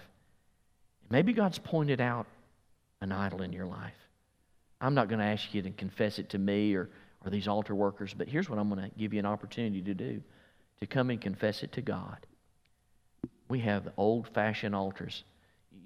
Maybe 1.10 1.32
God's 1.32 1.58
pointed 1.58 2.00
out 2.00 2.26
an 3.00 3.12
idol 3.12 3.42
in 3.42 3.52
your 3.52 3.66
life. 3.66 3.94
I'm 4.80 4.94
not 4.94 5.08
going 5.08 5.20
to 5.20 5.24
ask 5.24 5.54
you 5.54 5.62
to 5.62 5.70
confess 5.70 6.18
it 6.18 6.30
to 6.30 6.38
me 6.38 6.74
or, 6.74 6.90
or 7.24 7.30
these 7.30 7.48
altar 7.48 7.74
workers, 7.74 8.14
but 8.16 8.28
here's 8.28 8.50
what 8.50 8.58
I'm 8.58 8.68
going 8.68 8.90
to 8.90 8.96
give 8.98 9.12
you 9.12 9.18
an 9.18 9.26
opportunity 9.26 9.80
to 9.82 9.94
do 9.94 10.22
to 10.80 10.86
come 10.86 11.10
and 11.10 11.20
confess 11.20 11.62
it 11.62 11.72
to 11.72 11.80
God. 11.80 12.18
We 13.48 13.60
have 13.60 13.88
old 13.96 14.28
fashioned 14.28 14.74
altars. 14.74 15.24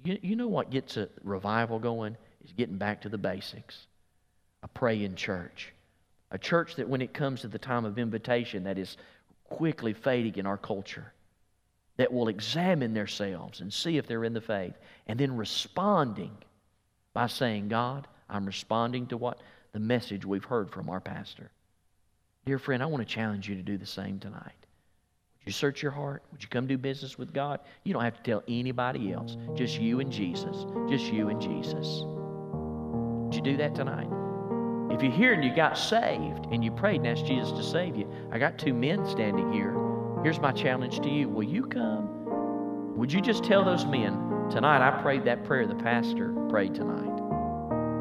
You, 0.04 0.18
you 0.22 0.36
know 0.36 0.48
what 0.48 0.70
gets 0.70 0.96
a 0.96 1.08
revival 1.22 1.78
going? 1.78 2.16
Is 2.44 2.52
getting 2.52 2.78
back 2.78 3.02
to 3.02 3.08
the 3.08 3.18
basics. 3.18 3.86
A 4.62 4.68
praying 4.68 5.14
church. 5.14 5.72
A 6.32 6.38
church 6.38 6.76
that, 6.76 6.88
when 6.88 7.02
it 7.02 7.12
comes 7.12 7.42
to 7.42 7.48
the 7.48 7.58
time 7.58 7.84
of 7.84 7.98
invitation, 7.98 8.64
that 8.64 8.78
is 8.78 8.96
quickly 9.44 9.92
fading 9.92 10.36
in 10.36 10.46
our 10.46 10.56
culture 10.56 11.12
that 12.00 12.10
will 12.10 12.28
examine 12.28 12.94
themselves 12.94 13.60
and 13.60 13.70
see 13.70 13.98
if 13.98 14.06
they're 14.06 14.24
in 14.24 14.32
the 14.32 14.40
faith, 14.40 14.72
and 15.06 15.20
then 15.20 15.36
responding 15.36 16.30
by 17.12 17.26
saying, 17.26 17.68
God, 17.68 18.08
I'm 18.26 18.46
responding 18.46 19.06
to 19.08 19.18
what 19.18 19.42
the 19.72 19.80
message 19.80 20.24
we've 20.24 20.42
heard 20.42 20.70
from 20.70 20.88
our 20.88 21.02
pastor. 21.02 21.50
Dear 22.46 22.58
friend, 22.58 22.82
I 22.82 22.86
want 22.86 23.06
to 23.06 23.14
challenge 23.14 23.50
you 23.50 23.54
to 23.54 23.62
do 23.62 23.76
the 23.76 23.84
same 23.84 24.18
tonight. 24.18 24.40
Would 24.40 25.44
you 25.44 25.52
search 25.52 25.82
your 25.82 25.92
heart? 25.92 26.22
Would 26.32 26.42
you 26.42 26.48
come 26.48 26.66
do 26.66 26.78
business 26.78 27.18
with 27.18 27.34
God? 27.34 27.60
You 27.84 27.92
don't 27.92 28.02
have 28.02 28.16
to 28.16 28.22
tell 28.22 28.42
anybody 28.48 29.12
else. 29.12 29.36
Just 29.54 29.78
you 29.78 30.00
and 30.00 30.10
Jesus. 30.10 30.64
Just 30.88 31.12
you 31.12 31.28
and 31.28 31.38
Jesus. 31.38 32.00
Would 32.04 33.34
you 33.34 33.42
do 33.42 33.58
that 33.58 33.74
tonight? 33.74 34.08
If 34.90 35.02
you're 35.02 35.12
here 35.12 35.34
and 35.34 35.44
you 35.44 35.54
got 35.54 35.76
saved 35.76 36.46
and 36.50 36.64
you 36.64 36.70
prayed 36.70 37.02
and 37.02 37.08
asked 37.08 37.26
Jesus 37.26 37.52
to 37.52 37.62
save 37.62 37.94
you, 37.94 38.10
I 38.32 38.38
got 38.38 38.58
two 38.58 38.72
men 38.72 39.06
standing 39.06 39.52
here 39.52 39.89
Here's 40.22 40.38
my 40.38 40.52
challenge 40.52 41.00
to 41.00 41.08
you. 41.08 41.28
Will 41.28 41.44
you 41.44 41.64
come? 41.64 42.96
Would 42.96 43.10
you 43.10 43.22
just 43.22 43.42
tell 43.42 43.64
those 43.64 43.86
men, 43.86 44.12
tonight 44.50 44.86
I 44.86 45.00
prayed 45.00 45.24
that 45.24 45.44
prayer 45.44 45.66
the 45.66 45.74
pastor 45.74 46.34
prayed 46.50 46.74
tonight? 46.74 47.08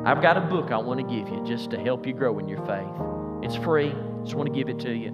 I've 0.05 0.22
got 0.22 0.36
a 0.36 0.41
book 0.41 0.72
I 0.72 0.78
want 0.78 0.99
to 0.99 1.05
give 1.05 1.30
you 1.30 1.41
just 1.45 1.72
to 1.72 1.80
help 1.80 2.05
you 2.05 2.11
grow 2.13 2.38
in 2.39 2.49
your 2.49 2.65
faith. 2.65 2.88
It's 3.41 3.55
free. 3.63 3.95
Just 4.24 4.36
want 4.36 4.47
to 4.47 4.53
give 4.53 4.67
it 4.67 4.80
to 4.80 4.93
you. 4.93 5.11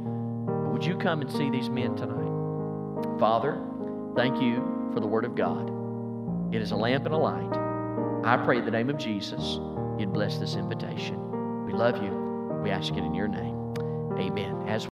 Would 0.72 0.84
you 0.84 0.98
come 0.98 1.22
and 1.22 1.32
see 1.32 1.52
these 1.52 1.70
men 1.70 1.96
tonight? 1.96 3.20
Father, 3.20 3.62
thank 4.16 4.42
you 4.42 4.90
for 4.92 5.00
the 5.00 5.08
Word 5.08 5.26
of 5.26 5.36
God. 5.36 5.72
It 6.54 6.62
is 6.62 6.72
a 6.72 6.76
lamp 6.76 7.06
and 7.06 7.14
a 7.14 7.18
light. 7.18 7.56
I 8.26 8.44
pray 8.44 8.58
in 8.58 8.66
the 8.66 8.72
name 8.72 8.90
of 8.90 8.98
Jesus, 8.98 9.60
you'd 10.00 10.12
bless 10.12 10.40
this 10.40 10.56
invitation. 10.56 11.66
We 11.68 11.74
love 11.74 12.02
you. 12.02 12.10
We 12.64 12.72
ask 12.72 12.92
it 12.94 13.04
in 13.04 13.14
your 13.14 13.28
name. 13.28 13.76
Amen. 14.18 14.68
As 14.68 14.84